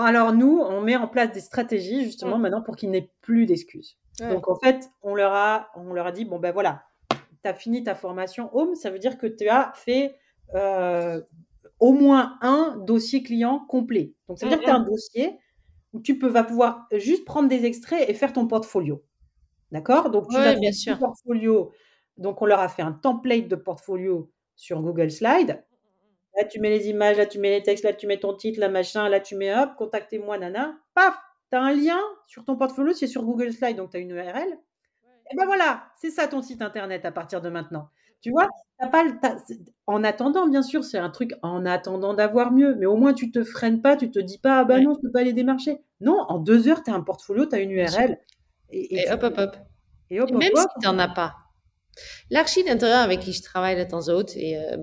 [0.00, 2.42] Alors nous, on met en place des stratégies justement Mm.
[2.42, 3.98] maintenant pour qu'il n'ait plus d'excuses.
[4.20, 4.28] Ouais.
[4.32, 7.16] Donc en fait, on leur a, on leur a dit bon ben voilà, tu
[7.48, 10.14] as fini ta formation Home, ça veut dire que tu as fait
[10.54, 11.20] euh,
[11.80, 14.14] au moins un dossier client complet.
[14.28, 15.38] Donc ça veut dire que tu as un dossier
[15.92, 19.02] où tu peux, vas pouvoir juste prendre des extraits et faire ton portfolio.
[19.72, 20.10] D'accord?
[20.10, 20.98] Donc tu Ouais, vas bien sûr.
[20.98, 21.72] portfolio.
[22.16, 25.64] Donc on leur a fait un template de portfolio sur Google Slide.
[26.38, 28.60] Là, tu mets les images, là, tu mets les textes, là, tu mets ton titre,
[28.60, 30.76] là, machin, là, tu mets hop, contactez-moi, nana.
[30.94, 31.16] Paf,
[31.50, 34.10] tu as un lien sur ton portfolio, c'est sur Google Slide, donc tu as une
[34.10, 34.56] URL.
[35.30, 37.88] Et ben voilà, c'est ça ton site internet à partir de maintenant.
[38.22, 39.12] Tu vois, t'as pas le-
[39.86, 43.30] en attendant, bien sûr, c'est un truc en attendant d'avoir mieux, mais au moins tu
[43.30, 44.80] te freines pas, tu te dis pas, ah bah Ouais.
[44.82, 45.78] non, je peux pas aller démarcher.
[46.00, 47.70] Non, en deux heures, tu as un portfolio, tu as une.
[47.72, 48.18] URL.
[48.70, 49.56] Et, et Et tu- hop, hop, hop.
[50.10, 50.58] et hop, Et hop, même hop.
[50.60, 51.34] si tu n'en as pas.
[52.30, 54.76] L'archi d'intérieur avec qui je travaille de temps à autre, et, euh,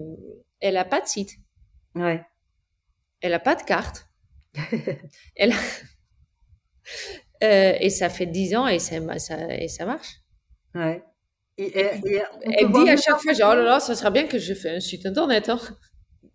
[0.59, 1.31] elle n'a pas de site,
[1.95, 2.23] Ouais.
[3.21, 4.07] elle n'a pas de carte.
[5.35, 5.55] elle a-
[7.43, 10.19] Euh, et ça fait 10 ans et ça, ça- et ça marche.
[10.73, 11.03] Ouais.
[11.57, 14.53] Et, Elle dit à chaque fois, genre, oh là là, ça serait bien que je
[14.53, 15.49] fais un site internet.
[15.49, 15.59] Hein.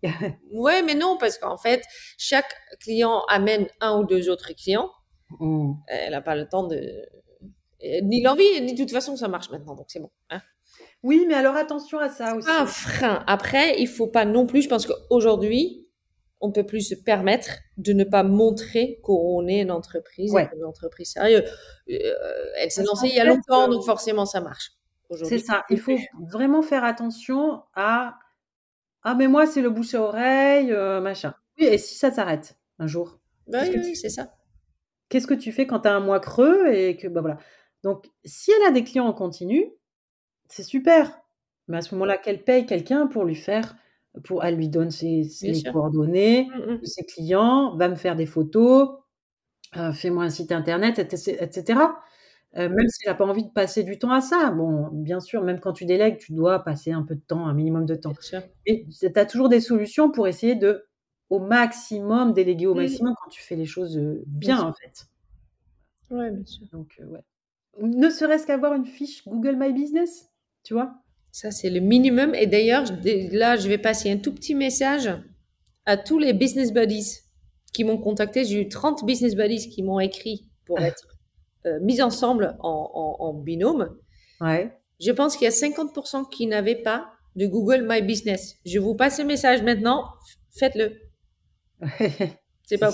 [0.51, 1.83] ouais, mais non, parce qu'en fait,
[2.17, 4.89] chaque client amène un ou deux autres clients.
[5.39, 5.73] Mm.
[5.87, 6.79] Elle n'a pas le temps de...
[8.03, 10.11] Ni l'envie, ni de toute façon, ça marche maintenant, donc c'est bon.
[10.29, 10.41] hein.
[11.03, 12.47] Oui, mais alors attention à ça aussi.
[12.47, 13.23] pas un frein.
[13.27, 15.87] Après, il faut pas non plus, je pense qu'aujourd'hui,
[16.41, 20.49] on peut plus se permettre de ne pas montrer qu'on est une entreprise, Ouais.
[20.55, 21.43] une entreprise sérieuse.
[21.89, 21.95] Euh,
[22.57, 24.71] elle s'est lancée il y a longtemps, euh, donc forcément ça marche.
[25.23, 25.65] C'est ça.
[25.69, 25.97] Il faut
[26.31, 28.17] vraiment faire attention à
[29.03, 31.33] ah mais moi c'est le bouche à oreille euh, machin.
[31.59, 34.33] Oui et si ça s'arrête un jour, Bah oui, oui, c'est ça.
[35.09, 37.37] qu'est-ce que tu fais quand tu as un mois creux et que bah voilà.
[37.83, 39.71] Donc si elle a des clients en continu,
[40.51, 41.19] c'est super.
[41.67, 43.75] Mais à ce moment-là, qu'elle paye quelqu'un pour lui faire
[44.23, 45.29] pour elle lui donne ses,
[45.71, 46.79] coordonnées Mm, mm.
[46.79, 48.89] de ses clients, va me faire des photos,
[49.77, 51.37] euh, fais-moi un site internet, etc.
[51.39, 51.79] etc.
[52.57, 54.51] Euh, même si elle n'a pas envie de passer du temps à ça.
[54.51, 57.53] Bon, bien sûr, même quand tu délègues, tu dois passer un peu de temps, un
[57.53, 58.13] minimum de temps.
[58.65, 60.85] Et tu as toujours des solutions pour essayer de,
[61.29, 65.07] au maximum, déléguer au maximum quand tu fais les choses euh, bien, en fait.
[66.09, 66.67] Ouais, bien sûr.
[66.73, 67.21] Donc, euh, ouais.
[67.81, 70.30] Ne serait-ce qu'avoir une fiche Google My Business,
[70.63, 70.93] tu vois?
[71.31, 72.35] Ça, c'est le minimum.
[72.35, 72.83] Et d'ailleurs,
[73.31, 75.09] là, je vais passer un tout petit message
[75.85, 77.19] à tous les business buddies
[77.73, 78.43] qui m'ont contacté.
[78.43, 80.87] J'ai eu 30 business buddies qui m'ont écrit pour Ah.
[80.87, 81.07] être
[81.65, 83.95] euh, mis ensemble en, en- en binôme.
[84.41, 84.73] Ouais.
[84.99, 88.55] Je pense qu'il y a 50% qui n'avaient pas de Google My Business.
[88.65, 90.05] Je vous passe le message maintenant.
[90.59, 90.97] Faites-le.
[91.97, 92.11] C'est
[92.65, 92.91] C'est pas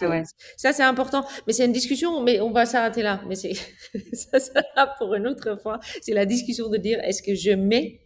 [0.00, 0.22] Ah ouais.
[0.56, 1.24] Ça, c'est important.
[1.46, 3.22] Mais c'est une discussion, mais on va s'arrêter là.
[3.28, 3.52] Mais c'est,
[4.12, 5.80] ça sera pour une autre fois.
[6.02, 8.00] C'est la discussion de dire, est-ce que je mets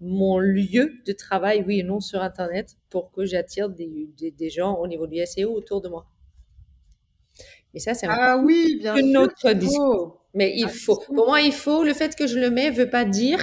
[0.00, 4.50] mon lieu de travail, oui et non, sur Internet pour que j'attire des, des, des
[4.50, 6.06] gens au niveau du SEO autour de moi?
[7.74, 9.22] Et ça, c'est Ah oui, bien une sûr.
[9.22, 10.14] autre discussion.
[10.34, 11.04] Mais il Ah, faut.
[11.14, 11.84] Pour moi, il faut.
[11.84, 13.40] Le fait que je le mets veut pas dire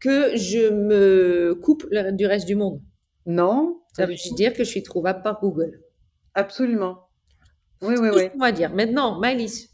[0.00, 2.80] que je me coupe du reste du monde.
[3.26, 5.81] Non, Ça veut juste dire que je suis trouvable par Google.
[6.34, 7.08] Absolument.
[7.82, 8.30] Oui, oui, oui.
[8.30, 8.70] qu'on va dire.
[8.72, 9.68] Maintenant, Maëlys,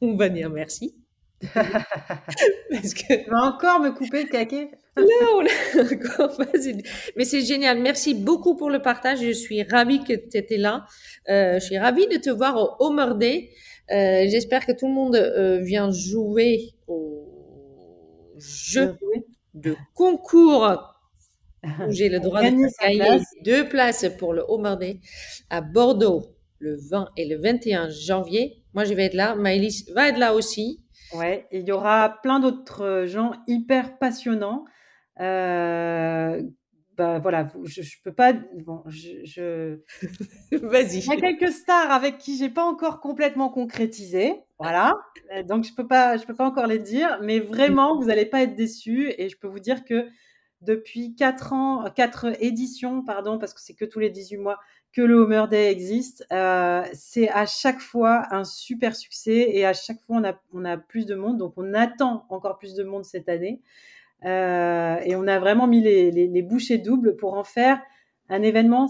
[0.00, 0.96] on va dire merci.
[1.54, 4.70] Parce que Tu vas encore me couper le caquet?
[4.96, 5.44] On
[5.80, 6.82] encore vas-y.
[7.16, 7.78] Mais c'est génial.
[7.80, 9.20] Merci beaucoup pour le partage.
[9.20, 10.84] Je suis ravie que tu étais là.
[11.28, 13.50] Euh, je suis ravie de te voir au Homer Day.
[13.92, 17.28] Euh, J'espère que tout le monde euh, vient jouer au
[18.38, 18.96] jeu
[19.54, 20.97] de concours
[21.88, 24.44] j'ai le droit de Gagner deux places pour le
[24.78, 25.00] Day
[25.50, 26.26] à Bordeaux
[26.60, 28.62] le 20 et le 21 janvier.
[28.74, 29.34] Moi, je vais être là.
[29.34, 30.82] Maëlys va être là aussi.
[31.14, 34.64] Ouais, il y aura plein d'autres euh, gens hyper passionnants.
[35.20, 36.42] Euh,
[36.96, 38.32] bah voilà, je, je peux pas.
[38.32, 39.78] Bon, je, je-
[40.66, 40.98] Vas-y.
[40.98, 44.94] Il y a quelques stars avec qui j'ai pas encore complètement concrétisé, voilà.
[45.34, 48.26] Euh, Donc je peux pas, je peux pas encore les dire, mais vraiment vous allez
[48.26, 50.06] pas être déçus et je peux vous dire que
[50.60, 54.58] depuis quatre ans, quatre éditions, pardon, parce que c'est que tous les 18 mois
[54.92, 59.72] que le Homer Day existe, euh, c'est à chaque fois un super succès et à
[59.72, 60.20] chaque fois
[60.52, 63.60] on a, plus de monde, donc on attend encore plus de monde cette année.
[64.24, 67.80] Euh, et on a vraiment mis les, les, bouchées doubles pour en faire
[68.28, 68.88] un événement.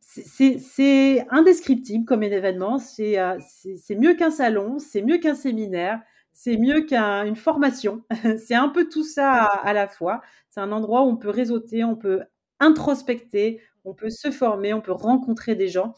[0.00, 2.78] c'est- indescriptible comme événement.
[2.78, 3.38] C'est euh,
[3.76, 6.00] c'est mieux qu'un salon, c'est mieux qu'un séminaire,
[6.34, 8.02] c'est mieux qu'une formation.
[8.38, 10.20] c'est un peu tout ça à, à la fois.
[10.50, 12.22] C'est un endroit où on peut réseauter, on peut
[12.60, 15.94] introspecter, on peut se former, on peut rencontrer des gens,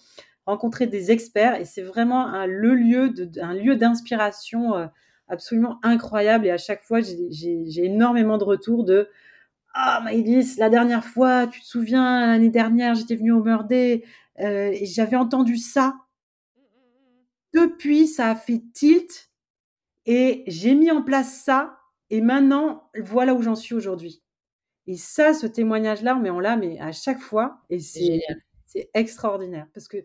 [0.46, 1.56] rencontrer des experts.
[1.60, 4.86] Et c'est vraiment un, le lieu de, un lieu d'inspiration euh,
[5.28, 6.46] absolument incroyable.
[6.46, 9.08] Et à chaque fois, j'ai- énormément de retours de
[9.74, 14.04] ah, Maïlis, la dernière fois, tu te souviens, l'année dernière, j'étais venue au Meurday
[14.40, 15.94] euh, et j'avais entendu ça.
[17.52, 19.30] Depuis, ça a fait tilt
[20.06, 21.78] et j'ai mis en place ça.
[22.10, 24.22] Et maintenant, voilà où j'en suis aujourd'hui.
[24.86, 29.88] Et ça, ce témoignage-là, mais on l'a, mais à chaque fois, et C'est extraordinaire parce
[29.88, 29.98] que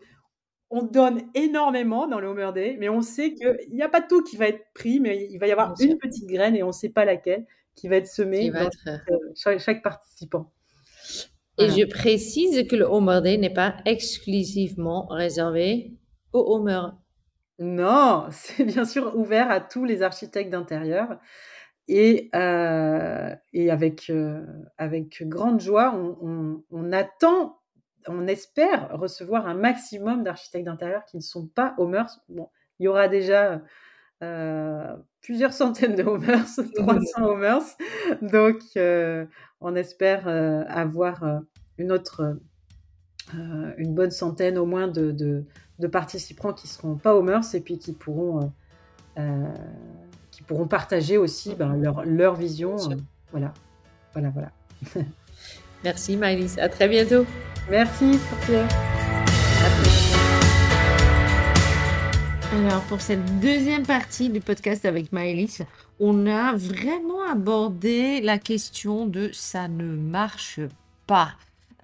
[0.70, 4.22] on donne énormément dans le Homer Day, mais on sait qu'il n'y a pas tout
[4.24, 5.90] qui va être pris, mais il va y avoir Bien sûr.
[5.92, 8.66] une petite graine et on ne sait pas laquelle qui va être semée va dans
[8.66, 8.88] être...
[9.10, 10.50] euh, chaque, chaque participant.
[11.58, 11.74] Et Voilà.
[11.76, 15.92] je précise que le Homer Day n'est pas exclusivement réservé
[16.32, 16.80] au Homer.
[17.62, 21.18] Non, c'est bien sûr ouvert à tous les architectes d'intérieur.
[21.88, 24.46] Et, euh, et avec, euh,
[24.78, 27.60] avec grande joie, on, on- on attend,
[28.08, 32.20] on espère recevoir un maximum d'architectes d'intérieur qui ne sont pas Homers.
[32.28, 33.62] Bon, il y aura déjà
[34.22, 37.62] euh, plusieurs centaines de Homers, 300 Homers.
[38.22, 38.60] Donc,
[39.60, 41.42] on espère avoir
[41.78, 42.38] une autre,
[43.34, 45.44] euh, une bonne centaine au moins de, de-
[45.78, 48.46] de participants qui seront pas Homers et puis qui pourront, euh,
[49.18, 49.54] euh,
[50.30, 52.76] qui pourront partager aussi ben, leur, leur vision.
[52.90, 52.96] Euh,
[53.32, 53.52] voilà,
[54.12, 54.50] voilà, voilà.
[55.84, 56.58] Merci Maëlys.
[56.58, 57.24] À très bientôt.
[57.70, 58.68] Merci, Pierre.
[62.54, 65.62] Alors, pour cette deuxième partie du podcast avec Maëlys,
[65.98, 70.60] on a vraiment abordé la question de ça ne marche
[71.06, 71.30] pas.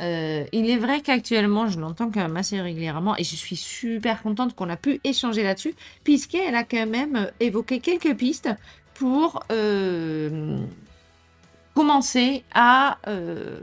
[0.01, 4.23] Euh, il est vrai qu'actuellement, je l'entends quand même assez régulièrement et je suis super
[4.23, 8.51] contente qu'on a pu échanger là-dessus, puisqu'elle a quand même évoqué quelques pistes
[8.95, 10.59] pour euh,
[11.75, 13.61] commencer à euh,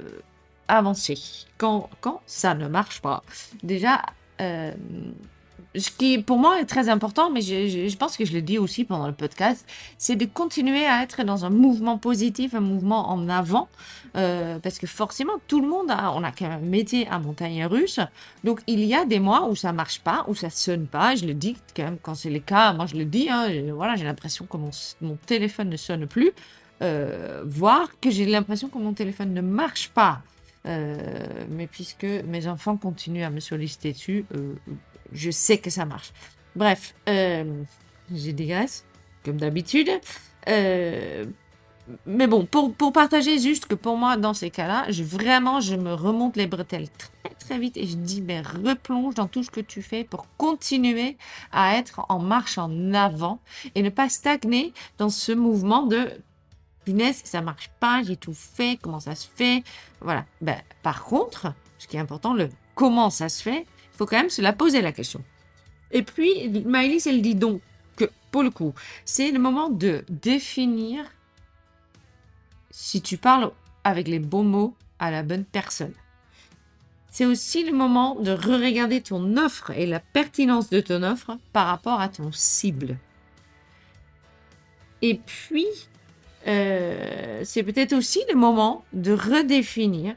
[0.70, 1.18] avancer
[1.57, 1.90] quand,
[2.26, 3.24] ça ne marche pas.
[3.62, 4.02] Déjà,
[4.40, 4.72] euh,
[5.77, 8.84] ce qui pour moi est très important, mais je, pense que je l'ai dit aussi
[8.84, 9.65] pendant le podcast,
[9.97, 13.68] c'est de continuer à être dans un mouvement positif, un mouvement en avant,
[14.15, 17.19] euh, parce que forcément tout le monde a, on a quand même un métier à
[17.19, 17.99] montagne russe,
[18.43, 21.15] donc il y a des mois où ça marche pas, où ça sonne pas.
[21.15, 23.95] Je le dis quand même quand c'est le cas, moi je le dis, hein, voilà,
[23.95, 26.31] j'ai l'impression que mon, téléphone ne sonne plus,
[26.81, 30.22] euh, voire que j'ai l'impression que mon téléphone ne marche pas.
[30.68, 30.97] Euh,
[31.52, 34.26] mais puisque mes enfants continuent à me solliciter dessus,
[35.16, 36.12] je sais que ça marche.
[36.56, 37.64] Bref, euh,
[38.12, 38.86] je digresse,
[39.24, 39.90] comme d'habitude.
[40.48, 41.26] Euh,
[42.06, 45.76] mais bon, pour, pour partager juste que pour moi, dans ces cas-là, je, vraiment, je
[45.76, 49.52] me remonte les bretelles très très vite et je dis, mais replonge dans tout ce
[49.52, 51.18] que tu fais pour continuer
[51.52, 53.40] à être en marche en avant
[53.76, 56.10] et ne pas stagner dans ce mouvement de
[56.86, 59.64] punaise, ça marche pas, j'ai tout fait, comment ça se fait?
[60.02, 60.26] Voilà.
[60.42, 64.30] Ben, par contre, ce qui est important, le comment ça se fait, faut quand même
[64.30, 65.23] se la poser la question.
[65.91, 67.61] Et puis, Maëlys, elle dit donc
[67.95, 68.73] que, pour le coup,
[69.05, 71.05] c'est le moment de définir
[72.72, 73.51] si tu parles
[73.84, 75.93] avec les bons mots à la bonne personne.
[77.09, 81.67] c'est aussi le moment de re-regarder ton offre et la pertinence de ton offre par
[81.67, 82.97] rapport à ton cible.
[85.01, 85.65] Et puis,
[86.47, 90.15] euh, c'est peut-être aussi le moment de redéfinir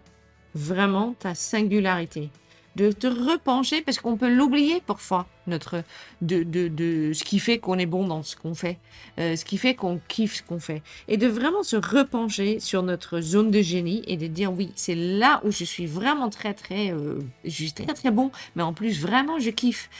[0.54, 2.30] vraiment ta singularité
[2.78, 5.82] de te repencher parce qu'on peut l'oublier parfois notre
[6.22, 8.78] de, de, de, ce qui fait qu'on est bon dans ce qu'on fait,
[9.18, 10.82] euh, ce qui fait qu'on kiffe ce qu'on fait.
[11.08, 14.94] Et de vraiment se repencher sur notre zone de génie et de dire oui c'est
[14.94, 18.72] là où je suis vraiment très très euh, je suis très très bon mais en
[18.72, 19.90] plus vraiment je kiffe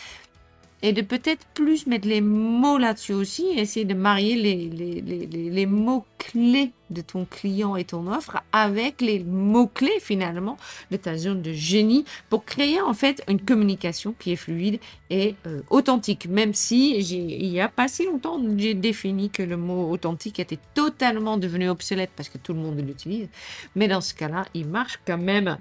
[0.83, 5.51] et de peut-être plus mettre les mots là-dessus aussi, essayer de marier les, les, les,
[5.51, 10.57] les mots-clés de ton client et ton offre avec les mots-clés finalement
[10.91, 14.79] de ta zone de génie pour créer en fait une communication qui est fluide
[15.11, 16.29] et euh, authentique.
[16.29, 20.59] Même si il n'y a pas si longtemps, j'ai défini que le mot authentique était
[20.75, 23.29] totalement devenu obsolète parce que tout le monde l'utilise.
[23.75, 25.59] Mais dans ce cas-là, il marche quand même.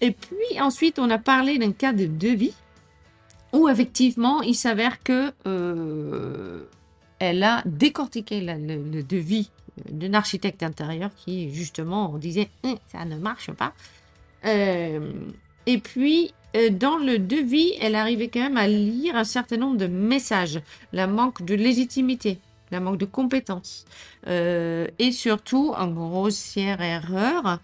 [0.00, 2.54] Et puis ensuite, on a parlé d'un cas de devis
[3.54, 6.64] où effectivement, il s'avère que euh,
[7.20, 9.50] elle a décortiqué le, devis
[9.88, 13.72] d'un architecte intérieur qui, justement, disait hum, ça ne marche pas.
[14.44, 15.12] Euh,
[15.66, 19.78] et puis, euh, dans le devis, elle arrivait quand même à lire un certain nombre
[19.78, 20.60] de messages.
[20.92, 22.40] La manque de légitimité,
[22.72, 23.86] la manque de compétences.
[24.26, 27.60] et surtout, une grossière erreur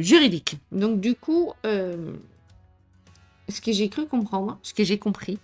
[0.00, 0.56] juridique.
[0.72, 1.52] Donc, du coup,
[3.48, 5.38] ce que j'ai cru comprendre, ce que j'ai compris,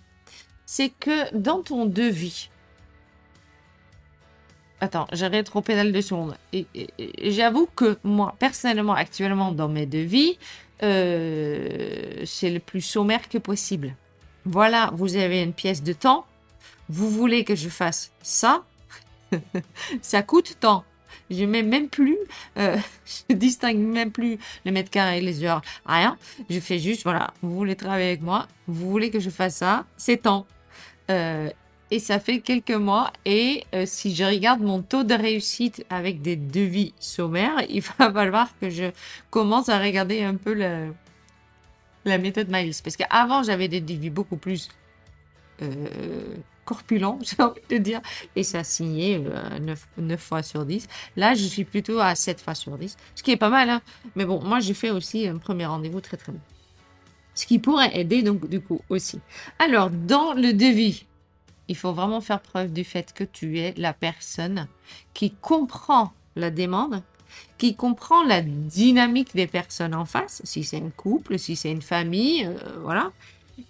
[0.65, 2.49] c'est que dans ton devis,
[4.83, 6.35] Attends, j'arrête trop pédale de secondes.
[6.53, 6.65] Et,
[7.29, 10.39] j'avoue que moi, personnellement, actuellement, dans mes devis,
[10.81, 13.95] euh, c'est le plus sommaire que possible.
[14.43, 16.25] Voilà, vous avez une pièce de temps.
[16.89, 18.63] Vous voulez que je fasse ça
[20.01, 20.83] Ça coûte tant.
[21.31, 22.17] Je mets même plus,
[22.57, 22.77] euh,
[23.29, 26.17] je distingue même plus les mètres carrés, les heures, rien.
[26.49, 29.85] Je fais juste, voilà, vous voulez travailler avec moi, vous voulez que je fasse ça,
[29.97, 30.45] c'est temps.
[31.09, 31.49] Euh,
[31.89, 33.11] et ça fait quelques mois.
[33.25, 38.11] Et euh, si je regarde mon taux de réussite avec des devis sommaires, il va
[38.11, 38.91] falloir que je
[39.29, 42.75] commence à regarder un peu la, méthode Miles.
[42.83, 44.69] Parce qu'avant, j'avais des devis beaucoup plus
[46.71, 48.01] corpulent, j'ai envie de dire,
[48.35, 50.87] et ça 9, euh, 9, fois sur 10.
[51.17, 53.81] Là, je suis plutôt à 7 fois sur 10, ce qui est pas mal, hein.
[54.15, 56.39] mais bon, moi j'ai fait aussi un premier rendez-vous très très bon.
[57.33, 59.19] Ce qui pourrait aider donc du coup aussi.
[59.57, 61.05] Alors, dans le devis,
[61.67, 64.67] il faut vraiment faire preuve du fait que tu es la personne
[65.13, 67.01] qui comprend la demande,
[67.57, 71.81] qui comprend la dynamique des personnes en face, si c'est un couple, si c'est une
[71.81, 73.11] famille, euh, voilà,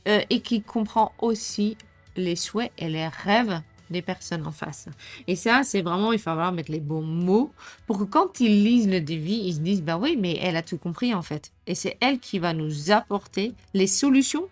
[0.08, 1.78] euh, et qui comprend aussi
[2.16, 3.62] les souhaits et les rêves
[3.92, 4.88] des personnes en face.
[5.28, 7.52] Et ça, c'est vraiment, il faut falloir mettre les bons mots
[7.86, 10.64] pour que quand ils lisent le devis, ils se disent, bah oui, mais elle a
[10.64, 11.52] tout compris en fait.
[11.68, 14.48] Et c'est elle qui va nous apporter les solutions,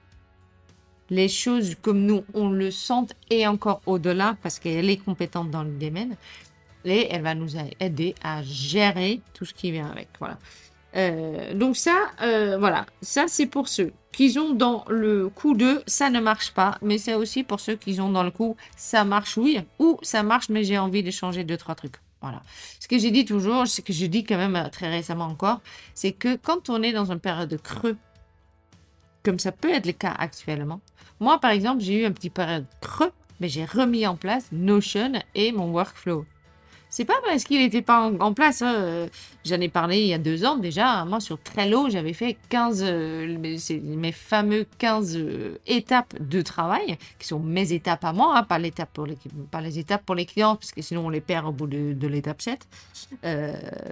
[1.10, 5.64] les choses comme nous, on le sent et encore au-delà parce qu'elle est compétente dans
[5.64, 6.15] le domaine.
[6.86, 10.07] Et elle va nous aider à gérer tout ce qui vient avec.
[10.19, 10.38] Voilà.
[10.95, 15.81] Euh, donc ça, euh, voilà, ça c'est pour ceux qui ont dans le coup de
[15.88, 19.03] ça ne marche pas, mais c'est aussi pour ceux qui ont dans le coup ça
[19.03, 21.95] marche oui ou ça marche mais j'ai envie de changer deux trois trucs.
[22.22, 22.44] Voilà.
[22.80, 25.61] Ce que j'ai dit toujours, ce que je dis quand même euh, très récemment encore,
[25.94, 27.95] c'est que quand on est dans une période de creux,
[29.23, 30.81] comme ça peut être le cas actuellement,
[31.19, 35.14] moi par exemple j'ai eu un petit période creux, mais j'ai remis en place Notion
[35.34, 36.26] et mon workflow.
[36.89, 38.63] C'est pas parce qu'il n'était pas en, place.
[38.63, 39.07] Hein, euh,
[39.45, 41.05] j'en ai parlé il y a deux ans déjà.
[41.05, 47.27] Moi, sur Trello, j'avais fait 15, euh, mes, fameux 15 euh, étapes de travail, qui
[47.27, 49.17] sont mes étapes à moi, hein, pas, l'étape pour les,
[49.51, 52.07] pas les étapes pour les clients, parce que sinon on les perd au bout de,
[52.07, 52.67] l'étape 7.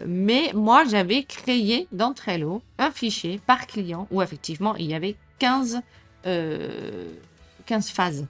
[0.07, 5.15] mais moi, j'avais créé dans Trello un fichier par client où effectivement, il y avait
[5.37, 5.81] 15,
[6.23, 8.25] 15 phases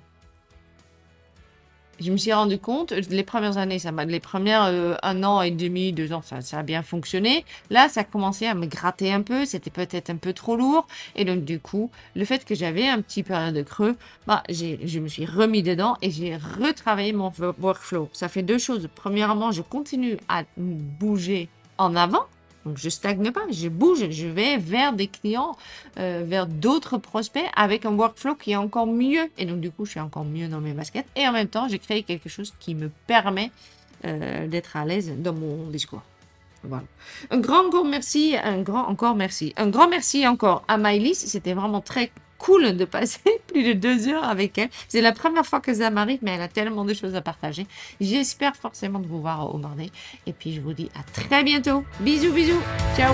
[1.99, 5.41] je me suis rendu compte, les premières années, ça m'a, les premières euh, un an
[5.41, 7.45] et demi, deux ans, ça, ça a bien fonctionné.
[7.69, 10.88] Là, ça a commencé à me gratter un peu, c'était peut-être un peu trop lourd.
[11.15, 13.95] Et donc, du coup, le fait que j'avais un petit période de creux,
[14.26, 18.10] bah, j'ai, je me suis remis dedans et j'ai retravaillé mon workflow.
[18.14, 18.88] Ça fait deux choses.
[18.95, 22.26] Premièrement, je continue à bouger en avant
[22.68, 25.56] donc je stagne pas, je bouge, je vais vers des clients,
[25.98, 29.30] euh, vers d'autres prospects avec un workflow qui est encore mieux.
[29.38, 31.06] Et donc du coup, je suis encore mieux dans mes baskets.
[31.15, 33.52] Et en même temps, j'ai créé quelque chose qui me permet
[34.06, 36.02] euh, d'être à l'aise dans mon discours.
[36.64, 36.84] Voilà.
[37.30, 39.53] Un grand, grand merci, un grand encore merci.
[39.56, 41.15] Un grand merci encore à Maïlis.
[41.15, 44.70] C'était vraiment très cool de passer plus de deux heures avec elle.
[44.88, 47.68] C'est la première fois que ça m'arrive, mais elle a tellement de choses à partager.
[48.02, 49.92] J'espère forcément de vous voir au mardi.
[50.26, 51.84] Et puis je vous dis à très bientôt.
[52.00, 52.62] Bisous, bisous.
[52.96, 53.14] Ciao.